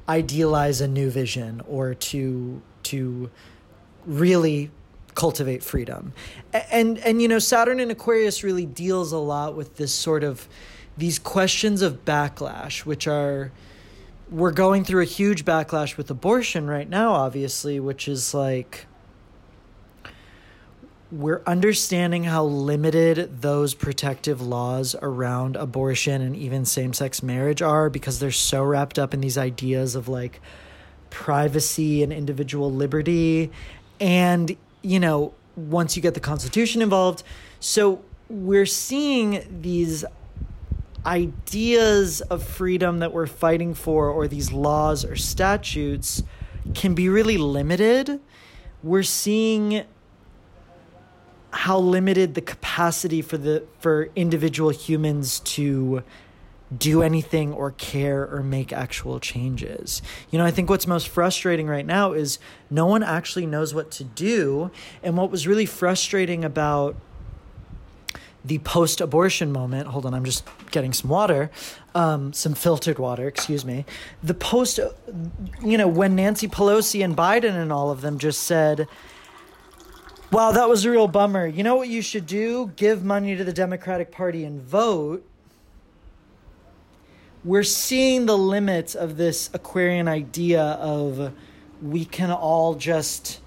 idealize 0.06 0.82
a 0.82 0.86
new 0.86 1.08
vision 1.08 1.62
or 1.66 1.94
to 1.94 2.60
to 2.82 3.30
really 4.04 4.70
cultivate 5.14 5.62
freedom. 5.62 6.12
And 6.52 6.98
and 6.98 7.20
you 7.20 7.28
know 7.28 7.38
Saturn 7.38 7.80
in 7.80 7.90
Aquarius 7.90 8.42
really 8.42 8.66
deals 8.66 9.12
a 9.12 9.18
lot 9.18 9.56
with 9.56 9.76
this 9.76 9.92
sort 9.92 10.24
of 10.24 10.48
these 10.96 11.18
questions 11.18 11.80
of 11.80 12.04
backlash 12.04 12.84
which 12.84 13.06
are 13.06 13.50
we're 14.30 14.52
going 14.52 14.84
through 14.84 15.00
a 15.00 15.06
huge 15.06 15.44
backlash 15.44 15.96
with 15.96 16.10
abortion 16.10 16.66
right 16.66 16.88
now 16.88 17.12
obviously 17.12 17.80
which 17.80 18.06
is 18.06 18.34
like 18.34 18.86
we're 21.10 21.42
understanding 21.46 22.24
how 22.24 22.44
limited 22.44 23.42
those 23.42 23.74
protective 23.74 24.40
laws 24.40 24.94
around 25.02 25.56
abortion 25.56 26.22
and 26.22 26.34
even 26.34 26.64
same 26.64 26.92
sex 26.94 27.22
marriage 27.22 27.60
are 27.60 27.90
because 27.90 28.18
they're 28.18 28.30
so 28.30 28.62
wrapped 28.62 28.98
up 28.98 29.12
in 29.12 29.20
these 29.20 29.36
ideas 29.36 29.94
of 29.94 30.08
like 30.08 30.40
privacy 31.12 32.02
and 32.02 32.12
individual 32.12 32.72
liberty. 32.72 33.52
And, 34.00 34.56
you 34.82 35.00
know, 35.00 35.34
once 35.56 35.96
you 35.96 36.02
get 36.02 36.14
the 36.14 36.20
Constitution 36.20 36.82
involved, 36.82 37.22
so 37.60 38.02
we're 38.28 38.66
seeing 38.66 39.60
these 39.62 40.04
ideas 41.04 42.20
of 42.22 42.42
freedom 42.42 43.00
that 43.00 43.12
we're 43.12 43.26
fighting 43.26 43.74
for, 43.74 44.08
or 44.08 44.28
these 44.28 44.52
laws 44.52 45.04
or 45.04 45.16
statutes, 45.16 46.22
can 46.74 46.94
be 46.94 47.08
really 47.08 47.38
limited. 47.38 48.20
We're 48.82 49.02
seeing 49.02 49.84
how 51.50 51.78
limited 51.78 52.34
the 52.34 52.40
capacity 52.40 53.20
for 53.20 53.36
the 53.36 53.64
for 53.78 54.08
individual 54.16 54.70
humans 54.70 55.40
to 55.40 56.02
do 56.78 57.02
anything 57.02 57.52
or 57.52 57.72
care 57.72 58.28
or 58.28 58.42
make 58.42 58.72
actual 58.72 59.20
changes. 59.20 60.02
You 60.30 60.38
know, 60.38 60.44
I 60.44 60.50
think 60.50 60.70
what's 60.70 60.86
most 60.86 61.08
frustrating 61.08 61.66
right 61.66 61.86
now 61.86 62.12
is 62.12 62.38
no 62.70 62.86
one 62.86 63.02
actually 63.02 63.46
knows 63.46 63.74
what 63.74 63.90
to 63.92 64.04
do. 64.04 64.70
And 65.02 65.16
what 65.16 65.30
was 65.30 65.46
really 65.46 65.66
frustrating 65.66 66.44
about 66.44 66.96
the 68.44 68.58
post 68.58 69.00
abortion 69.00 69.52
moment, 69.52 69.88
hold 69.88 70.04
on, 70.04 70.14
I'm 70.14 70.24
just 70.24 70.44
getting 70.70 70.92
some 70.92 71.10
water, 71.10 71.50
um, 71.94 72.32
some 72.32 72.54
filtered 72.54 72.98
water, 72.98 73.28
excuse 73.28 73.64
me. 73.64 73.84
The 74.22 74.34
post, 74.34 74.80
you 75.62 75.78
know, 75.78 75.86
when 75.86 76.16
Nancy 76.16 76.48
Pelosi 76.48 77.04
and 77.04 77.16
Biden 77.16 77.54
and 77.54 77.72
all 77.72 77.90
of 77.90 78.00
them 78.00 78.18
just 78.18 78.42
said, 78.42 78.88
Wow, 80.32 80.52
that 80.52 80.66
was 80.66 80.86
a 80.86 80.90
real 80.90 81.08
bummer. 81.08 81.46
You 81.46 81.62
know 81.62 81.76
what 81.76 81.88
you 81.88 82.00
should 82.00 82.26
do? 82.26 82.72
Give 82.76 83.04
money 83.04 83.36
to 83.36 83.44
the 83.44 83.52
Democratic 83.52 84.10
Party 84.10 84.44
and 84.44 84.62
vote. 84.62 85.28
We're 87.44 87.64
seeing 87.64 88.26
the 88.26 88.38
limits 88.38 88.94
of 88.94 89.16
this 89.16 89.50
Aquarian 89.52 90.06
idea 90.06 90.62
of 90.62 91.32
we 91.82 92.04
can 92.04 92.30
all 92.30 92.76
just 92.76 93.40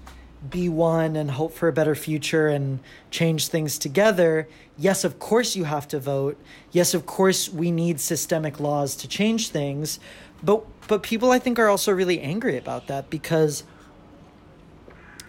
be 0.50 0.68
one 0.68 1.16
and 1.16 1.30
hope 1.30 1.54
for 1.54 1.66
a 1.66 1.72
better 1.72 1.94
future 1.94 2.48
and 2.48 2.80
change 3.10 3.48
things 3.48 3.78
together. 3.78 4.48
Yes, 4.76 5.02
of 5.02 5.18
course 5.18 5.56
you 5.56 5.64
have 5.64 5.88
to 5.88 5.98
vote. 5.98 6.38
Yes, 6.72 6.92
of 6.92 7.06
course 7.06 7.48
we 7.48 7.70
need 7.70 7.98
systemic 7.98 8.60
laws 8.60 8.96
to 8.96 9.08
change 9.08 9.48
things. 9.48 9.98
But 10.42 10.66
but 10.88 11.02
people 11.02 11.32
I 11.32 11.38
think 11.38 11.58
are 11.58 11.68
also 11.68 11.90
really 11.90 12.20
angry 12.20 12.58
about 12.58 12.88
that 12.88 13.08
because 13.08 13.64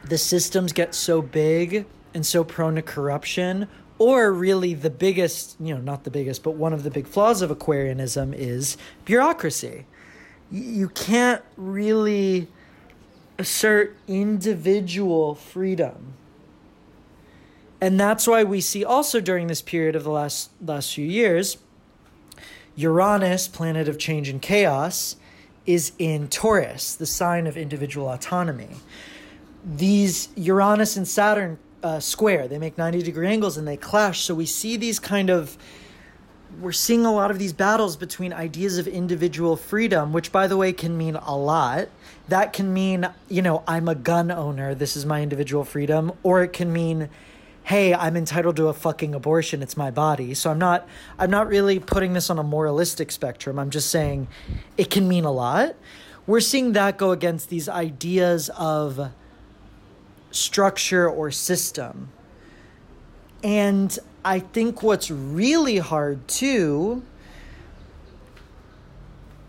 the 0.04 0.18
systems 0.18 0.74
get 0.74 0.94
so 0.94 1.22
big 1.22 1.86
and 2.14 2.26
so 2.26 2.44
prone 2.44 2.76
to 2.76 2.82
corruption 2.82 3.70
or 4.00 4.32
really 4.32 4.74
the 4.74 4.90
biggest 4.90 5.56
you 5.60 5.74
know 5.74 5.82
not 5.82 6.04
the 6.04 6.12
biggest 6.12 6.44
but 6.44 6.52
one 6.52 6.74
of 6.74 6.84
the 6.84 6.92
big 6.92 7.08
flaws 7.08 7.42
of 7.42 7.52
aquarianism 7.52 8.34
is 8.34 8.78
bureaucracy. 9.06 9.86
You 10.52 10.90
can't 10.90 11.44
really 11.58 12.48
assert 13.38 13.96
individual 14.08 15.36
freedom. 15.36 16.14
And 17.80 18.00
that's 18.00 18.26
why 18.26 18.44
we 18.44 18.62
see 18.62 18.84
also 18.84 19.20
during 19.20 19.48
this 19.48 19.62
period 19.62 19.96
of 19.96 20.04
the 20.04 20.12
last 20.12 20.52
last 20.62 20.94
few 20.94 21.06
years 21.06 21.58
uranus 22.78 23.48
planet 23.48 23.90
of 23.90 23.98
change 23.98 24.30
and 24.30 24.42
chaos 24.42 25.16
is 25.66 25.92
in 26.00 26.30
taurus 26.30 26.96
the 26.96 27.06
sign 27.06 27.46
of 27.46 27.58
individual 27.58 28.08
autonomy. 28.10 28.70
These 29.66 30.30
Uranus 30.36 30.96
and 30.96 31.06
Saturn 31.06 31.60
uh, 31.88 32.00
square. 32.02 32.48
They 32.48 32.58
make 32.58 32.78
90 32.78 33.02
degree 33.02 33.28
angles 33.28 33.58
and 33.58 33.68
they 33.68 33.78
clash. 33.78 34.22
So 34.22 34.36
we 34.36 34.46
see 34.46 34.76
these 34.76 35.00
kind 35.00 35.30
of, 35.30 35.58
we're 36.60 36.74
seeing 36.74 37.06
a 37.06 37.14
lot 37.14 37.32
of 37.32 37.40
these 37.40 37.54
battles 37.54 37.96
between 37.96 38.34
ideas 38.34 38.78
of 38.78 38.88
individual 38.88 39.56
freedom, 39.56 40.12
which, 40.12 40.32
by 40.32 40.48
the 40.48 40.58
way, 40.58 40.74
can 40.74 40.98
mean 40.98 41.16
a 41.16 41.38
lot. 41.38 41.88
That 42.28 42.52
can 42.52 42.74
mean, 42.74 43.08
you 43.30 43.42
know, 43.42 43.64
I'm 43.68 43.88
a 43.88 43.96
gun 43.96 44.32
owner, 44.32 44.76
this 44.76 44.98
is 44.98 45.06
my 45.06 45.22
individual 45.22 45.64
freedom. 45.64 46.12
Or 46.24 46.44
it 46.44 46.52
can 46.52 46.74
mean, 46.74 47.10
hey, 47.64 47.94
I'm 47.94 48.18
entitled 48.18 48.58
to 48.58 48.68
a 48.68 48.74
fucking 48.74 49.16
abortion, 49.16 49.62
it's 49.62 49.78
my 49.78 49.90
body. 49.90 50.34
So 50.34 50.52
I'm 50.52 50.60
not 50.60 50.88
I'm 51.18 51.32
not 51.32 51.48
really 51.48 51.80
putting 51.80 52.14
this 52.14 52.30
on 52.30 52.38
a 52.38 52.44
moralistic 52.44 53.12
spectrum. 53.12 53.58
I'm 53.60 53.70
just 53.70 53.90
saying 53.90 54.28
it 54.78 54.90
can 54.90 55.08
mean 55.08 55.24
a 55.24 55.32
lot. 55.32 55.76
We're 56.26 56.42
seeing 56.42 56.74
that 56.74 56.98
go 56.98 57.12
against 57.12 57.50
these 57.50 57.70
ideas 57.70 58.50
of 58.58 59.12
structure 60.38 61.10
or 61.10 61.32
system. 61.32 62.10
And 63.44 63.98
I 64.24 64.40
think 64.40 64.84
what's 64.84 65.10
really 65.12 65.78
hard 65.78 66.28
too, 66.28 67.04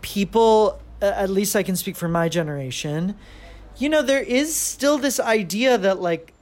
people, 0.01 0.79
at 1.01 1.29
least 1.29 1.55
I 1.55 1.63
can 1.63 1.75
speak 1.75 1.95
for 1.95 2.07
my 2.07 2.29
generation, 2.29 3.15
you 3.77 3.89
know, 3.89 4.01
there 4.01 4.21
is 4.21 4.55
still 4.55 4.97
this 4.97 5.19
idea 5.19 5.77
that 5.77 6.01
like 6.01 6.33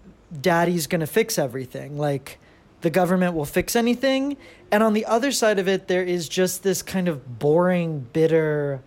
daddy's 0.41 0.87
gonna 0.87 1.07
fix 1.07 1.37
everything. 1.37 1.97
Like, 1.97 2.39
the 2.81 2.89
government 2.89 3.33
will 3.33 3.45
fix 3.45 3.75
anything. 3.75 4.37
And 4.71 4.83
on 4.83 4.93
the 4.93 5.05
other 5.05 5.31
side 5.31 5.59
of 5.59 5.67
it, 5.67 5.87
there 5.87 6.03
is 6.03 6.29
just 6.29 6.63
this 6.63 6.81
kind 6.81 7.07
of 7.07 7.39
boring, 7.39 8.07
bitter 8.13 8.81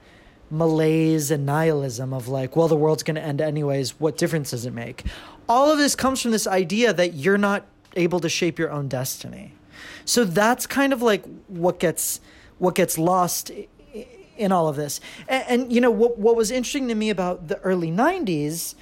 malaise 0.51 1.31
and 1.31 1.47
nihilism 1.47 2.13
of 2.13 2.29
like, 2.29 2.57
well, 2.57 2.69
the 2.69 2.77
world's 2.77 3.03
going 3.03 3.15
to 3.15 3.23
end 3.23 3.41
anyways. 3.41 3.99
What 4.01 4.17
difference 4.17 4.51
does 4.51 4.67
it 4.67 4.73
make? 4.73 5.05
All 5.51 5.73
of 5.73 5.79
this 5.79 5.97
comes 5.97 6.23
from 6.23 6.31
this 6.31 6.47
idea 6.47 6.93
that 6.93 7.15
you're 7.15 7.37
not 7.37 7.67
able 7.97 8.21
to 8.21 8.29
shape 8.29 8.57
your 8.57 8.71
own 8.71 8.87
destiny. 8.87 9.53
So 10.05 10.25
that's 10.25 10.65
kind 10.65 10.93
of 10.93 11.03
like 11.03 11.25
what 11.49 11.81
gets 11.81 12.21
what 12.59 12.77
gets 12.77 12.97
lost 12.97 13.51
in 14.37 14.53
all 14.53 14.69
of 14.69 14.77
this. 14.77 15.01
And, 15.29 15.45
and, 15.49 15.73
you 15.73 15.81
know 15.81 15.91
what 15.91 16.19
what 16.19 16.37
was 16.37 16.53
interesting 16.53 16.87
to 16.87 16.95
me 16.95 17.11
about 17.11 17.49
the 17.49 17.59
early 17.59 17.91
90s 17.91 18.77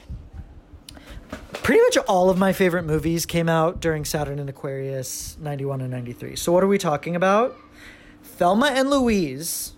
pretty 1.52 1.80
much 1.80 1.96
all 2.06 2.28
of 2.28 2.38
my 2.38 2.52
favorite 2.52 2.84
movies 2.84 3.24
came 3.24 3.48
out 3.48 3.80
during 3.80 4.04
Saturn 4.04 4.38
and 4.38 4.48
Aquarius 4.48 5.38
91 5.40 5.80
and 5.80 5.90
93. 5.90 6.36
So 6.36 6.52
what 6.52 6.62
are 6.62 6.68
we 6.68 6.78
talking 6.78 7.16
about? 7.16 7.56
Thelma 8.22 8.66
and 8.66 8.88
Louise, 8.88 9.72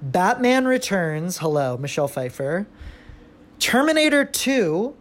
Batman 0.00 0.66
Returns, 0.66 1.38
hello, 1.38 1.76
Michelle 1.76 2.08
Pfeiffer, 2.08 2.66
Terminator 3.58 4.24
2, 4.24 4.94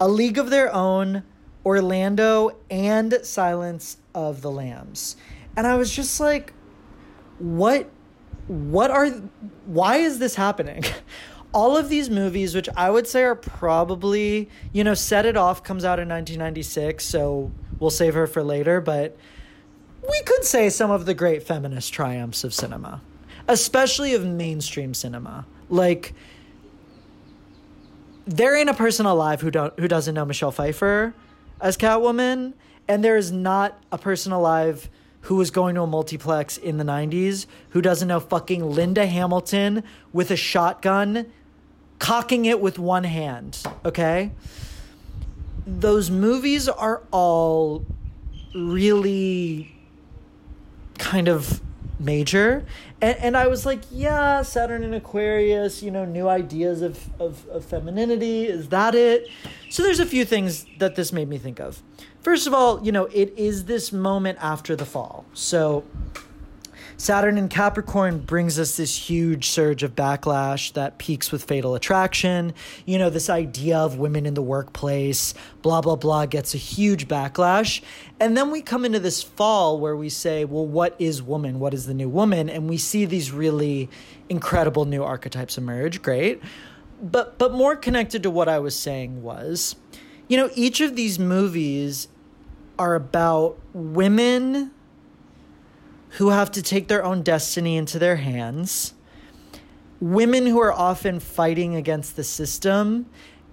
a 0.00 0.08
League 0.08 0.38
of 0.38 0.50
Their 0.50 0.72
Own, 0.74 1.22
Orlando, 1.64 2.56
and 2.70 3.18
Silence 3.22 3.98
of 4.14 4.42
the 4.42 4.50
Lambs. 4.50 5.16
And 5.56 5.66
I 5.66 5.76
was 5.76 5.90
just 5.94 6.20
like, 6.20 6.52
what 7.38 7.90
what 8.46 8.90
are 8.90 9.08
why 9.66 9.96
is 9.96 10.18
this 10.18 10.34
happening? 10.34 10.84
All 11.54 11.76
of 11.76 11.88
these 11.88 12.10
movies, 12.10 12.54
which 12.54 12.68
I 12.76 12.90
would 12.90 13.06
say 13.06 13.22
are 13.22 13.34
probably, 13.34 14.50
you 14.72 14.84
know, 14.84 14.92
Set 14.92 15.24
It 15.24 15.38
Off 15.38 15.62
comes 15.62 15.84
out 15.84 15.98
in 15.98 16.08
1996, 16.08 17.04
so 17.04 17.50
we'll 17.78 17.88
save 17.88 18.12
her 18.12 18.26
for 18.26 18.42
later, 18.42 18.80
but 18.80 19.16
we 20.06 20.22
could 20.22 20.44
say 20.44 20.68
some 20.68 20.90
of 20.90 21.06
the 21.06 21.14
great 21.14 21.42
feminist 21.42 21.94
triumphs 21.94 22.44
of 22.44 22.52
cinema, 22.52 23.00
especially 23.48 24.14
of 24.14 24.26
mainstream 24.26 24.92
cinema. 24.92 25.46
Like, 25.70 26.14
there 28.26 28.56
ain't 28.56 28.68
a 28.68 28.74
person 28.74 29.06
alive 29.06 29.40
who 29.40 29.50
don't 29.50 29.78
who 29.78 29.88
doesn't 29.88 30.14
know 30.14 30.24
Michelle 30.24 30.50
Pfeiffer 30.50 31.14
as 31.60 31.76
Catwoman, 31.76 32.52
and 32.88 33.02
there 33.02 33.16
is 33.16 33.32
not 33.32 33.80
a 33.90 33.98
person 33.98 34.32
alive 34.32 34.90
who 35.22 35.36
was 35.36 35.50
going 35.50 35.74
to 35.74 35.82
a 35.82 35.86
multiplex 35.86 36.56
in 36.56 36.76
the 36.76 36.84
90s 36.84 37.46
who 37.70 37.82
doesn't 37.82 38.06
know 38.06 38.20
fucking 38.20 38.64
Linda 38.64 39.06
Hamilton 39.06 39.82
with 40.12 40.30
a 40.30 40.36
shotgun 40.36 41.26
cocking 41.98 42.44
it 42.44 42.60
with 42.60 42.78
one 42.78 43.04
hand, 43.04 43.64
okay? 43.84 44.30
Those 45.66 46.10
movies 46.10 46.68
are 46.68 47.02
all 47.10 47.84
really 48.54 49.74
kind 50.98 51.28
of 51.28 51.60
major. 51.98 52.64
And, 53.00 53.18
and 53.18 53.36
i 53.36 53.46
was 53.46 53.66
like 53.66 53.82
yeah 53.90 54.42
saturn 54.42 54.82
and 54.82 54.94
aquarius 54.94 55.82
you 55.82 55.90
know 55.90 56.06
new 56.06 56.28
ideas 56.28 56.80
of, 56.80 56.98
of, 57.20 57.46
of 57.48 57.64
femininity 57.64 58.46
is 58.46 58.68
that 58.68 58.94
it? 58.94 59.28
So 59.70 59.82
there's 59.82 60.00
a 60.00 60.06
few 60.06 60.24
things 60.24 60.66
that 60.78 60.96
this 60.96 61.12
made 61.12 61.28
me 61.28 61.38
think 61.38 61.60
of. 61.60 61.82
First 62.20 62.46
of 62.46 62.54
all 62.54 62.84
you 62.84 62.92
know 62.92 63.04
it 63.06 63.32
is 63.36 63.64
this 63.66 63.92
moment 63.92 64.38
after 64.40 64.76
the 64.76 64.86
fall. 64.86 65.24
So 65.34 65.84
Saturn 66.98 67.36
in 67.36 67.48
Capricorn 67.48 68.20
brings 68.20 68.58
us 68.58 68.78
this 68.78 68.96
huge 68.96 69.50
surge 69.50 69.82
of 69.82 69.94
backlash 69.94 70.72
that 70.72 70.96
peaks 70.96 71.30
with 71.30 71.44
fatal 71.44 71.74
attraction. 71.74 72.54
You 72.86 72.98
know, 72.98 73.10
this 73.10 73.28
idea 73.28 73.76
of 73.76 73.98
women 73.98 74.24
in 74.24 74.32
the 74.32 74.42
workplace, 74.42 75.34
blah, 75.60 75.82
blah, 75.82 75.96
blah, 75.96 76.24
gets 76.24 76.54
a 76.54 76.58
huge 76.58 77.06
backlash. 77.06 77.82
And 78.18 78.34
then 78.34 78.50
we 78.50 78.62
come 78.62 78.86
into 78.86 78.98
this 78.98 79.22
fall 79.22 79.78
where 79.78 79.94
we 79.94 80.08
say, 80.08 80.46
well, 80.46 80.66
what 80.66 80.96
is 80.98 81.22
woman? 81.22 81.60
What 81.60 81.74
is 81.74 81.84
the 81.84 81.92
new 81.92 82.08
woman? 82.08 82.48
And 82.48 82.66
we 82.66 82.78
see 82.78 83.04
these 83.04 83.30
really 83.30 83.90
incredible 84.30 84.86
new 84.86 85.04
archetypes 85.04 85.58
emerge. 85.58 86.00
Great. 86.00 86.42
But, 87.02 87.36
but 87.36 87.52
more 87.52 87.76
connected 87.76 88.22
to 88.22 88.30
what 88.30 88.48
I 88.48 88.58
was 88.58 88.74
saying 88.74 89.22
was, 89.22 89.76
you 90.28 90.38
know, 90.38 90.48
each 90.54 90.80
of 90.80 90.96
these 90.96 91.18
movies 91.18 92.08
are 92.78 92.94
about 92.94 93.58
women 93.74 94.72
who 96.10 96.30
have 96.30 96.50
to 96.52 96.62
take 96.62 96.88
their 96.88 97.04
own 97.04 97.22
destiny 97.22 97.76
into 97.76 97.98
their 97.98 98.16
hands, 98.16 98.94
women 100.00 100.46
who 100.46 100.60
are 100.60 100.72
often 100.72 101.20
fighting 101.20 101.74
against 101.74 102.16
the 102.16 102.24
system, 102.24 103.06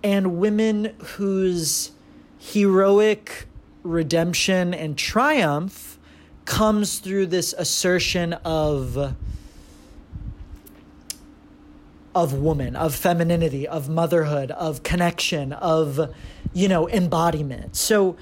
and 0.04 0.38
women 0.38 0.96
whose 1.16 1.92
heroic 2.40 3.48
redemption 3.84 4.74
and 4.74 4.98
triumph 4.98 5.98
comes 6.46 7.00
through 7.00 7.28
this 7.28 7.54
assertion 7.54 8.34
of 8.46 9.16
of 12.16 12.32
woman, 12.32 12.76
of 12.76 12.94
femininity, 12.94 13.68
of 13.68 13.90
motherhood, 13.90 14.52
of 14.52 14.84
connection, 14.84 15.52
of 15.54 16.14
you 16.54 16.68
know, 16.68 16.88
embodiment. 16.90 17.76
So, 17.76 18.16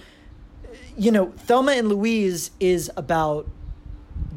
you 0.98 1.12
know, 1.12 1.32
Thelma 1.32 1.74
and 1.74 1.90
Louise 1.90 2.52
is 2.60 2.90
about 2.96 3.48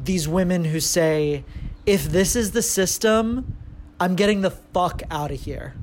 these 0.05 0.27
women 0.27 0.65
who 0.65 0.79
say, 0.79 1.43
if 1.85 2.05
this 2.05 2.35
is 2.35 2.51
the 2.51 2.61
system, 2.61 3.55
I'm 3.99 4.15
getting 4.15 4.41
the 4.41 4.51
fuck 4.51 5.03
out 5.11 5.31
of 5.31 5.39
here. 5.41 5.75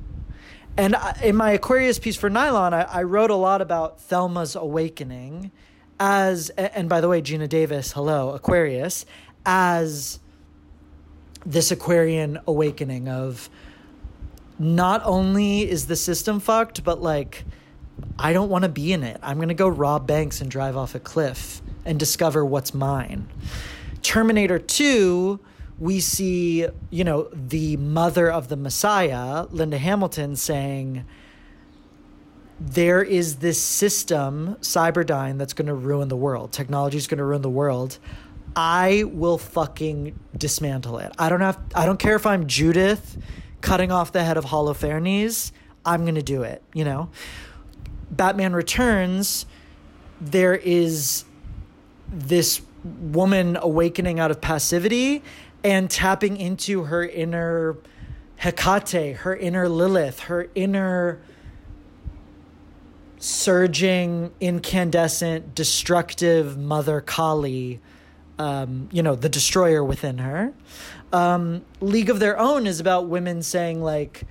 And 0.75 0.95
in 1.21 1.35
my 1.35 1.51
Aquarius 1.51 1.99
piece 1.99 2.15
for 2.15 2.29
Nylon, 2.29 2.73
I, 2.73 2.81
I 2.81 3.03
wrote 3.03 3.29
a 3.29 3.35
lot 3.35 3.61
about 3.61 4.01
Thelma's 4.01 4.55
awakening 4.55 5.51
as, 5.99 6.49
and 6.51 6.89
by 6.89 6.99
the 6.99 7.07
way, 7.07 7.21
Geena 7.21 7.47
Davis, 7.47 7.91
hello, 7.91 8.31
Aquarius, 8.31 9.05
as 9.45 10.19
this 11.45 11.71
Aquarian 11.71 12.39
awakening 12.47 13.07
of 13.07 13.49
not 14.57 15.01
only 15.05 15.69
is 15.69 15.87
the 15.87 15.95
system 15.95 16.39
fucked, 16.39 16.83
but 16.83 17.01
like, 17.01 17.43
I 18.17 18.33
don't 18.33 18.49
want 18.49 18.63
to 18.63 18.69
be 18.69 18.93
in 18.93 19.03
it. 19.03 19.19
I'm 19.21 19.37
going 19.37 19.49
to 19.49 19.53
go 19.53 19.67
rob 19.67 20.07
banks 20.07 20.41
and 20.41 20.49
drive 20.49 20.75
off 20.75 20.95
a 20.95 20.99
cliff 20.99 21.61
and 21.85 21.99
discover 21.99 22.43
what's 22.43 22.73
mine. 22.73 23.27
Terminator 24.03 24.59
2 24.59 25.39
we 25.79 25.99
see, 25.99 26.67
you 26.91 27.03
know, 27.03 27.29
the 27.33 27.77
mother 27.77 28.31
of 28.31 28.47
the 28.47 28.55
Messiah, 28.55 29.47
Linda 29.49 29.77
Hamilton, 29.77 30.35
saying, 30.35 31.03
there 32.59 33.03
is 33.03 33.37
this 33.37 33.61
system, 33.61 34.55
Cyberdyne, 34.61 35.37
that's 35.37 35.53
going 35.53 35.67
to 35.67 35.73
ruin 35.73 36.07
the 36.07 36.15
world. 36.15 36.51
Technology 36.51 36.97
is 36.97 37.07
going 37.07 37.17
to 37.17 37.25
ruin 37.25 37.41
the 37.41 37.49
world. 37.49 37.97
I 38.55 39.03
will 39.05 39.37
fucking 39.37 40.17
dismantle 40.37 40.99
it. 40.99 41.11
I 41.17 41.27
don't 41.27 41.41
have. 41.41 41.59
I 41.73 41.85
don't 41.85 41.99
care 41.99 42.15
if 42.15 42.25
I'm 42.25 42.45
Judith, 42.45 43.17
cutting 43.61 43.91
off 43.91 44.11
the 44.11 44.23
head 44.23 44.37
of 44.37 44.45
Holofernes. 44.45 45.51
I'm 45.83 46.03
going 46.03 46.15
to 46.15 46.21
do 46.21 46.43
it. 46.43 46.61
You 46.73 46.85
know, 46.85 47.09
Batman 48.11 48.53
Returns. 48.53 49.47
There 50.21 50.55
is 50.55 51.25
this 52.07 52.61
woman 52.83 53.57
awakening 53.59 54.19
out 54.19 54.31
of 54.31 54.41
passivity 54.41 55.23
and 55.63 55.89
tapping 55.89 56.37
into 56.37 56.83
her 56.83 57.03
inner 57.03 57.77
Hecate, 58.37 59.17
her 59.17 59.35
inner 59.35 59.69
Lilith, 59.69 60.21
her 60.21 60.49
inner 60.53 61.21
surging, 63.17 64.33
incandescent, 64.41 65.55
destructive 65.55 66.57
mother 66.57 66.99
Kali, 66.99 67.79
um, 68.37 68.89
you 68.91 69.01
know, 69.01 69.15
the 69.15 69.29
destroyer 69.29 69.81
within 69.81 70.17
her. 70.17 70.53
Um, 71.13 71.63
League 71.79 72.09
of 72.09 72.19
Their 72.19 72.37
Own 72.37 72.67
is 72.67 72.81
about 72.81 73.07
women 73.07 73.41
saying, 73.41 73.81
like, 73.81 74.23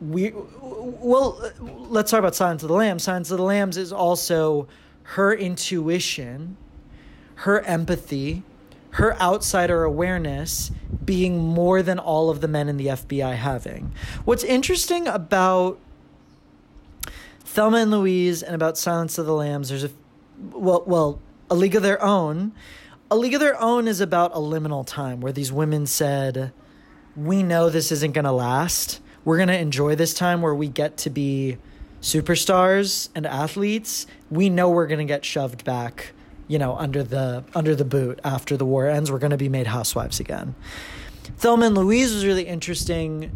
we, 0.00 0.32
well, 0.60 1.40
let's 1.60 2.10
talk 2.10 2.18
about 2.18 2.34
Silence 2.34 2.62
of 2.62 2.68
the 2.68 2.74
Lambs. 2.74 3.04
Silence 3.04 3.30
of 3.30 3.38
the 3.38 3.44
Lambs 3.44 3.78
is 3.78 3.92
also 3.92 4.68
her 5.04 5.32
intuition, 5.32 6.56
her 7.42 7.60
empathy, 7.62 8.44
her 8.90 9.20
outsider 9.20 9.82
awareness 9.82 10.70
being 11.04 11.38
more 11.38 11.82
than 11.82 11.98
all 11.98 12.30
of 12.30 12.40
the 12.40 12.46
men 12.46 12.68
in 12.68 12.76
the 12.76 12.86
FBI 12.86 13.34
having. 13.34 13.92
What's 14.24 14.44
interesting 14.44 15.08
about 15.08 15.80
Thelma 17.40 17.78
and 17.78 17.90
Louise 17.90 18.44
and 18.44 18.54
about 18.54 18.78
Silence 18.78 19.18
of 19.18 19.26
the 19.26 19.34
Lambs, 19.34 19.70
there's 19.70 19.82
a 19.82 19.90
well, 20.52 20.84
well, 20.86 21.20
A 21.50 21.56
League 21.56 21.74
of 21.74 21.82
Their 21.82 22.00
Own. 22.00 22.52
A 23.10 23.16
League 23.16 23.34
of 23.34 23.40
Their 23.40 23.60
Own 23.60 23.88
is 23.88 24.00
about 24.00 24.30
a 24.34 24.38
liminal 24.38 24.86
time 24.86 25.20
where 25.20 25.32
these 25.32 25.52
women 25.52 25.86
said, 25.86 26.52
"We 27.16 27.42
know 27.42 27.68
this 27.68 27.90
isn't 27.90 28.12
going 28.12 28.24
to 28.24 28.32
last. 28.32 29.00
We're 29.24 29.38
going 29.38 29.48
to 29.48 29.58
enjoy 29.58 29.96
this 29.96 30.14
time 30.14 30.42
where 30.42 30.54
we 30.54 30.68
get 30.68 30.96
to 30.98 31.10
be 31.10 31.58
superstars 32.00 33.08
and 33.16 33.26
athletes. 33.26 34.06
We 34.30 34.48
know 34.48 34.70
we're 34.70 34.86
going 34.86 34.98
to 34.98 35.12
get 35.12 35.24
shoved 35.24 35.64
back." 35.64 36.12
You 36.52 36.58
know, 36.58 36.76
under 36.76 37.02
the 37.02 37.44
under 37.54 37.74
the 37.74 37.84
boot 37.86 38.20
after 38.24 38.58
the 38.58 38.66
war 38.66 38.86
ends. 38.86 39.10
We're 39.10 39.24
going 39.26 39.30
to 39.30 39.44
be 39.48 39.48
made 39.48 39.68
housewives 39.68 40.20
again. 40.20 40.54
Thelma 41.38 41.64
and 41.64 41.74
Louise 41.74 42.12
was 42.12 42.26
really 42.26 42.46
interesting, 42.46 43.34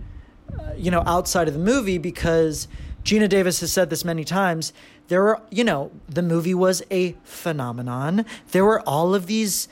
uh, 0.53 0.75
you 0.77 0.91
know, 0.91 1.03
outside 1.07 1.49
of 1.49 1.55
the 1.55 1.61
movie 1.73 1.97
because 1.97 2.69
Geena 3.05 3.27
Davis 3.27 3.61
has 3.61 3.73
said 3.73 3.89
this 3.89 4.05
many 4.05 4.23
times. 4.23 4.75
There 5.09 5.23
were, 5.23 5.41
you 5.51 5.65
know, 5.65 5.93
the 6.07 6.21
movie 6.21 6.53
was 6.53 6.83
a 6.91 7.17
phenomenon. 7.25 8.27
There 8.51 8.67
were 8.67 8.81
all 8.81 9.15
of 9.15 9.27
these 9.27 9.67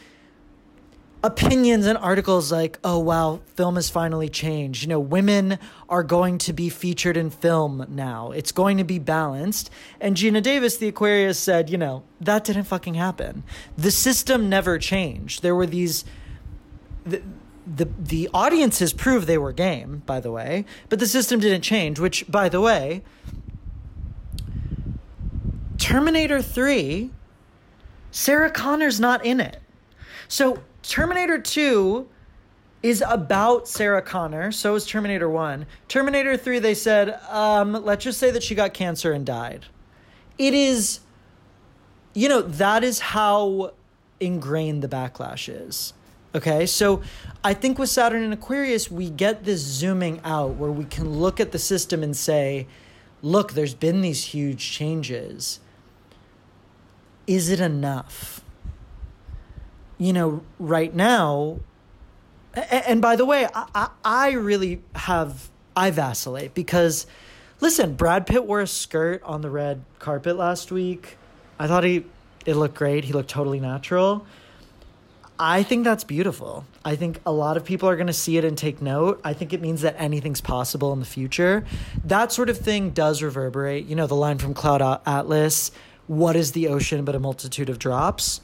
opinions 1.24 1.86
and 1.86 1.96
articles 1.96 2.52
like, 2.52 2.78
oh, 2.84 2.98
wow, 2.98 3.40
film 3.54 3.76
has 3.76 3.88
finally 3.88 4.28
changed. 4.28 4.82
You 4.82 4.88
know, 4.90 5.00
women 5.00 5.58
are 5.88 6.02
going 6.02 6.36
to 6.38 6.52
be 6.52 6.68
featured 6.68 7.16
in 7.16 7.30
film 7.30 7.86
now. 7.88 8.30
It's 8.30 8.52
going 8.52 8.76
to 8.76 8.84
be 8.84 8.98
balanced. 8.98 9.70
And 10.02 10.16
Geena 10.16 10.42
Davis, 10.42 10.76
the 10.76 10.88
Aquarius, 10.88 11.38
said, 11.38 11.70
you 11.70 11.78
know, 11.78 12.02
that 12.20 12.44
didn't 12.44 12.64
fucking 12.64 12.94
happen. 12.94 13.42
The 13.76 13.90
system 13.90 14.50
never 14.50 14.78
changed. 14.78 15.42
There 15.42 15.54
were 15.54 15.66
these. 15.66 16.04
The, 17.04 17.22
the 17.66 17.88
the 17.98 18.28
audiences 18.34 18.92
proved 18.92 19.26
they 19.26 19.38
were 19.38 19.52
game, 19.52 20.02
by 20.04 20.20
the 20.20 20.30
way, 20.30 20.66
but 20.90 20.98
the 20.98 21.06
system 21.06 21.40
didn't 21.40 21.62
change, 21.62 21.98
which, 21.98 22.30
by 22.30 22.50
the 22.50 22.60
way, 22.60 23.02
Terminator 25.78 26.42
3, 26.42 27.10
Sarah 28.10 28.50
Connor's 28.50 29.00
not 29.00 29.24
in 29.24 29.40
it. 29.40 29.62
So 30.28 30.62
Terminator 30.84 31.38
2 31.38 32.06
is 32.82 33.02
about 33.08 33.66
Sarah 33.66 34.02
Connor. 34.02 34.52
So 34.52 34.74
is 34.74 34.86
Terminator 34.86 35.28
1. 35.28 35.66
Terminator 35.88 36.36
3, 36.36 36.58
they 36.58 36.74
said, 36.74 37.18
um, 37.30 37.72
let's 37.72 38.04
just 38.04 38.20
say 38.20 38.30
that 38.30 38.42
she 38.42 38.54
got 38.54 38.74
cancer 38.74 39.12
and 39.12 39.24
died. 39.24 39.64
It 40.36 40.52
is, 40.52 41.00
you 42.12 42.28
know, 42.28 42.42
that 42.42 42.84
is 42.84 43.00
how 43.00 43.72
ingrained 44.20 44.82
the 44.82 44.88
backlash 44.88 45.48
is. 45.48 45.94
Okay, 46.34 46.66
so 46.66 47.00
I 47.42 47.54
think 47.54 47.78
with 47.78 47.88
Saturn 47.88 48.22
and 48.22 48.34
Aquarius, 48.34 48.90
we 48.90 49.08
get 49.08 49.44
this 49.44 49.60
zooming 49.60 50.20
out 50.24 50.56
where 50.56 50.70
we 50.70 50.84
can 50.84 51.08
look 51.18 51.40
at 51.40 51.52
the 51.52 51.58
system 51.58 52.02
and 52.02 52.14
say, 52.14 52.66
look, 53.22 53.52
there's 53.52 53.74
been 53.74 54.02
these 54.02 54.24
huge 54.24 54.72
changes. 54.72 55.60
Is 57.26 57.48
it 57.48 57.60
enough? 57.60 58.43
You 59.98 60.12
know, 60.12 60.42
right 60.58 60.94
now, 60.94 61.60
and 62.54 63.00
by 63.02 63.16
the 63.16 63.24
way, 63.24 63.48
I, 63.54 63.88
I 64.04 64.32
really 64.32 64.82
have, 64.94 65.50
I 65.76 65.90
vacillate 65.90 66.54
because, 66.54 67.06
listen, 67.60 67.94
Brad 67.94 68.26
Pitt 68.26 68.44
wore 68.44 68.60
a 68.60 68.66
skirt 68.66 69.22
on 69.22 69.40
the 69.40 69.50
red 69.50 69.84
carpet 69.98 70.36
last 70.36 70.70
week. 70.70 71.16
I 71.58 71.66
thought 71.66 71.84
he, 71.84 72.04
it 72.46 72.54
looked 72.54 72.74
great. 72.74 73.04
He 73.04 73.12
looked 73.12 73.30
totally 73.30 73.60
natural. 73.60 74.26
I 75.36 75.64
think 75.64 75.82
that's 75.82 76.04
beautiful. 76.04 76.64
I 76.84 76.94
think 76.94 77.18
a 77.26 77.32
lot 77.32 77.56
of 77.56 77.64
people 77.64 77.88
are 77.88 77.96
going 77.96 78.06
to 78.06 78.12
see 78.12 78.36
it 78.36 78.44
and 78.44 78.56
take 78.56 78.80
note. 78.80 79.20
I 79.24 79.32
think 79.32 79.52
it 79.52 79.60
means 79.60 79.80
that 79.80 79.96
anything's 79.98 80.40
possible 80.40 80.92
in 80.92 81.00
the 81.00 81.06
future. 81.06 81.64
That 82.04 82.30
sort 82.30 82.50
of 82.50 82.58
thing 82.58 82.90
does 82.90 83.20
reverberate. 83.20 83.86
You 83.86 83.96
know, 83.96 84.06
the 84.06 84.14
line 84.14 84.38
from 84.38 84.54
Cloud 84.54 85.00
Atlas 85.06 85.72
what 86.06 86.36
is 86.36 86.52
the 86.52 86.68
ocean 86.68 87.04
but 87.04 87.14
a 87.14 87.18
multitude 87.18 87.70
of 87.70 87.78
drops? 87.78 88.40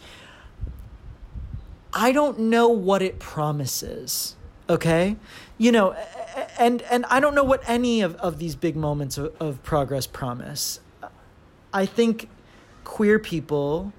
I 1.92 2.12
don't 2.12 2.38
know 2.38 2.68
what 2.68 3.02
it 3.02 3.18
promises. 3.18 4.36
Okay? 4.68 5.16
You 5.58 5.72
know, 5.72 5.96
and 6.58 6.82
and 6.82 7.04
I 7.06 7.20
don't 7.20 7.34
know 7.34 7.44
what 7.44 7.62
any 7.68 8.00
of, 8.02 8.14
of 8.16 8.38
these 8.38 8.54
big 8.54 8.76
moments 8.76 9.18
of, 9.18 9.34
of 9.40 9.62
progress 9.62 10.06
promise. 10.06 10.80
I 11.72 11.86
think 11.86 12.28
queer 12.84 13.18
people 13.18 13.92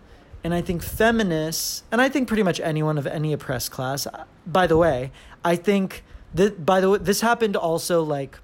and 0.44 0.54
I 0.54 0.62
think 0.62 0.82
feminists, 0.82 1.84
and 1.92 2.02
I 2.02 2.10
think 2.10 2.28
pretty 2.28 2.44
much 2.44 2.60
anyone 2.60 2.98
of 2.98 3.06
any 3.06 3.32
oppressed 3.32 3.72
class. 3.72 4.08
Uh, 4.08 4.24
by 4.46 4.66
the 4.66 4.76
way, 4.78 5.12
I 5.46 5.56
think 5.56 6.04
that 6.34 6.66
by 6.66 6.82
the 6.82 6.90
way, 6.90 6.98
this 6.98 7.22
happened 7.22 7.56
also 7.56 8.02
like, 8.02 8.40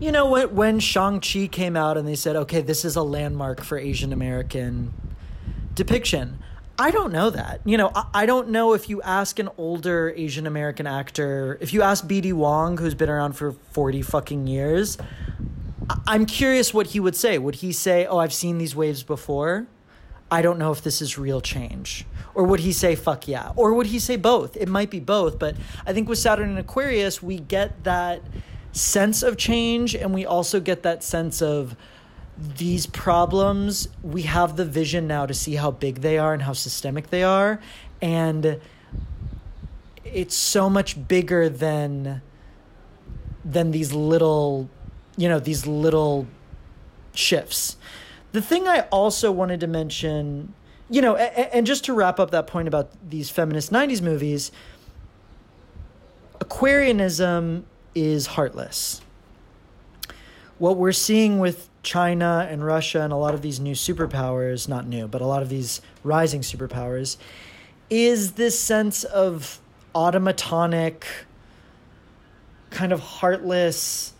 you 0.00 0.10
know, 0.10 0.30
when 0.30 0.54
when 0.54 0.80
Shang 0.80 1.20
Chi 1.20 1.46
came 1.46 1.76
out 1.76 1.98
and 1.98 2.08
they 2.08 2.14
said, 2.14 2.36
okay, 2.36 2.62
this 2.62 2.84
is 2.84 2.96
a 2.96 3.02
landmark 3.02 3.62
for 3.62 3.76
Asian 3.76 4.12
American 4.12 4.94
depiction. 5.74 6.38
I 6.78 6.90
don't 6.90 7.12
know 7.12 7.30
that. 7.30 7.60
You 7.64 7.78
know, 7.78 7.90
I, 7.94 8.06
I 8.14 8.26
don't 8.26 8.48
know 8.48 8.72
if 8.72 8.88
you 8.88 9.00
ask 9.02 9.38
an 9.38 9.48
older 9.56 10.12
Asian 10.16 10.46
American 10.46 10.86
actor, 10.86 11.58
if 11.60 11.72
you 11.72 11.82
ask 11.82 12.06
BD 12.06 12.32
Wong, 12.32 12.76
who's 12.78 12.94
been 12.94 13.08
around 13.08 13.34
for 13.34 13.52
40 13.52 14.02
fucking 14.02 14.46
years, 14.46 14.98
I, 15.88 16.00
I'm 16.06 16.26
curious 16.26 16.74
what 16.74 16.88
he 16.88 17.00
would 17.00 17.14
say. 17.16 17.38
Would 17.38 17.56
he 17.56 17.72
say, 17.72 18.06
Oh, 18.06 18.18
I've 18.18 18.32
seen 18.32 18.58
these 18.58 18.74
waves 18.74 19.02
before? 19.02 19.66
I 20.30 20.42
don't 20.42 20.58
know 20.58 20.72
if 20.72 20.82
this 20.82 21.00
is 21.00 21.16
real 21.16 21.40
change? 21.40 22.06
Or 22.34 22.44
would 22.44 22.60
he 22.60 22.72
say, 22.72 22.96
fuck 22.96 23.28
yeah? 23.28 23.52
Or 23.54 23.74
would 23.74 23.86
he 23.86 24.00
say 24.00 24.16
both? 24.16 24.56
It 24.56 24.68
might 24.68 24.90
be 24.90 24.98
both, 24.98 25.38
but 25.38 25.54
I 25.86 25.92
think 25.92 26.08
with 26.08 26.18
Saturn 26.18 26.48
and 26.48 26.58
Aquarius, 26.58 27.22
we 27.22 27.38
get 27.38 27.84
that 27.84 28.22
sense 28.72 29.22
of 29.22 29.36
change 29.36 29.94
and 29.94 30.12
we 30.12 30.26
also 30.26 30.58
get 30.58 30.82
that 30.82 31.04
sense 31.04 31.40
of 31.40 31.76
these 32.36 32.86
problems. 32.86 33.88
We 34.02 34.22
have 34.22 34.56
the 34.56 34.64
vision 34.64 35.06
now 35.06 35.26
to 35.26 35.34
see 35.34 35.54
how 35.54 35.70
big 35.70 36.00
they 36.00 36.18
are 36.18 36.32
and 36.32 36.42
how 36.42 36.52
systemic 36.52 37.10
they 37.10 37.22
are. 37.22 37.60
And 38.02 38.60
it's 40.04 40.34
so 40.34 40.70
much 40.70 41.08
bigger 41.08 41.48
than 41.48 42.22
than 43.44 43.72
these 43.72 43.92
little 43.92 44.70
you 45.16 45.28
know 45.28 45.38
these 45.38 45.66
little 45.66 46.26
shifts 47.12 47.76
the 48.32 48.40
thing 48.40 48.66
i 48.66 48.80
also 48.90 49.30
wanted 49.30 49.60
to 49.60 49.66
mention 49.66 50.54
you 50.88 51.02
know 51.02 51.16
and, 51.16 51.52
and 51.52 51.66
just 51.66 51.84
to 51.84 51.92
wrap 51.92 52.18
up 52.18 52.30
that 52.30 52.46
point 52.46 52.66
about 52.68 52.90
these 53.08 53.28
feminist 53.28 53.70
90s 53.70 54.00
movies 54.00 54.50
aquarianism 56.40 57.66
is 57.94 58.26
heartless 58.28 59.00
what 60.64 60.76
we're 60.76 60.92
seeing 60.92 61.38
with 61.38 61.68
china 61.82 62.46
and 62.50 62.64
russia 62.64 63.02
and 63.02 63.12
a 63.12 63.16
lot 63.16 63.34
of 63.34 63.42
these 63.42 63.60
new 63.60 63.74
superpowers 63.74 64.68
not 64.68 64.86
new 64.86 65.06
but 65.06 65.20
a 65.20 65.26
lot 65.26 65.42
of 65.42 65.48
these 65.48 65.80
rising 66.02 66.40
superpowers 66.40 67.16
is 67.90 68.32
this 68.32 68.58
sense 68.58 69.04
of 69.04 69.60
automatonic, 69.94 71.04
kind 72.70 72.92
of 72.92 73.00
heartless 73.00 74.12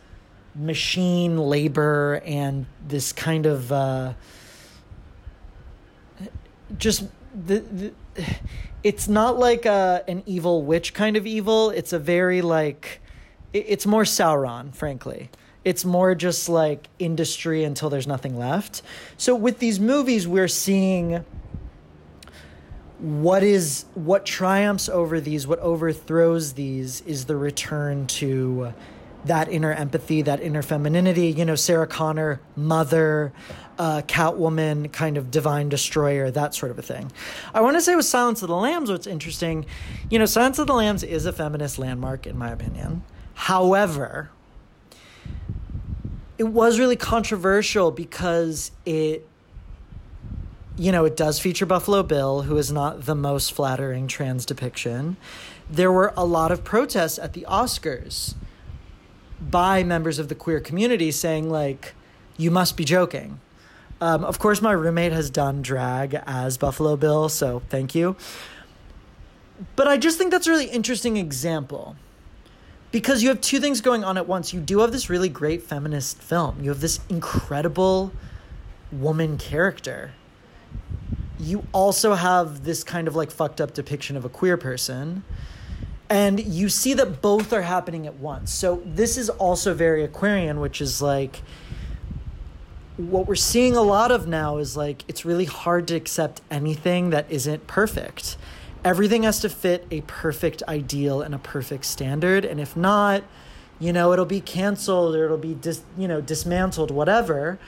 machine 0.54 1.36
labor 1.36 2.22
and 2.24 2.66
this 2.86 3.12
kind 3.12 3.46
of 3.46 3.72
uh, 3.72 4.12
just 6.78 7.08
the, 7.34 7.58
the 7.60 7.92
it's 8.84 9.08
not 9.08 9.38
like 9.38 9.66
a, 9.66 10.04
an 10.06 10.22
evil 10.26 10.62
witch 10.62 10.94
kind 10.94 11.16
of 11.16 11.26
evil. 11.26 11.70
It's 11.70 11.92
a 11.92 11.98
very 11.98 12.40
like 12.42 13.00
it, 13.52 13.64
it's 13.66 13.86
more 13.86 14.04
sauron 14.04 14.72
frankly 14.72 15.30
it's 15.64 15.84
more 15.84 16.14
just 16.14 16.48
like 16.48 16.88
industry 16.98 17.64
until 17.64 17.90
there's 17.90 18.06
nothing 18.06 18.38
left. 18.38 18.82
So 19.16 19.34
with 19.34 19.58
these 19.58 19.80
movies 19.80 20.28
we're 20.28 20.48
seeing 20.48 21.24
what 22.98 23.42
is 23.42 23.84
what 23.94 24.24
triumphs 24.24 24.88
over 24.88 25.20
these 25.20 25.46
what 25.46 25.58
overthrows 25.58 26.54
these 26.54 27.00
is 27.02 27.24
the 27.24 27.36
return 27.36 28.06
to 28.06 28.72
that 29.24 29.48
inner 29.48 29.72
empathy 29.72 30.22
that 30.22 30.40
inner 30.40 30.62
femininity. 30.62 31.28
You 31.28 31.44
know 31.44 31.54
sarah 31.54 31.86
connor 31.86 32.40
mother 32.56 33.32
uh, 33.78 34.02
catwoman 34.06 34.92
kind 34.92 35.16
of 35.16 35.30
divine 35.30 35.68
destroyer 35.68 36.30
that 36.30 36.54
sort 36.54 36.70
of 36.70 36.78
a 36.78 36.82
thing. 36.82 37.10
I 37.52 37.60
want 37.62 37.76
to 37.76 37.80
say 37.80 37.96
with 37.96 38.06
silence 38.06 38.42
of 38.42 38.48
the 38.48 38.56
lambs 38.56 38.90
what's 38.90 39.06
interesting 39.06 39.66
you 40.08 40.18
know 40.18 40.26
silence 40.26 40.58
of 40.58 40.66
the 40.66 40.74
lambs 40.74 41.02
is 41.02 41.26
a 41.26 41.32
feminist 41.32 41.78
landmark 41.78 42.26
in 42.26 42.38
my 42.38 42.50
opinion. 42.50 43.02
However 43.34 44.30
it 46.38 46.44
was 46.44 46.78
really 46.78 46.96
controversial 46.96 47.90
because 47.90 48.70
it 48.84 49.26
you 50.76 50.90
know, 50.90 51.04
it 51.04 51.16
does 51.16 51.38
feature 51.38 51.66
Buffalo 51.66 52.02
Bill, 52.02 52.42
who 52.42 52.56
is 52.56 52.72
not 52.72 53.06
the 53.06 53.14
most 53.14 53.52
flattering 53.52 54.08
trans 54.08 54.44
depiction. 54.44 55.16
There 55.70 55.92
were 55.92 56.12
a 56.16 56.24
lot 56.24 56.50
of 56.50 56.64
protests 56.64 57.16
at 57.18 57.32
the 57.32 57.46
Oscars 57.48 58.34
by 59.40 59.84
members 59.84 60.18
of 60.18 60.28
the 60.28 60.34
queer 60.34 60.58
community 60.58 61.12
saying, 61.12 61.48
like, 61.48 61.94
you 62.36 62.50
must 62.50 62.76
be 62.76 62.84
joking. 62.84 63.40
Um, 64.00 64.24
of 64.24 64.40
course, 64.40 64.60
my 64.60 64.72
roommate 64.72 65.12
has 65.12 65.30
done 65.30 65.62
drag 65.62 66.20
as 66.26 66.58
Buffalo 66.58 66.96
Bill, 66.96 67.28
so 67.28 67.62
thank 67.68 67.94
you. 67.94 68.16
But 69.76 69.86
I 69.86 69.96
just 69.96 70.18
think 70.18 70.32
that's 70.32 70.48
a 70.48 70.50
really 70.50 70.66
interesting 70.66 71.16
example 71.16 71.94
because 72.94 73.22
you 73.22 73.28
have 73.28 73.42
two 73.42 73.58
things 73.58 73.82
going 73.82 74.04
on 74.04 74.16
at 74.16 74.26
once. 74.26 74.54
You 74.54 74.60
do 74.60 74.78
have 74.78 74.92
this 74.92 75.10
really 75.10 75.28
great 75.28 75.62
feminist 75.62 76.22
film, 76.22 76.62
you 76.62 76.70
have 76.70 76.80
this 76.80 77.00
incredible 77.10 78.12
woman 78.92 79.36
character 79.36 80.12
you 81.38 81.66
also 81.72 82.14
have 82.14 82.64
this 82.64 82.84
kind 82.84 83.08
of 83.08 83.16
like 83.16 83.30
fucked 83.30 83.60
up 83.60 83.74
depiction 83.74 84.16
of 84.16 84.24
a 84.24 84.28
queer 84.28 84.56
person. 84.56 85.24
And 86.08 86.38
you 86.44 86.68
see 86.68 86.94
that 86.94 87.20
both 87.20 87.52
are 87.52 87.62
happening 87.62 88.06
at 88.06 88.14
once. 88.16 88.52
So 88.52 88.82
this 88.84 89.16
is 89.16 89.30
also 89.30 89.74
very 89.74 90.04
Aquarian, 90.04 90.60
which 90.60 90.80
is 90.80 91.02
like 91.02 91.42
what 92.96 93.26
we're 93.26 93.34
seeing 93.34 93.74
a 93.74 93.82
lot 93.82 94.12
of 94.12 94.28
now 94.28 94.58
is 94.58 94.76
like 94.76 95.02
it's 95.08 95.24
really 95.24 95.46
hard 95.46 95.88
to 95.88 95.96
accept 95.96 96.40
anything 96.50 97.10
that 97.10 97.26
isn't 97.28 97.66
perfect. 97.66 98.36
Everything 98.84 99.22
has 99.22 99.40
to 99.40 99.48
fit 99.48 99.86
a 99.90 100.02
perfect 100.02 100.62
ideal 100.68 101.22
and 101.22 101.34
a 101.34 101.38
perfect 101.38 101.86
standard. 101.86 102.44
And 102.44 102.60
if 102.60 102.76
not, 102.76 103.24
you 103.80 103.92
know, 103.92 104.12
it'll 104.12 104.26
be 104.26 104.40
canceled 104.40 105.16
or 105.16 105.24
it'll 105.24 105.38
be 105.38 105.54
dis, 105.54 105.82
you 105.96 106.06
know, 106.06 106.20
dismantled, 106.20 106.90
whatever. 106.90 107.58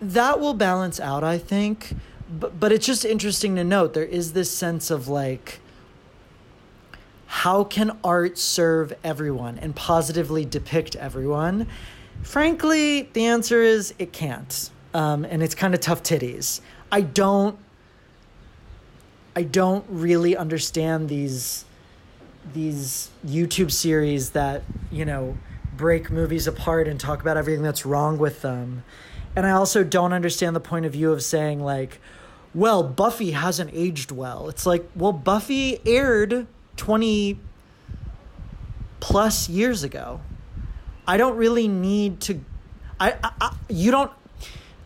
That 0.00 0.40
will 0.40 0.54
balance 0.54 0.98
out, 1.00 1.24
I 1.24 1.38
think 1.38 1.94
but 2.28 2.58
but 2.58 2.72
it's 2.72 2.86
just 2.86 3.04
interesting 3.04 3.56
to 3.56 3.64
note 3.64 3.94
there 3.94 4.04
is 4.04 4.32
this 4.32 4.50
sense 4.50 4.90
of 4.90 5.08
like 5.08 5.60
how 7.26 7.64
can 7.64 7.96
art 8.02 8.38
serve 8.38 8.92
everyone 9.04 9.58
and 9.58 9.74
positively 9.74 10.44
depict 10.44 10.96
everyone 10.96 11.66
frankly 12.22 13.02
the 13.12 13.24
answer 13.26 13.62
is 13.62 13.94
it 13.98 14.12
can't 14.12 14.70
um, 14.94 15.24
and 15.24 15.42
it's 15.42 15.54
kind 15.54 15.74
of 15.74 15.80
tough 15.80 16.02
titties 16.02 16.60
i 16.90 17.00
don't 17.00 17.58
i 19.36 19.42
don't 19.42 19.84
really 19.88 20.36
understand 20.36 21.08
these 21.08 21.64
these 22.52 23.10
youtube 23.24 23.70
series 23.70 24.30
that 24.30 24.62
you 24.90 25.04
know 25.04 25.36
break 25.76 26.10
movies 26.10 26.46
apart 26.46 26.88
and 26.88 26.98
talk 26.98 27.20
about 27.20 27.36
everything 27.36 27.62
that's 27.62 27.86
wrong 27.86 28.18
with 28.18 28.42
them 28.42 28.82
and 29.36 29.46
I 29.46 29.50
also 29.50 29.84
don't 29.84 30.14
understand 30.14 30.56
the 30.56 30.60
point 30.60 30.86
of 30.86 30.92
view 30.92 31.12
of 31.12 31.22
saying, 31.22 31.62
like, 31.62 32.00
well, 32.54 32.82
Buffy 32.82 33.32
hasn't 33.32 33.70
aged 33.74 34.10
well. 34.10 34.48
It's 34.48 34.64
like, 34.64 34.88
well, 34.96 35.12
Buffy 35.12 35.78
aired 35.86 36.46
20 36.78 37.38
plus 38.98 39.50
years 39.50 39.84
ago. 39.84 40.22
I 41.06 41.18
don't 41.18 41.36
really 41.36 41.68
need 41.68 42.20
to. 42.22 42.40
I, 42.98 43.12
I, 43.22 43.30
I 43.40 43.56
you 43.68 43.90
don't. 43.90 44.10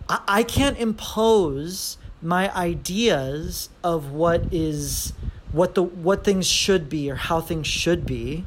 I, 0.08 0.20
I 0.26 0.42
can't 0.42 0.76
impose 0.78 1.96
my 2.22 2.54
ideas 2.54 3.68
of 3.82 4.10
what 4.12 4.52
is 4.52 5.12
what 5.52 5.74
the 5.74 5.82
what 5.82 6.24
things 6.24 6.46
should 6.46 6.88
be 6.88 7.10
or 7.10 7.16
how 7.16 7.40
things 7.40 7.66
should 7.66 8.06
be 8.06 8.44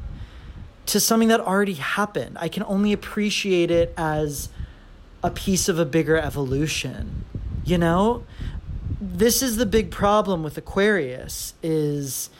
to 0.86 1.00
something 1.00 1.28
that 1.28 1.40
already 1.40 1.74
happened. 1.74 2.36
I 2.40 2.48
can 2.48 2.62
only 2.64 2.92
appreciate 2.92 3.70
it 3.70 3.94
as 3.96 4.48
a 5.22 5.30
piece 5.30 5.68
of 5.68 5.78
a 5.78 5.84
bigger 5.84 6.16
evolution. 6.16 7.24
You 7.64 7.78
know? 7.78 8.24
This 9.00 9.42
is 9.42 9.56
the 9.56 9.66
big 9.66 9.90
problem 9.90 10.42
with 10.42 10.58
Aquarius 10.58 11.54
is 11.62 12.30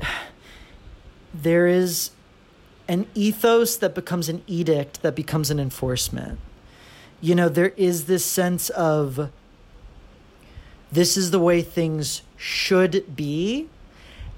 there 1.34 1.66
is 1.66 2.10
an 2.88 3.06
ethos 3.14 3.76
that 3.76 3.94
becomes 3.94 4.28
an 4.28 4.42
edict 4.46 5.02
that 5.02 5.16
becomes 5.16 5.50
an 5.50 5.58
enforcement. 5.58 6.38
You 7.20 7.34
know, 7.34 7.48
there 7.48 7.72
is 7.76 8.04
this 8.04 8.24
sense 8.24 8.70
of 8.70 9.30
this 10.90 11.16
is 11.16 11.30
the 11.30 11.40
way 11.40 11.62
things 11.62 12.22
should 12.36 13.16
be. 13.16 13.68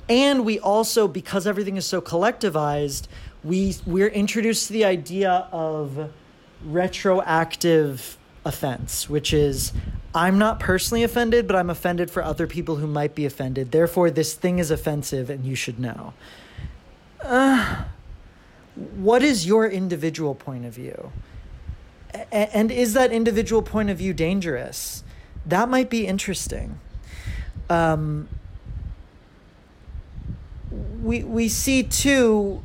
And 0.08 0.44
we 0.44 0.58
also, 0.58 1.06
because 1.06 1.46
everything 1.46 1.76
is 1.76 1.86
so 1.86 2.00
collectivized, 2.00 3.08
we 3.44 3.76
we're 3.86 4.08
introduced 4.08 4.66
to 4.68 4.72
the 4.72 4.84
idea 4.84 5.46
of 5.52 6.10
retroactive 6.64 8.16
offense, 8.44 9.08
which 9.08 9.32
is 9.32 9.72
I'm 10.14 10.38
not 10.38 10.58
personally 10.58 11.04
offended, 11.04 11.46
but 11.46 11.54
I'm 11.54 11.70
offended 11.70 12.10
for 12.10 12.22
other 12.22 12.46
people 12.46 12.76
who 12.76 12.86
might 12.86 13.14
be 13.14 13.26
offended. 13.26 13.70
Therefore, 13.70 14.10
this 14.10 14.34
thing 14.34 14.58
is 14.58 14.70
offensive 14.70 15.28
and 15.28 15.44
you 15.44 15.54
should 15.54 15.78
know. 15.78 16.14
Uh, 17.22 17.84
what 18.96 19.22
is 19.22 19.46
your 19.46 19.68
individual 19.68 20.34
point 20.34 20.64
of 20.64 20.72
view? 20.72 21.12
A- 22.14 22.56
and 22.56 22.70
is 22.70 22.94
that 22.94 23.12
individual 23.12 23.60
point 23.60 23.90
of 23.90 23.98
view 23.98 24.14
dangerous? 24.14 25.04
That 25.48 25.68
might 25.68 25.90
be 25.90 26.06
interesting. 26.06 26.78
Um, 27.70 28.28
we, 31.02 31.24
we 31.24 31.48
see 31.48 31.82
too 31.82 32.62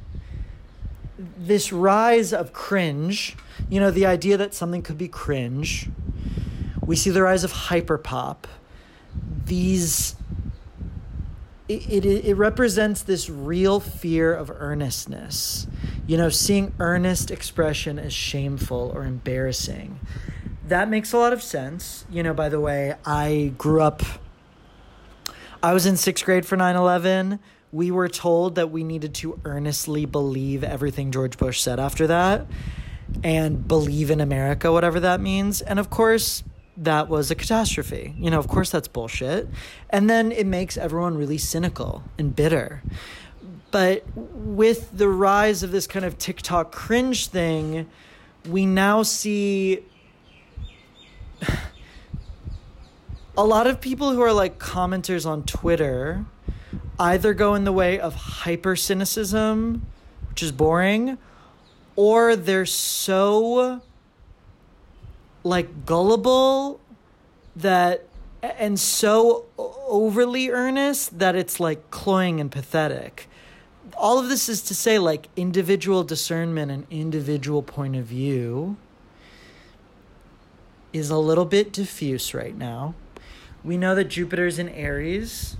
this 1.37 1.71
rise 1.71 2.33
of 2.33 2.51
cringe, 2.53 3.35
you 3.69 3.79
know, 3.79 3.91
the 3.91 4.05
idea 4.05 4.37
that 4.37 4.53
something 4.53 4.81
could 4.81 4.97
be 4.97 5.07
cringe. 5.07 5.89
We 6.85 6.95
see 6.95 7.09
the 7.09 7.21
rise 7.21 7.43
of 7.43 7.53
hyperpop. 7.53 8.37
These 9.45 10.15
it, 11.69 12.05
it, 12.05 12.25
it 12.25 12.35
represents 12.35 13.01
this 13.01 13.29
real 13.29 13.79
fear 13.79 14.33
of 14.33 14.51
earnestness. 14.51 15.65
You 16.05 16.17
know, 16.17 16.29
seeing 16.29 16.73
earnest 16.79 17.31
expression 17.31 17.97
as 17.97 18.13
shameful 18.13 18.91
or 18.93 19.05
embarrassing. 19.05 19.99
That 20.67 20.89
makes 20.89 21.13
a 21.13 21.17
lot 21.17 21.33
of 21.33 21.41
sense. 21.41 22.05
You 22.09 22.23
know, 22.23 22.33
by 22.33 22.49
the 22.49 22.59
way, 22.59 22.95
I 23.05 23.53
grew 23.57 23.81
up, 23.81 24.01
I 25.61 25.73
was 25.73 25.85
in 25.85 25.97
sixth 25.97 26.25
grade 26.25 26.45
for 26.45 26.55
9 26.55 26.75
11. 26.75 27.39
We 27.71 27.89
were 27.89 28.07
told 28.07 28.55
that 28.55 28.69
we 28.69 28.83
needed 28.83 29.15
to 29.15 29.39
earnestly 29.45 30.05
believe 30.05 30.63
everything 30.63 31.11
George 31.11 31.37
Bush 31.37 31.59
said 31.59 31.79
after 31.79 32.05
that 32.07 32.45
and 33.23 33.67
believe 33.67 34.11
in 34.11 34.21
America, 34.21 34.71
whatever 34.71 34.99
that 34.99 35.19
means. 35.19 35.61
And 35.61 35.79
of 35.79 35.89
course, 35.89 36.43
that 36.77 37.09
was 37.09 37.31
a 37.31 37.35
catastrophe. 37.35 38.15
You 38.17 38.29
know, 38.31 38.39
of 38.39 38.47
course, 38.47 38.69
that's 38.69 38.87
bullshit. 38.87 39.47
And 39.89 40.09
then 40.09 40.31
it 40.31 40.45
makes 40.45 40.77
everyone 40.77 41.17
really 41.17 41.37
cynical 41.37 42.03
and 42.17 42.35
bitter. 42.35 42.81
But 43.71 44.03
with 44.15 44.95
the 44.95 45.09
rise 45.09 45.63
of 45.63 45.71
this 45.71 45.87
kind 45.87 46.05
of 46.05 46.17
TikTok 46.17 46.71
cringe 46.71 47.27
thing, 47.27 47.89
we 48.47 48.65
now 48.65 49.01
see 49.03 49.83
a 53.37 53.45
lot 53.45 53.67
of 53.67 53.81
people 53.81 54.11
who 54.11 54.21
are 54.21 54.33
like 54.33 54.59
commenters 54.59 55.25
on 55.25 55.43
Twitter 55.43 56.25
either 56.99 57.33
go 57.33 57.55
in 57.55 57.63
the 57.63 57.71
way 57.71 57.99
of 57.99 58.15
hyper 58.15 58.75
cynicism, 58.75 59.85
which 60.29 60.43
is 60.43 60.51
boring, 60.51 61.17
or 61.95 62.35
they're 62.35 62.65
so 62.65 63.81
like 65.43 65.85
gullible 65.85 66.79
that 67.55 68.07
and 68.41 68.79
so 68.79 69.45
overly 69.57 70.49
earnest 70.49 71.19
that 71.19 71.35
it's 71.35 71.59
like 71.59 71.91
cloying 71.91 72.39
and 72.39 72.51
pathetic. 72.51 73.29
All 73.95 74.19
of 74.19 74.27
this 74.27 74.49
is 74.49 74.61
to 74.63 74.75
say 74.75 74.99
like 74.99 75.29
individual 75.35 76.03
discernment 76.03 76.71
and 76.71 76.85
individual 76.89 77.61
point 77.61 77.95
of 77.95 78.05
view 78.05 78.77
is 80.93 81.09
a 81.09 81.17
little 81.17 81.45
bit 81.45 81.73
diffuse 81.73 82.33
right 82.33 82.55
now. 82.55 82.95
We 83.63 83.77
know 83.77 83.95
that 83.95 84.05
Jupiter's 84.05 84.59
in 84.59 84.69
Aries, 84.69 85.57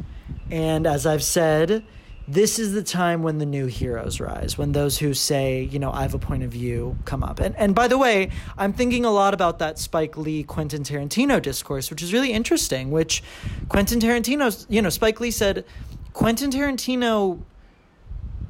and 0.52 0.86
as 0.86 1.06
I've 1.06 1.24
said, 1.24 1.84
this 2.28 2.58
is 2.58 2.74
the 2.74 2.84
time 2.84 3.22
when 3.22 3.40
the 3.40 3.46
new 3.46 3.66
heroes 3.66 4.22
rise, 4.22 4.58
when 4.58 4.72
those 4.72 4.98
who 4.98 5.14
say, 5.14 5.64
you 5.64 5.80
know, 5.80 5.92
I 5.92 6.04
have 6.04 6.14
a 6.14 6.20
point 6.20 6.44
of 6.44 6.52
view 6.52 6.98
come 7.04 7.24
up. 7.24 7.40
And 7.40 7.54
and 7.58 7.76
by 7.76 7.90
the 7.90 7.98
way, 7.98 8.30
I'm 8.58 8.72
thinking 8.72 9.04
a 9.04 9.12
lot 9.12 9.34
about 9.34 9.60
that 9.60 9.78
Spike 9.78 10.16
Lee 10.16 10.44
Quentin 10.44 10.84
Tarantino 10.84 11.42
discourse, 11.42 11.90
which 11.90 12.02
is 12.02 12.14
really 12.14 12.32
interesting, 12.32 12.92
which 12.92 13.24
Quentin 13.68 14.00
Tarantino, 14.00 14.66
you 14.70 14.82
know, 14.82 14.90
Spike 14.90 15.20
Lee 15.20 15.32
said 15.32 15.66
Quentin 16.14 16.50
Tarantino 16.50 17.42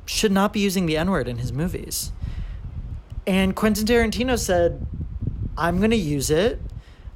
should 0.05 0.31
not 0.31 0.53
be 0.53 0.59
using 0.59 0.85
the 0.85 0.97
N-word 0.97 1.27
in 1.27 1.37
his 1.37 1.51
movies. 1.51 2.11
And 3.25 3.55
Quentin 3.55 3.85
Tarantino 3.85 4.37
said, 4.37 4.85
I'm 5.57 5.77
going 5.77 5.91
to 5.91 5.95
use 5.95 6.29
it. 6.29 6.59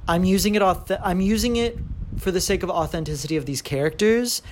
I'm 0.08 0.24
using 0.24 0.54
it 0.54 0.62
I'm 1.04 1.20
using 1.20 1.56
it 1.56 1.78
for 2.18 2.32
the 2.32 2.40
sake 2.40 2.62
of 2.64 2.70
authenticity 2.70 3.36
of 3.36 3.46
these 3.46 3.62
characters 3.62 4.42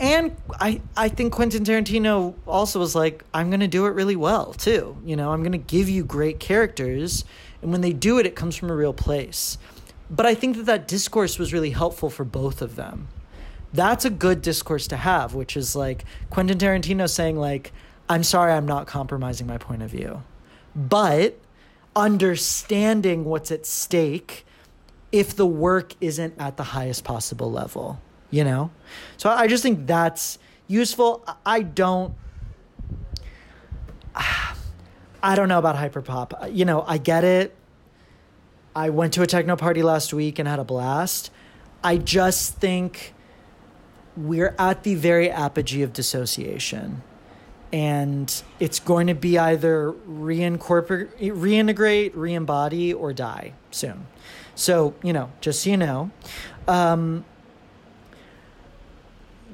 and 0.00 0.36
I 0.60 0.80
I 0.96 1.08
think 1.08 1.32
Quentin 1.32 1.64
Tarantino 1.64 2.34
also 2.46 2.78
was 2.78 2.94
like, 2.94 3.24
I'm 3.32 3.50
gonna 3.50 3.68
do 3.68 3.86
it 3.86 3.90
really 3.90 4.16
well 4.16 4.52
too. 4.52 4.96
You 5.04 5.16
know, 5.16 5.32
I'm 5.32 5.42
gonna 5.42 5.58
give 5.58 5.88
you 5.88 6.04
great 6.04 6.40
characters, 6.40 7.24
and 7.62 7.72
when 7.72 7.80
they 7.80 7.92
do 7.92 8.18
it, 8.18 8.26
it 8.26 8.34
comes 8.36 8.56
from 8.56 8.70
a 8.70 8.76
real 8.76 8.92
place. 8.92 9.58
But 10.10 10.26
I 10.26 10.34
think 10.34 10.56
that 10.56 10.66
that 10.66 10.88
discourse 10.88 11.38
was 11.38 11.52
really 11.52 11.70
helpful 11.70 12.10
for 12.10 12.24
both 12.24 12.62
of 12.62 12.76
them. 12.76 13.08
That's 13.72 14.04
a 14.04 14.10
good 14.10 14.40
discourse 14.40 14.86
to 14.88 14.96
have, 14.96 15.34
which 15.34 15.56
is 15.56 15.76
like 15.76 16.04
Quentin 16.30 16.58
Tarantino 16.58 17.08
saying 17.08 17.36
like, 17.36 17.72
I'm 18.08 18.22
sorry, 18.22 18.52
I'm 18.52 18.66
not 18.66 18.86
compromising 18.86 19.46
my 19.46 19.58
point 19.58 19.82
of 19.82 19.90
view, 19.90 20.22
but 20.74 21.38
understanding 21.94 23.24
what's 23.24 23.50
at 23.50 23.66
stake 23.66 24.46
if 25.10 25.36
the 25.36 25.46
work 25.46 25.94
isn't 26.00 26.34
at 26.38 26.56
the 26.56 26.64
highest 26.64 27.04
possible 27.04 27.50
level 27.50 28.00
you 28.30 28.44
know? 28.44 28.70
So 29.16 29.30
I 29.30 29.46
just 29.46 29.62
think 29.62 29.86
that's 29.86 30.38
useful. 30.66 31.24
I 31.44 31.62
don't. 31.62 32.14
I 35.20 35.34
don't 35.34 35.48
know 35.48 35.58
about 35.58 35.74
hyperpop. 35.74 36.42
Uh, 36.42 36.46
you 36.46 36.64
know, 36.64 36.84
I 36.86 36.98
get 36.98 37.24
it. 37.24 37.54
I 38.74 38.90
went 38.90 39.14
to 39.14 39.22
a 39.22 39.26
techno 39.26 39.56
party 39.56 39.82
last 39.82 40.12
week 40.12 40.38
and 40.38 40.46
had 40.46 40.60
a 40.60 40.64
blast. 40.64 41.32
I 41.82 41.96
just 41.96 42.54
think 42.58 43.14
we're 44.16 44.54
at 44.58 44.84
the 44.84 44.94
very 44.94 45.28
apogee 45.28 45.82
of 45.82 45.92
dissociation. 45.92 47.02
And 47.72 48.42
it's 48.60 48.78
going 48.78 49.08
to 49.08 49.14
be 49.14 49.38
either 49.38 49.92
reincorporate, 50.08 51.18
reintegrate, 51.18 52.12
re-embody, 52.14 52.94
or 52.94 53.12
die 53.12 53.54
soon. 53.72 54.06
So, 54.58 54.94
you 55.04 55.12
know, 55.12 55.30
just 55.40 55.62
so 55.62 55.70
you 55.70 55.76
know. 55.76 56.10
Um, 56.66 57.24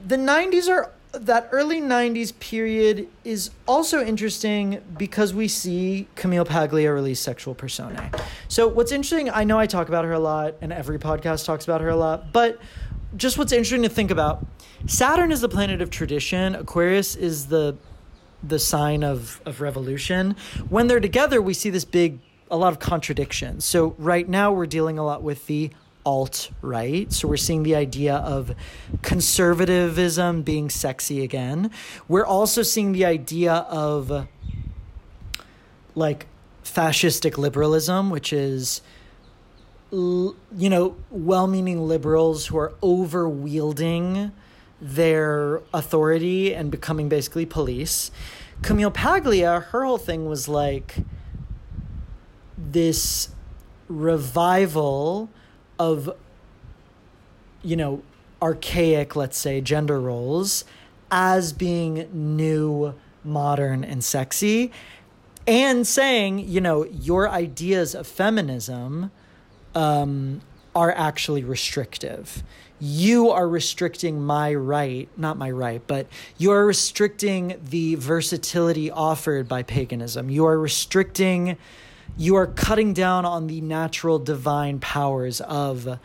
the 0.06 0.16
90s 0.16 0.66
are 0.68 0.90
that 1.12 1.48
early 1.52 1.80
90s 1.80 2.36
period 2.40 3.06
is 3.22 3.50
also 3.68 4.02
interesting 4.02 4.82
because 4.96 5.34
we 5.34 5.46
see 5.46 6.08
Camille 6.16 6.46
Paglia 6.46 6.90
release 6.90 7.20
Sexual 7.20 7.54
Personae. 7.54 8.10
So, 8.48 8.66
what's 8.66 8.92
interesting, 8.92 9.28
I 9.28 9.44
know 9.44 9.58
I 9.58 9.66
talk 9.66 9.88
about 9.88 10.06
her 10.06 10.12
a 10.12 10.18
lot, 10.18 10.54
and 10.62 10.72
every 10.72 10.98
podcast 10.98 11.44
talks 11.44 11.64
about 11.64 11.82
her 11.82 11.90
a 11.90 11.96
lot, 11.96 12.32
but 12.32 12.58
just 13.14 13.36
what's 13.36 13.52
interesting 13.52 13.82
to 13.82 13.88
think 13.90 14.10
about 14.10 14.44
Saturn 14.86 15.30
is 15.30 15.42
the 15.42 15.50
planet 15.50 15.82
of 15.82 15.90
tradition, 15.90 16.54
Aquarius 16.54 17.14
is 17.14 17.46
the 17.46 17.76
the 18.42 18.58
sign 18.58 19.04
of, 19.04 19.40
of 19.46 19.60
revolution. 19.60 20.36
When 20.68 20.86
they're 20.86 21.00
together, 21.00 21.40
we 21.40 21.54
see 21.54 21.70
this 21.70 21.84
big, 21.84 22.18
a 22.54 22.56
lot 22.56 22.72
of 22.72 22.78
contradictions. 22.78 23.64
So, 23.64 23.94
right 23.98 24.28
now, 24.28 24.52
we're 24.52 24.66
dealing 24.66 24.98
a 24.98 25.04
lot 25.04 25.22
with 25.22 25.46
the 25.46 25.70
alt 26.06 26.50
right. 26.60 27.12
So 27.12 27.26
we're 27.26 27.36
seeing 27.36 27.62
the 27.62 27.74
idea 27.74 28.16
of 28.16 28.54
conservatism 29.02 30.42
being 30.42 30.68
sexy 30.70 31.22
again. 31.22 31.70
We're 32.08 32.26
also 32.26 32.62
seeing 32.62 32.92
the 32.92 33.06
idea 33.06 33.52
of 33.52 34.28
like 35.94 36.26
fascistic 36.62 37.38
liberalism, 37.38 38.10
which 38.10 38.32
is 38.32 38.82
you 39.90 40.34
know, 40.50 40.96
well-meaning 41.10 41.86
liberals 41.86 42.46
who 42.46 42.58
are 42.58 42.74
over 42.82 43.28
wielding 43.28 44.32
their 44.80 45.62
authority 45.72 46.52
and 46.52 46.70
becoming 46.70 47.08
basically 47.08 47.46
police. 47.46 48.10
Camille 48.60 48.90
Paglia, 48.90 49.60
her 49.70 49.84
whole 49.84 49.98
thing 49.98 50.26
was 50.26 50.48
like 50.48 50.96
this 52.72 53.28
revival 53.88 55.28
of 55.78 56.10
you 57.62 57.76
know 57.76 58.02
archaic 58.40 59.14
let's 59.14 59.36
say 59.36 59.60
gender 59.60 60.00
roles 60.00 60.64
as 61.10 61.52
being 61.52 62.08
new 62.12 62.94
modern 63.22 63.84
and 63.84 64.02
sexy 64.02 64.70
and 65.46 65.86
saying 65.86 66.38
you 66.38 66.60
know 66.60 66.84
your 66.84 67.28
ideas 67.28 67.94
of 67.94 68.06
feminism 68.06 69.10
um, 69.74 70.40
are 70.74 70.92
actually 70.92 71.44
restrictive. 71.44 72.42
You 72.80 73.30
are 73.30 73.48
restricting 73.48 74.22
my 74.22 74.54
right 74.54 75.08
not 75.16 75.36
my 75.38 75.50
right 75.50 75.82
but 75.86 76.06
you 76.36 76.50
are 76.50 76.66
restricting 76.66 77.58
the 77.62 77.94
versatility 77.96 78.90
offered 78.90 79.48
by 79.48 79.62
paganism. 79.62 80.30
You 80.30 80.46
are 80.46 80.58
restricting 80.58 81.56
you 82.16 82.36
are 82.36 82.46
cutting 82.46 82.92
down 82.92 83.24
on 83.24 83.46
the 83.46 83.60
natural 83.60 84.18
divine 84.18 84.78
powers 84.78 85.40
of 85.40 85.98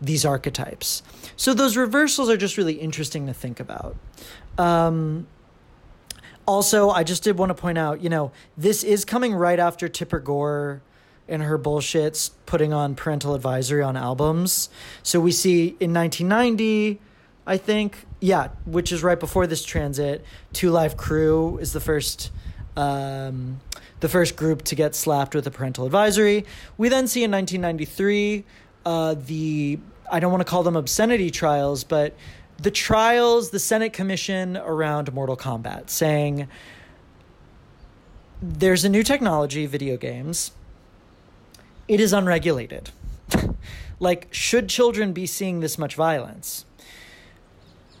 these 0.00 0.24
archetypes. 0.24 1.02
So 1.36 1.54
those 1.54 1.76
reversals 1.76 2.28
are 2.28 2.36
just 2.36 2.56
really 2.56 2.74
interesting 2.74 3.26
to 3.26 3.34
think 3.34 3.60
about. 3.60 3.96
Um, 4.58 5.26
also, 6.46 6.90
I 6.90 7.04
just 7.04 7.22
did 7.22 7.38
want 7.38 7.50
to 7.50 7.54
point 7.54 7.78
out, 7.78 8.02
you 8.02 8.10
know, 8.10 8.32
this 8.56 8.84
is 8.84 9.04
coming 9.04 9.34
right 9.34 9.58
after 9.58 9.88
Tipper 9.88 10.18
Gore 10.18 10.82
and 11.26 11.42
her 11.42 11.58
bullshits 11.58 12.32
putting 12.44 12.72
on 12.72 12.94
parental 12.94 13.34
advisory 13.34 13.82
on 13.82 13.96
albums. 13.96 14.68
So 15.02 15.20
we 15.20 15.32
see 15.32 15.68
in 15.80 15.94
1990, 15.94 17.00
I 17.46 17.56
think, 17.56 18.04
yeah, 18.20 18.48
which 18.66 18.92
is 18.92 19.02
right 19.02 19.18
before 19.18 19.46
this 19.46 19.64
transit, 19.64 20.22
Two 20.52 20.70
Live 20.70 20.98
Crew 20.98 21.58
is 21.58 21.72
the 21.72 21.80
first 21.80 22.30
um, 22.76 23.60
the 24.04 24.08
first 24.10 24.36
group 24.36 24.60
to 24.60 24.74
get 24.74 24.94
slapped 24.94 25.34
with 25.34 25.46
a 25.46 25.50
parental 25.50 25.86
advisory. 25.86 26.44
We 26.76 26.90
then 26.90 27.06
see 27.06 27.24
in 27.24 27.30
1993 27.30 28.44
uh, 28.84 29.14
the, 29.14 29.78
I 30.12 30.20
don't 30.20 30.30
want 30.30 30.42
to 30.42 30.44
call 30.44 30.62
them 30.62 30.76
obscenity 30.76 31.30
trials, 31.30 31.84
but 31.84 32.14
the 32.58 32.70
trials, 32.70 33.48
the 33.48 33.58
Senate 33.58 33.94
Commission 33.94 34.58
around 34.58 35.10
Mortal 35.14 35.38
Kombat, 35.38 35.88
saying 35.88 36.48
there's 38.42 38.84
a 38.84 38.90
new 38.90 39.02
technology, 39.02 39.64
video 39.64 39.96
games. 39.96 40.52
It 41.88 41.98
is 41.98 42.12
unregulated. 42.12 42.90
like, 44.00 44.28
should 44.32 44.68
children 44.68 45.14
be 45.14 45.24
seeing 45.24 45.60
this 45.60 45.78
much 45.78 45.94
violence? 45.94 46.66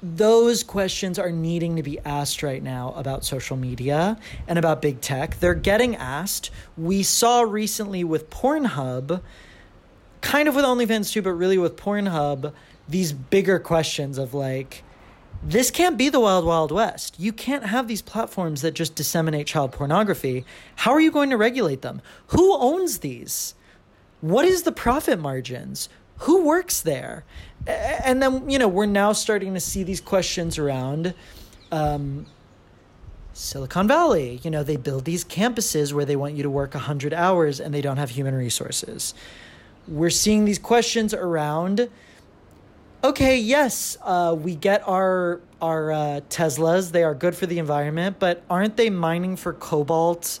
Those 0.04 0.62
questions 0.62 1.18
are 1.18 1.32
needing 1.32 1.76
to 1.76 1.82
be 1.82 1.98
asked 2.00 2.42
right 2.42 2.62
now 2.62 2.92
about 2.94 3.24
social 3.24 3.56
media 3.56 4.18
and 4.46 4.58
about 4.58 4.82
big 4.82 5.00
tech. 5.00 5.40
They're 5.40 5.54
getting 5.54 5.96
asked. 5.96 6.50
We 6.76 7.02
saw 7.02 7.40
recently 7.40 8.04
with 8.04 8.28
Pornhub 8.28 9.22
kind 10.20 10.48
of 10.48 10.54
with 10.54 10.64
OnlyFans 10.64 11.12
too, 11.12 11.22
but 11.22 11.32
really 11.32 11.58
with 11.58 11.76
Pornhub, 11.76 12.52
these 12.88 13.12
bigger 13.12 13.58
questions 13.58 14.18
of 14.18 14.34
like, 14.34 14.82
this 15.42 15.70
can't 15.70 15.96
be 15.96 16.10
the 16.10 16.20
wild, 16.20 16.44
wild 16.44 16.70
west. 16.70 17.18
You 17.18 17.32
can't 17.32 17.64
have 17.64 17.88
these 17.88 18.02
platforms 18.02 18.62
that 18.62 18.72
just 18.72 18.94
disseminate 18.94 19.46
child 19.46 19.72
pornography. 19.72 20.44
How 20.76 20.92
are 20.92 21.00
you 21.00 21.10
going 21.10 21.30
to 21.30 21.36
regulate 21.36 21.82
them? 21.82 22.02
Who 22.28 22.56
owns 22.56 22.98
these? 22.98 23.54
What 24.20 24.44
is 24.44 24.62
the 24.62 24.72
profit 24.72 25.18
margins? 25.18 25.88
Who 26.18 26.44
works 26.44 26.80
there? 26.80 27.24
And 27.66 28.22
then, 28.22 28.48
you 28.48 28.58
know, 28.58 28.68
we're 28.68 28.86
now 28.86 29.12
starting 29.12 29.54
to 29.54 29.60
see 29.60 29.82
these 29.82 30.00
questions 30.00 30.58
around 30.58 31.14
um, 31.72 32.26
Silicon 33.32 33.88
Valley. 33.88 34.40
You 34.42 34.50
know, 34.50 34.62
they 34.62 34.76
build 34.76 35.04
these 35.04 35.24
campuses 35.24 35.92
where 35.92 36.04
they 36.04 36.16
want 36.16 36.34
you 36.34 36.42
to 36.42 36.50
work 36.50 36.74
100 36.74 37.14
hours 37.14 37.60
and 37.60 37.74
they 37.74 37.80
don't 37.80 37.96
have 37.96 38.10
human 38.10 38.34
resources. 38.34 39.14
We're 39.88 40.10
seeing 40.10 40.44
these 40.44 40.58
questions 40.58 41.14
around 41.14 41.90
okay, 43.04 43.36
yes, 43.36 43.98
uh, 44.02 44.34
we 44.36 44.56
get 44.56 44.86
our 44.88 45.40
our 45.60 45.92
uh, 45.92 46.20
Teslas; 46.30 46.90
they 46.90 47.04
are 47.04 47.14
good 47.14 47.36
for 47.36 47.46
the 47.46 47.58
environment, 47.58 48.16
but 48.18 48.42
aren't 48.50 48.76
they 48.76 48.90
mining 48.90 49.36
for 49.36 49.52
cobalt 49.52 50.40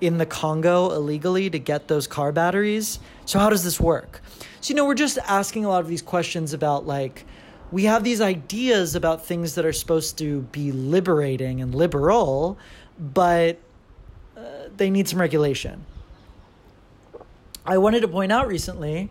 in 0.00 0.18
the 0.18 0.26
Congo 0.26 0.90
illegally 0.92 1.50
to 1.50 1.58
get 1.58 1.88
those 1.88 2.06
car 2.06 2.32
batteries? 2.32 3.00
So 3.26 3.38
how 3.38 3.50
does 3.50 3.64
this 3.64 3.80
work? 3.80 4.22
So 4.64 4.70
you 4.70 4.76
know, 4.76 4.86
we're 4.86 4.94
just 4.94 5.18
asking 5.18 5.66
a 5.66 5.68
lot 5.68 5.80
of 5.80 5.88
these 5.88 6.00
questions 6.00 6.54
about 6.54 6.86
like 6.86 7.26
we 7.70 7.84
have 7.84 8.02
these 8.02 8.22
ideas 8.22 8.94
about 8.94 9.26
things 9.26 9.56
that 9.56 9.66
are 9.66 9.74
supposed 9.74 10.16
to 10.18 10.40
be 10.40 10.72
liberating 10.72 11.60
and 11.60 11.74
liberal, 11.74 12.56
but 12.98 13.58
uh, 14.34 14.40
they 14.74 14.88
need 14.88 15.06
some 15.06 15.20
regulation. 15.20 15.84
I 17.66 17.76
wanted 17.76 18.00
to 18.00 18.08
point 18.08 18.32
out 18.32 18.48
recently 18.48 19.10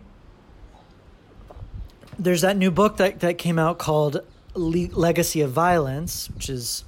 there's 2.18 2.40
that 2.40 2.56
new 2.56 2.72
book 2.72 2.96
that, 2.96 3.20
that 3.20 3.38
came 3.38 3.56
out 3.56 3.78
called 3.78 4.22
Le- 4.54 4.88
Legacy 4.88 5.40
of 5.40 5.52
Violence, 5.52 6.28
which 6.30 6.50
is 6.50 6.84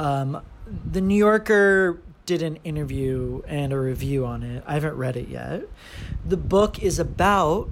um, 0.00 0.42
the 0.66 1.00
New 1.00 1.14
Yorker 1.14 2.00
did 2.26 2.42
an 2.42 2.58
interview 2.64 3.40
and 3.46 3.72
a 3.72 3.78
review 3.78 4.26
on 4.26 4.42
it. 4.42 4.64
I 4.66 4.74
haven't 4.74 4.96
read 4.96 5.16
it 5.16 5.28
yet. 5.28 5.68
The 6.26 6.36
book 6.36 6.82
is 6.82 6.98
about 6.98 7.70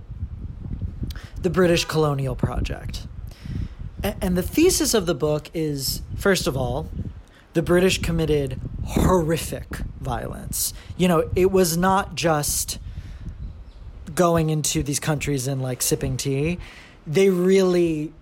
the 1.42 1.50
British 1.50 1.84
colonial 1.84 2.34
project. 2.34 3.06
And 4.02 4.36
the 4.36 4.42
thesis 4.42 4.94
of 4.94 5.06
the 5.06 5.14
book 5.14 5.50
is 5.54 6.02
first 6.16 6.46
of 6.46 6.56
all, 6.56 6.88
the 7.52 7.62
British 7.62 8.00
committed 8.00 8.58
horrific 8.84 9.78
violence. 10.00 10.72
You 10.96 11.08
know, 11.08 11.30
it 11.36 11.52
was 11.52 11.76
not 11.76 12.14
just 12.14 12.78
going 14.14 14.50
into 14.50 14.82
these 14.82 14.98
countries 14.98 15.46
and 15.46 15.62
like 15.62 15.82
sipping 15.82 16.16
tea, 16.16 16.58
they 17.06 17.30
really 17.30 18.12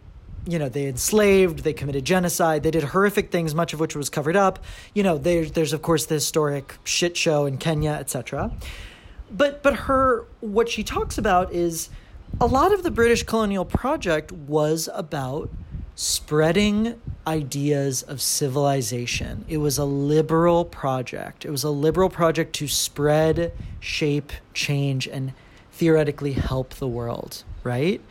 you 0.47 0.59
know 0.59 0.71
they 0.71 0.87
enslaved 0.87 1.61
they 1.61 1.75
committed 1.75 2.03
genocide 2.03 2.63
they 2.63 2.71
did 2.71 2.83
horrific 2.83 3.31
things 3.31 3.55
much 3.55 3.75
of 3.75 3.81
which 3.81 3.95
was 3.95 4.09
covered 4.09 4.37
up 4.37 4.59
you 4.95 5.03
know 5.03 5.19
there's 5.19 5.53
there's 5.53 5.75
of 5.75 5.83
course 5.83 6.07
the 6.07 6.15
historic 6.15 6.79
shit 6.83 7.15
show 7.15 7.45
in 7.45 7.59
kenya 7.59 7.91
etc 7.91 8.51
but 9.31 9.63
but 9.63 9.75
her 9.75 10.25
what 10.41 10.67
she 10.67 10.83
talks 10.83 11.19
about 11.19 11.53
is 11.53 11.91
a 12.39 12.47
lot 12.47 12.73
of 12.73 12.83
the 12.83 12.91
british 12.91 13.23
colonial 13.23 13.65
project 13.65 14.31
was 14.33 14.89
about 14.93 15.51
spreading 15.95 17.01
ideas 17.27 18.03
of 18.03 18.21
civilization 18.21 19.45
it 19.49 19.59
was 19.59 19.79
a 19.79 19.85
liberal 19.85 20.65
project 20.65 21.45
it 21.45 21.51
was 21.51 21.65
a 21.65 21.71
liberal 21.71 22.09
project 22.09 22.55
to 22.55 22.69
spread 22.69 23.53
shape 23.81 24.33
change 24.53 25.07
and 25.07 25.33
theoretically 25.81 26.33
help 26.33 26.75
the 26.75 26.87
world, 26.87 27.43
right? 27.65 28.03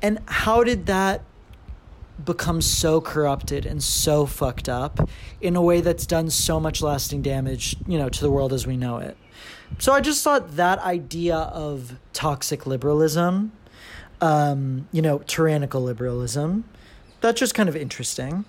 And 0.00 0.20
how 0.26 0.62
did 0.62 0.86
that 0.86 1.22
become 2.24 2.62
so 2.62 3.00
corrupted 3.00 3.66
and 3.66 3.82
so 3.82 4.26
fucked 4.26 4.68
up 4.68 5.08
in 5.40 5.56
a 5.56 5.62
way 5.62 5.80
that's 5.80 6.06
done 6.06 6.30
so 6.30 6.60
much 6.60 6.80
lasting 6.80 7.22
damage, 7.22 7.76
you 7.88 7.98
know, 7.98 8.08
to 8.08 8.20
the 8.20 8.30
world 8.30 8.52
as 8.52 8.64
we 8.64 8.76
know 8.76 8.98
it? 8.98 9.16
So 9.78 9.92
I 9.92 10.00
just 10.00 10.22
thought 10.22 10.56
that 10.56 10.78
idea 10.80 11.36
of 11.36 11.98
toxic 12.12 12.66
liberalism, 12.66 13.52
um, 14.20 14.88
you 14.92 15.00
know, 15.00 15.18
tyrannical 15.20 15.80
liberalism, 15.80 16.64
that's 17.20 17.38
just 17.38 17.54
kind 17.54 17.68
of 17.68 17.76
interesting. 17.76 18.44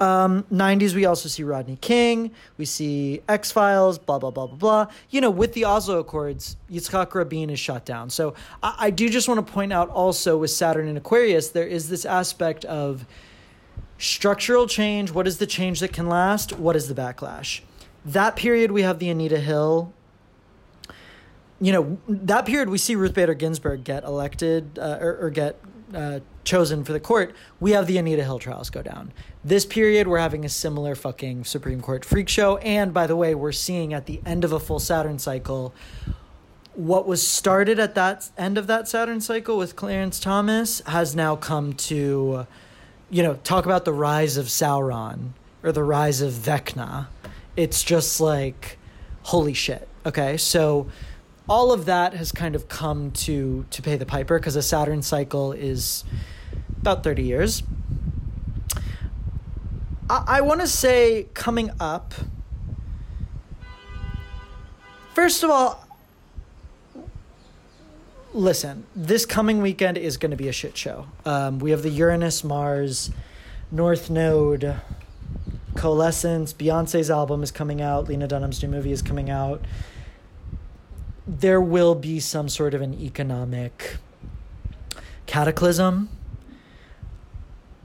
Um, 0.00 0.44
90s, 0.52 0.94
we 0.94 1.04
also 1.04 1.28
see 1.28 1.42
Rodney 1.42 1.78
King, 1.80 2.32
we 2.56 2.64
see 2.64 3.22
X 3.28 3.52
Files, 3.52 3.98
blah, 3.98 4.18
blah, 4.18 4.30
blah, 4.30 4.46
blah, 4.46 4.56
blah. 4.56 4.94
You 5.10 5.20
know, 5.20 5.30
with 5.30 5.52
the 5.54 5.64
Oslo 5.64 6.00
Accords, 6.00 6.56
Yitzhak 6.70 7.14
Rabin 7.14 7.50
is 7.50 7.60
shut 7.60 7.84
down. 7.84 8.10
So 8.10 8.34
I, 8.62 8.74
I 8.78 8.90
do 8.90 9.08
just 9.08 9.28
want 9.28 9.46
to 9.46 9.52
point 9.52 9.72
out 9.72 9.88
also 9.90 10.36
with 10.38 10.50
Saturn 10.50 10.88
and 10.88 10.98
Aquarius, 10.98 11.50
there 11.50 11.66
is 11.66 11.88
this 11.88 12.04
aspect 12.04 12.64
of 12.64 13.06
structural 13.96 14.66
change. 14.66 15.12
What 15.12 15.26
is 15.26 15.38
the 15.38 15.46
change 15.46 15.80
that 15.80 15.92
can 15.92 16.08
last? 16.08 16.52
What 16.52 16.76
is 16.76 16.88
the 16.88 16.94
backlash? 16.94 17.60
That 18.04 18.34
period, 18.34 18.72
we 18.72 18.82
have 18.82 18.98
the 18.98 19.08
Anita 19.08 19.38
Hill 19.38 19.92
you 21.62 21.72
know 21.72 21.98
that 22.08 22.44
period 22.44 22.68
we 22.68 22.76
see 22.76 22.96
Ruth 22.96 23.14
Bader 23.14 23.34
Ginsburg 23.34 23.84
get 23.84 24.02
elected 24.02 24.78
uh, 24.78 24.98
or, 25.00 25.16
or, 25.26 25.30
get 25.30 25.60
uh, 25.94 26.18
chosen 26.42 26.82
for 26.84 26.92
the 26.92 26.98
court, 26.98 27.36
we 27.60 27.70
have 27.72 27.86
the 27.86 27.98
Anita 27.98 28.24
Hill 28.24 28.38
trials 28.38 28.68
go 28.68 28.82
down. 28.82 29.12
This 29.44 29.64
period, 29.64 30.08
we're 30.08 30.18
having 30.18 30.44
a 30.44 30.48
similar 30.48 30.94
fucking 30.94 31.44
Supreme 31.44 31.80
Court 31.80 32.04
freak 32.04 32.28
show. 32.28 32.56
And 32.58 32.92
by 32.92 33.06
the 33.06 33.14
way, 33.14 33.34
we're 33.34 33.52
seeing 33.52 33.94
at 33.94 34.06
the 34.06 34.20
end 34.26 34.42
of 34.42 34.52
a 34.52 34.58
full 34.58 34.80
Saturn 34.80 35.18
cycle, 35.18 35.72
what 36.74 37.06
was 37.06 37.26
started 37.26 37.78
at 37.78 37.94
that 37.94 38.30
end 38.36 38.58
of 38.58 38.66
that 38.66 38.88
Saturn 38.88 39.20
cycle 39.20 39.56
with 39.56 39.76
Clarence 39.76 40.18
Thomas 40.18 40.80
has 40.86 41.14
now 41.14 41.36
come 41.36 41.74
to, 41.74 42.46
you 43.10 43.22
know, 43.22 43.34
talk 43.44 43.66
about 43.66 43.84
the 43.84 43.92
rise 43.92 44.36
of 44.36 44.46
Sauron 44.46 45.30
or 45.62 45.70
the 45.70 45.84
rise 45.84 46.20
of 46.22 46.32
Vecna. 46.32 47.06
It's 47.54 47.84
just 47.84 48.20
like, 48.20 48.78
holy 49.24 49.54
shit. 49.54 49.88
Okay, 50.04 50.36
so 50.36 50.88
all 51.48 51.72
of 51.72 51.86
that 51.86 52.14
has 52.14 52.32
kind 52.32 52.54
of 52.54 52.68
come 52.68 53.10
to 53.10 53.64
to 53.70 53.82
pay 53.82 53.96
the 53.96 54.06
piper 54.06 54.38
because 54.38 54.56
a 54.56 54.62
Saturn 54.62 55.02
cycle 55.02 55.52
is 55.52 56.04
about 56.80 57.02
30 57.04 57.22
years. 57.22 57.62
I, 60.08 60.24
I 60.26 60.40
want 60.40 60.60
to 60.60 60.66
say 60.66 61.26
coming 61.34 61.70
up, 61.80 62.14
first 65.14 65.42
of 65.42 65.50
all, 65.50 65.86
listen, 68.32 68.86
this 68.94 69.26
coming 69.26 69.60
weekend 69.60 69.98
is 69.98 70.16
going 70.16 70.30
to 70.30 70.36
be 70.36 70.48
a 70.48 70.52
shit 70.52 70.76
show. 70.76 71.06
Um, 71.24 71.58
we 71.58 71.70
have 71.72 71.82
the 71.82 71.90
Uranus 71.90 72.44
Mars 72.44 73.10
North 73.70 74.10
Node 74.10 74.76
coalescence. 75.74 76.52
Beyonce's 76.52 77.10
album 77.10 77.42
is 77.42 77.50
coming 77.50 77.80
out. 77.80 78.06
Lena 78.08 78.28
Dunham's 78.28 78.62
new 78.62 78.68
movie 78.68 78.92
is 78.92 79.02
coming 79.02 79.30
out 79.30 79.62
there 81.26 81.60
will 81.60 81.94
be 81.94 82.20
some 82.20 82.48
sort 82.48 82.74
of 82.74 82.82
an 82.82 82.94
economic 82.94 83.96
cataclysm. 85.26 86.08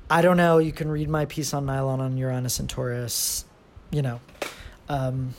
I 0.10 0.22
don't 0.22 0.38
know. 0.38 0.58
You 0.58 0.72
can 0.72 0.90
read 0.90 1.10
my 1.10 1.26
piece 1.26 1.54
on 1.54 1.66
Nylon 1.66 2.00
on 2.00 2.18
Uranus 2.18 2.60
and 2.60 2.70
Taurus. 2.70 3.46
You 3.92 4.02
know, 4.02 4.20
um, 4.90 5.34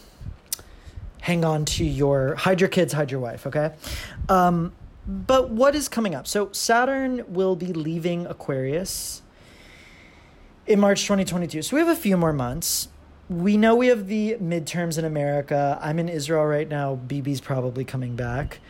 hang 1.21 1.45
on 1.45 1.65
to 1.65 1.85
your, 1.85 2.35
hide 2.35 2.61
your 2.61 2.69
kids, 2.69 2.93
hide 2.93 3.11
your 3.11 3.21
wife, 3.21 3.47
okay? 3.47 3.73
Um, 4.29 4.73
but 5.07 5.51
what 5.51 5.75
is 5.75 5.89
coming 5.89 6.15
up? 6.15 6.27
So 6.27 6.51
Saturn 6.53 7.25
will 7.29 7.57
be 7.57 7.73
leaving 7.73 8.27
Aquarius 8.27 9.23
in 10.67 10.81
March 10.81 11.03
2022. 11.03 11.63
So 11.63 11.77
we 11.77 11.81
have 11.81 11.89
a 11.89 12.01
few 12.01 12.17
more 12.17 12.33
months 12.33 12.89
we 13.29 13.57
know 13.57 13.77
we 13.77 13.89
have 13.89 14.09
the 14.09 14.37
midterms 14.41 14.99
in 14.99 15.05
America. 15.05 15.79
I'm 15.83 15.99
in 15.99 16.09
Israel 16.09 16.47
right 16.47 16.69
now. 16.69 16.97
Bibi's 16.97 17.41
probably 17.41 17.85
coming 17.85 18.17
back. 18.17 18.61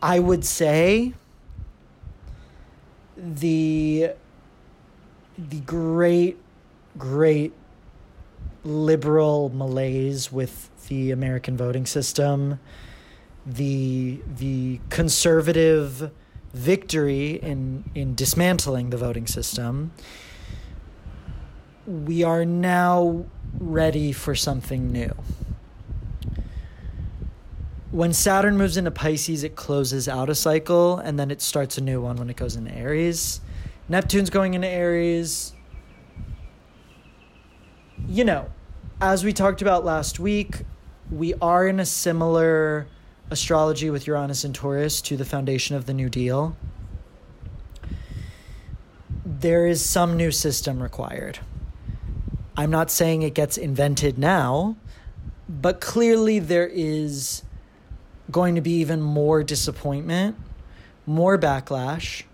I 0.00 0.18
would 0.18 0.44
say 0.44 1.14
the 3.16 4.10
the 5.38 5.60
great 5.60 6.38
great 6.98 7.52
liberal 8.64 9.50
malaise 9.50 10.30
with 10.30 10.70
the 10.88 11.10
American 11.10 11.56
voting 11.56 11.86
system, 11.86 12.60
the 13.44 14.20
the 14.36 14.80
conservative 14.90 16.12
victory 16.52 17.30
in 17.42 17.84
in 17.94 18.14
dismantling 18.14 18.90
the 18.90 18.96
voting 18.96 19.26
system 19.26 19.92
we 21.86 22.22
are 22.22 22.44
now 22.44 23.24
ready 23.58 24.12
for 24.12 24.34
something 24.34 24.92
new. 24.92 25.14
When 27.90 28.12
Saturn 28.12 28.56
moves 28.56 28.76
into 28.76 28.90
Pisces, 28.90 29.44
it 29.44 29.54
closes 29.54 30.08
out 30.08 30.30
a 30.30 30.34
cycle 30.34 30.98
and 30.98 31.18
then 31.18 31.30
it 31.30 31.42
starts 31.42 31.76
a 31.76 31.80
new 31.82 32.00
one 32.00 32.16
when 32.16 32.30
it 32.30 32.36
goes 32.36 32.56
into 32.56 32.74
Aries. 32.74 33.40
Neptune's 33.88 34.30
going 34.30 34.54
into 34.54 34.68
Aries. 34.68 35.52
You 38.08 38.24
know, 38.24 38.48
as 39.00 39.24
we 39.24 39.32
talked 39.32 39.60
about 39.60 39.84
last 39.84 40.18
week, 40.18 40.62
we 41.10 41.34
are 41.42 41.68
in 41.68 41.80
a 41.80 41.86
similar 41.86 42.86
astrology 43.32 43.90
with 43.90 44.06
Uranus 44.06 44.44
and 44.44 44.54
Taurus 44.54 45.00
to 45.02 45.16
the 45.16 45.24
foundation 45.24 45.74
of 45.74 45.86
the 45.86 45.94
New 45.94 46.08
Deal, 46.08 46.56
there 49.24 49.66
is 49.66 49.84
some 49.84 50.16
new 50.16 50.30
system 50.30 50.82
required. 50.82 51.38
I'm 52.56 52.70
not 52.70 52.90
saying 52.90 53.22
it 53.22 53.34
gets 53.34 53.56
invented 53.56 54.18
now, 54.18 54.76
but 55.48 55.80
clearly 55.80 56.38
there 56.38 56.68
is 56.68 57.42
going 58.30 58.54
to 58.54 58.60
be 58.60 58.72
even 58.72 59.00
more 59.00 59.42
disappointment, 59.42 60.36
more 61.06 61.38
backlash. 61.38 62.24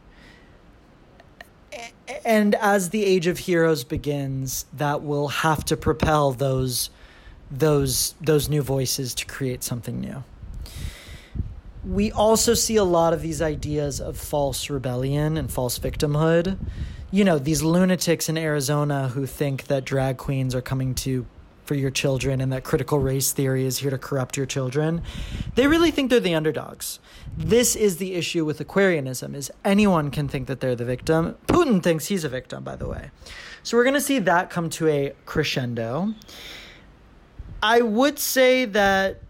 And 2.25 2.55
as 2.57 2.91
the 2.91 3.05
age 3.05 3.27
of 3.27 3.39
heroes 3.39 3.85
begins, 3.85 4.67
that 4.73 5.03
will 5.03 5.29
have 5.29 5.65
to 5.67 5.77
propel 5.77 6.33
those 6.33 6.91
those 7.51 8.15
those 8.21 8.49
new 8.49 8.63
voices 8.63 9.15
to 9.15 9.27
create 9.27 9.63
something 9.63 10.01
new. 10.01 10.25
We 11.85 12.13
also 12.13 12.55
see 12.55 12.77
a 12.77 12.85
lot 12.85 13.13
of 13.15 13.23
these 13.23 13.41
ideas 13.41 14.01
of 14.01 14.19
false 14.19 14.69
rebellion 14.69 15.37
and 15.37 15.51
false 15.51 15.79
victimhood. 15.79 16.59
You 17.11 17.25
know, 17.25 17.39
these 17.39 17.63
lunatics 17.63 18.29
in 18.29 18.37
Arizona 18.37 19.09
who 19.09 19.25
think 19.25 19.69
that 19.69 19.85
drag 19.85 20.19
queens 20.19 20.55
are 20.55 20.61
coming 20.61 20.95
to 20.97 21.27
for 21.65 21.75
your 21.75 21.91
children 21.91 22.41
and 22.41 22.51
that 22.53 22.65
critical 22.65 22.99
race 22.99 23.33
theory 23.33 23.65
is 23.67 23.79
here 23.79 23.91
to 23.91 23.99
corrupt 23.99 24.37
your 24.39 24.47
children. 24.47 25.03
They 25.55 25.67
really 25.67 25.91
think 25.91 26.09
they're 26.09 26.19
the 26.19 26.35
underdogs. 26.35 26.99
This 27.37 27.77
is 27.77 27.99
the 27.99 28.15
issue 28.15 28.45
with 28.45 28.59
Aquarianism 28.59 29.35
is 29.35 29.51
anyone 29.65 30.11
can 30.11 30.29
think 30.29 30.49
that 30.49 30.61
they're 30.61 30.75
the 30.75 30.87
victim. 30.87 31.37
Putin 31.47 31.83
thinks 31.83 32.07
he's 32.07 32.25
a 32.25 32.29
victim, 32.29 32.65
by 32.65 32.77
the 32.77 32.89
way. 32.89 33.11
So 33.63 33.77
we're 33.77 33.85
going 33.85 33.95
to 33.95 34.01
see 34.01 34.19
that 34.19 34.49
come 34.49 34.71
to 34.71 34.89
a 34.89 35.13
crescendo. 35.27 36.15
I 37.63 37.83
would 37.83 38.19
say 38.19 38.65
that 38.65 39.21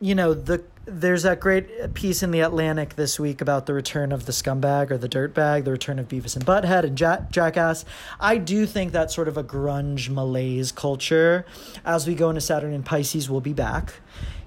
you 0.00 0.14
know 0.14 0.34
the 0.34 0.64
there's 0.90 1.22
that 1.22 1.38
great 1.38 1.94
piece 1.94 2.22
in 2.22 2.32
the 2.32 2.40
Atlantic 2.40 2.96
this 2.96 3.20
week 3.20 3.40
about 3.40 3.66
the 3.66 3.74
return 3.74 4.10
of 4.10 4.26
the 4.26 4.32
scumbag 4.32 4.90
or 4.90 4.98
the 4.98 5.08
dirtbag, 5.08 5.64
the 5.64 5.70
return 5.70 5.98
of 5.98 6.08
Beavis 6.08 6.34
and 6.34 6.44
Butthead 6.44 6.84
and 6.84 6.98
Jack- 6.98 7.30
Jackass. 7.30 7.84
I 8.18 8.38
do 8.38 8.66
think 8.66 8.92
that 8.92 9.10
sort 9.10 9.28
of 9.28 9.36
a 9.36 9.44
grunge 9.44 10.08
malaise 10.08 10.72
culture 10.72 11.46
as 11.84 12.06
we 12.06 12.14
go 12.14 12.28
into 12.28 12.40
Saturn 12.40 12.72
and 12.72 12.84
Pisces 12.84 13.30
will 13.30 13.40
be 13.40 13.52
back. 13.52 13.94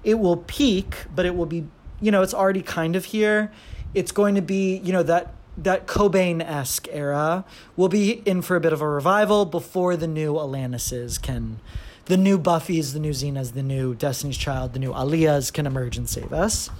It 0.02 0.18
will 0.18 0.36
peak, 0.36 0.96
but 1.14 1.24
it 1.24 1.34
will 1.34 1.46
be, 1.46 1.66
you 2.00 2.10
know, 2.10 2.22
it's 2.22 2.34
already 2.34 2.62
kind 2.62 2.94
of 2.94 3.06
here. 3.06 3.50
It's 3.94 4.12
going 4.12 4.34
to 4.34 4.42
be, 4.42 4.76
you 4.78 4.92
know, 4.92 5.02
that 5.02 5.32
that 5.56 5.86
Cobain 5.86 6.42
esque 6.42 6.88
era 6.90 7.44
will 7.76 7.88
be 7.88 8.10
in 8.26 8.42
for 8.42 8.56
a 8.56 8.60
bit 8.60 8.72
of 8.72 8.80
a 8.80 8.88
revival 8.88 9.44
before 9.44 9.96
the 9.96 10.08
new 10.08 10.34
Atlantises 10.34 11.16
can 11.16 11.60
the 12.06 12.16
new 12.16 12.38
Buffys, 12.38 12.92
the 12.92 13.00
new 13.00 13.12
Xenas, 13.12 13.52
the 13.52 13.62
new 13.62 13.94
Destiny's 13.94 14.36
Child, 14.36 14.72
the 14.72 14.78
new 14.78 14.92
Aaliyahs 14.92 15.52
can 15.52 15.66
emerge 15.66 15.96
and 15.96 16.08
save 16.08 16.32
us. 16.32 16.70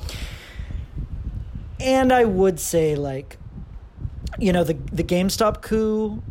And 1.81 2.13
I 2.13 2.25
would 2.25 2.61
say, 2.61 2.95
like, 2.95 3.39
you 4.39 4.53
know, 4.53 4.65
the 4.65 4.75
the 4.93 5.05
GameStop 5.05 5.63
coup, 5.63 6.23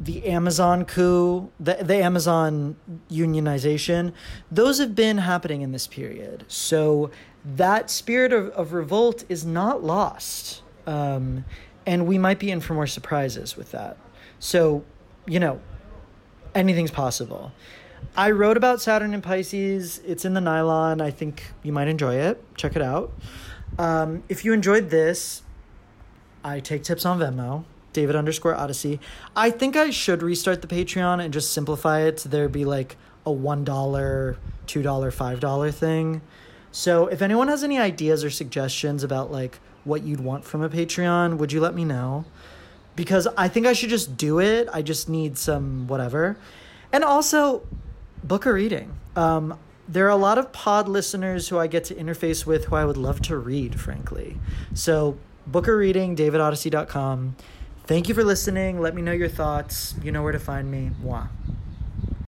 the 0.00 0.26
Amazon 0.26 0.84
coup, 0.84 1.50
the 1.58 1.78
the 1.80 1.96
Amazon 1.96 2.76
unionization, 3.10 4.12
those 4.50 4.78
have 4.78 4.94
been 4.94 5.18
happening 5.18 5.62
in 5.62 5.72
this 5.72 5.86
period. 5.86 6.44
So 6.48 7.10
that 7.44 7.90
spirit 7.90 8.32
of, 8.32 8.48
of 8.50 8.72
revolt 8.72 9.24
is 9.28 9.44
not 9.44 9.82
lost. 9.82 10.62
Um, 10.86 11.44
and 11.86 12.06
we 12.06 12.18
might 12.18 12.38
be 12.38 12.50
in 12.50 12.60
for 12.60 12.74
more 12.74 12.86
surprises 12.86 13.56
with 13.56 13.72
that. 13.72 13.96
So, 14.38 14.84
you 15.26 15.40
know, 15.40 15.60
anything's 16.54 16.90
possible. 16.90 17.52
I 18.16 18.32
wrote 18.32 18.56
about 18.56 18.80
Saturn 18.80 19.14
and 19.14 19.22
Pisces. 19.22 20.00
It's 20.04 20.24
in 20.24 20.34
the 20.34 20.40
nylon. 20.40 21.00
I 21.00 21.10
think 21.10 21.44
you 21.62 21.72
might 21.72 21.88
enjoy 21.88 22.16
it. 22.16 22.42
Check 22.56 22.74
it 22.74 22.82
out. 22.82 23.12
Um, 23.78 24.24
if 24.28 24.44
you 24.44 24.52
enjoyed 24.52 24.90
this, 24.90 25.42
I 26.42 26.60
take 26.60 26.82
tips 26.82 27.06
on 27.06 27.18
Venmo, 27.18 27.64
David 27.92 28.16
underscore 28.16 28.54
Odyssey. 28.54 28.98
I 29.36 29.50
think 29.50 29.76
I 29.76 29.90
should 29.90 30.22
restart 30.22 30.60
the 30.60 30.68
Patreon 30.68 31.22
and 31.22 31.32
just 31.32 31.52
simplify 31.52 32.00
it 32.00 32.16
to 32.18 32.28
there 32.28 32.48
be 32.48 32.64
like 32.64 32.96
a 33.24 33.30
$1, 33.30 33.64
$2, 33.64 34.36
$5 34.66 35.74
thing. 35.74 36.20
So 36.72 37.06
if 37.06 37.22
anyone 37.22 37.48
has 37.48 37.62
any 37.62 37.78
ideas 37.78 38.24
or 38.24 38.30
suggestions 38.30 39.02
about 39.02 39.30
like 39.30 39.60
what 39.84 40.02
you'd 40.02 40.20
want 40.20 40.44
from 40.44 40.62
a 40.62 40.68
Patreon, 40.68 41.36
would 41.38 41.52
you 41.52 41.60
let 41.60 41.74
me 41.74 41.84
know? 41.84 42.24
Because 42.96 43.28
I 43.36 43.48
think 43.48 43.66
I 43.66 43.72
should 43.72 43.90
just 43.90 44.16
do 44.16 44.40
it. 44.40 44.68
I 44.72 44.82
just 44.82 45.08
need 45.08 45.38
some 45.38 45.86
whatever. 45.86 46.36
And 46.92 47.04
also, 47.04 47.62
book 48.22 48.46
a 48.46 48.52
reading. 48.52 48.92
Um, 49.16 49.58
there 49.88 50.06
are 50.06 50.10
a 50.10 50.16
lot 50.16 50.38
of 50.38 50.52
pod 50.52 50.88
listeners 50.88 51.48
who 51.48 51.58
I 51.58 51.66
get 51.66 51.84
to 51.84 51.94
interface 51.94 52.46
with 52.46 52.66
who 52.66 52.76
I 52.76 52.84
would 52.84 52.96
love 52.96 53.20
to 53.22 53.36
read, 53.36 53.80
frankly. 53.80 54.38
So, 54.72 55.18
book 55.46 55.66
a 55.66 55.74
reading, 55.74 56.14
davidodyssey.com. 56.14 57.36
Thank 57.84 58.08
you 58.08 58.14
for 58.14 58.22
listening. 58.22 58.80
Let 58.80 58.94
me 58.94 59.02
know 59.02 59.12
your 59.12 59.28
thoughts. 59.28 59.94
You 60.02 60.12
know 60.12 60.22
where 60.22 60.32
to 60.32 60.38
find 60.38 60.70
me. 60.70 60.92
Mwah. 61.02 61.28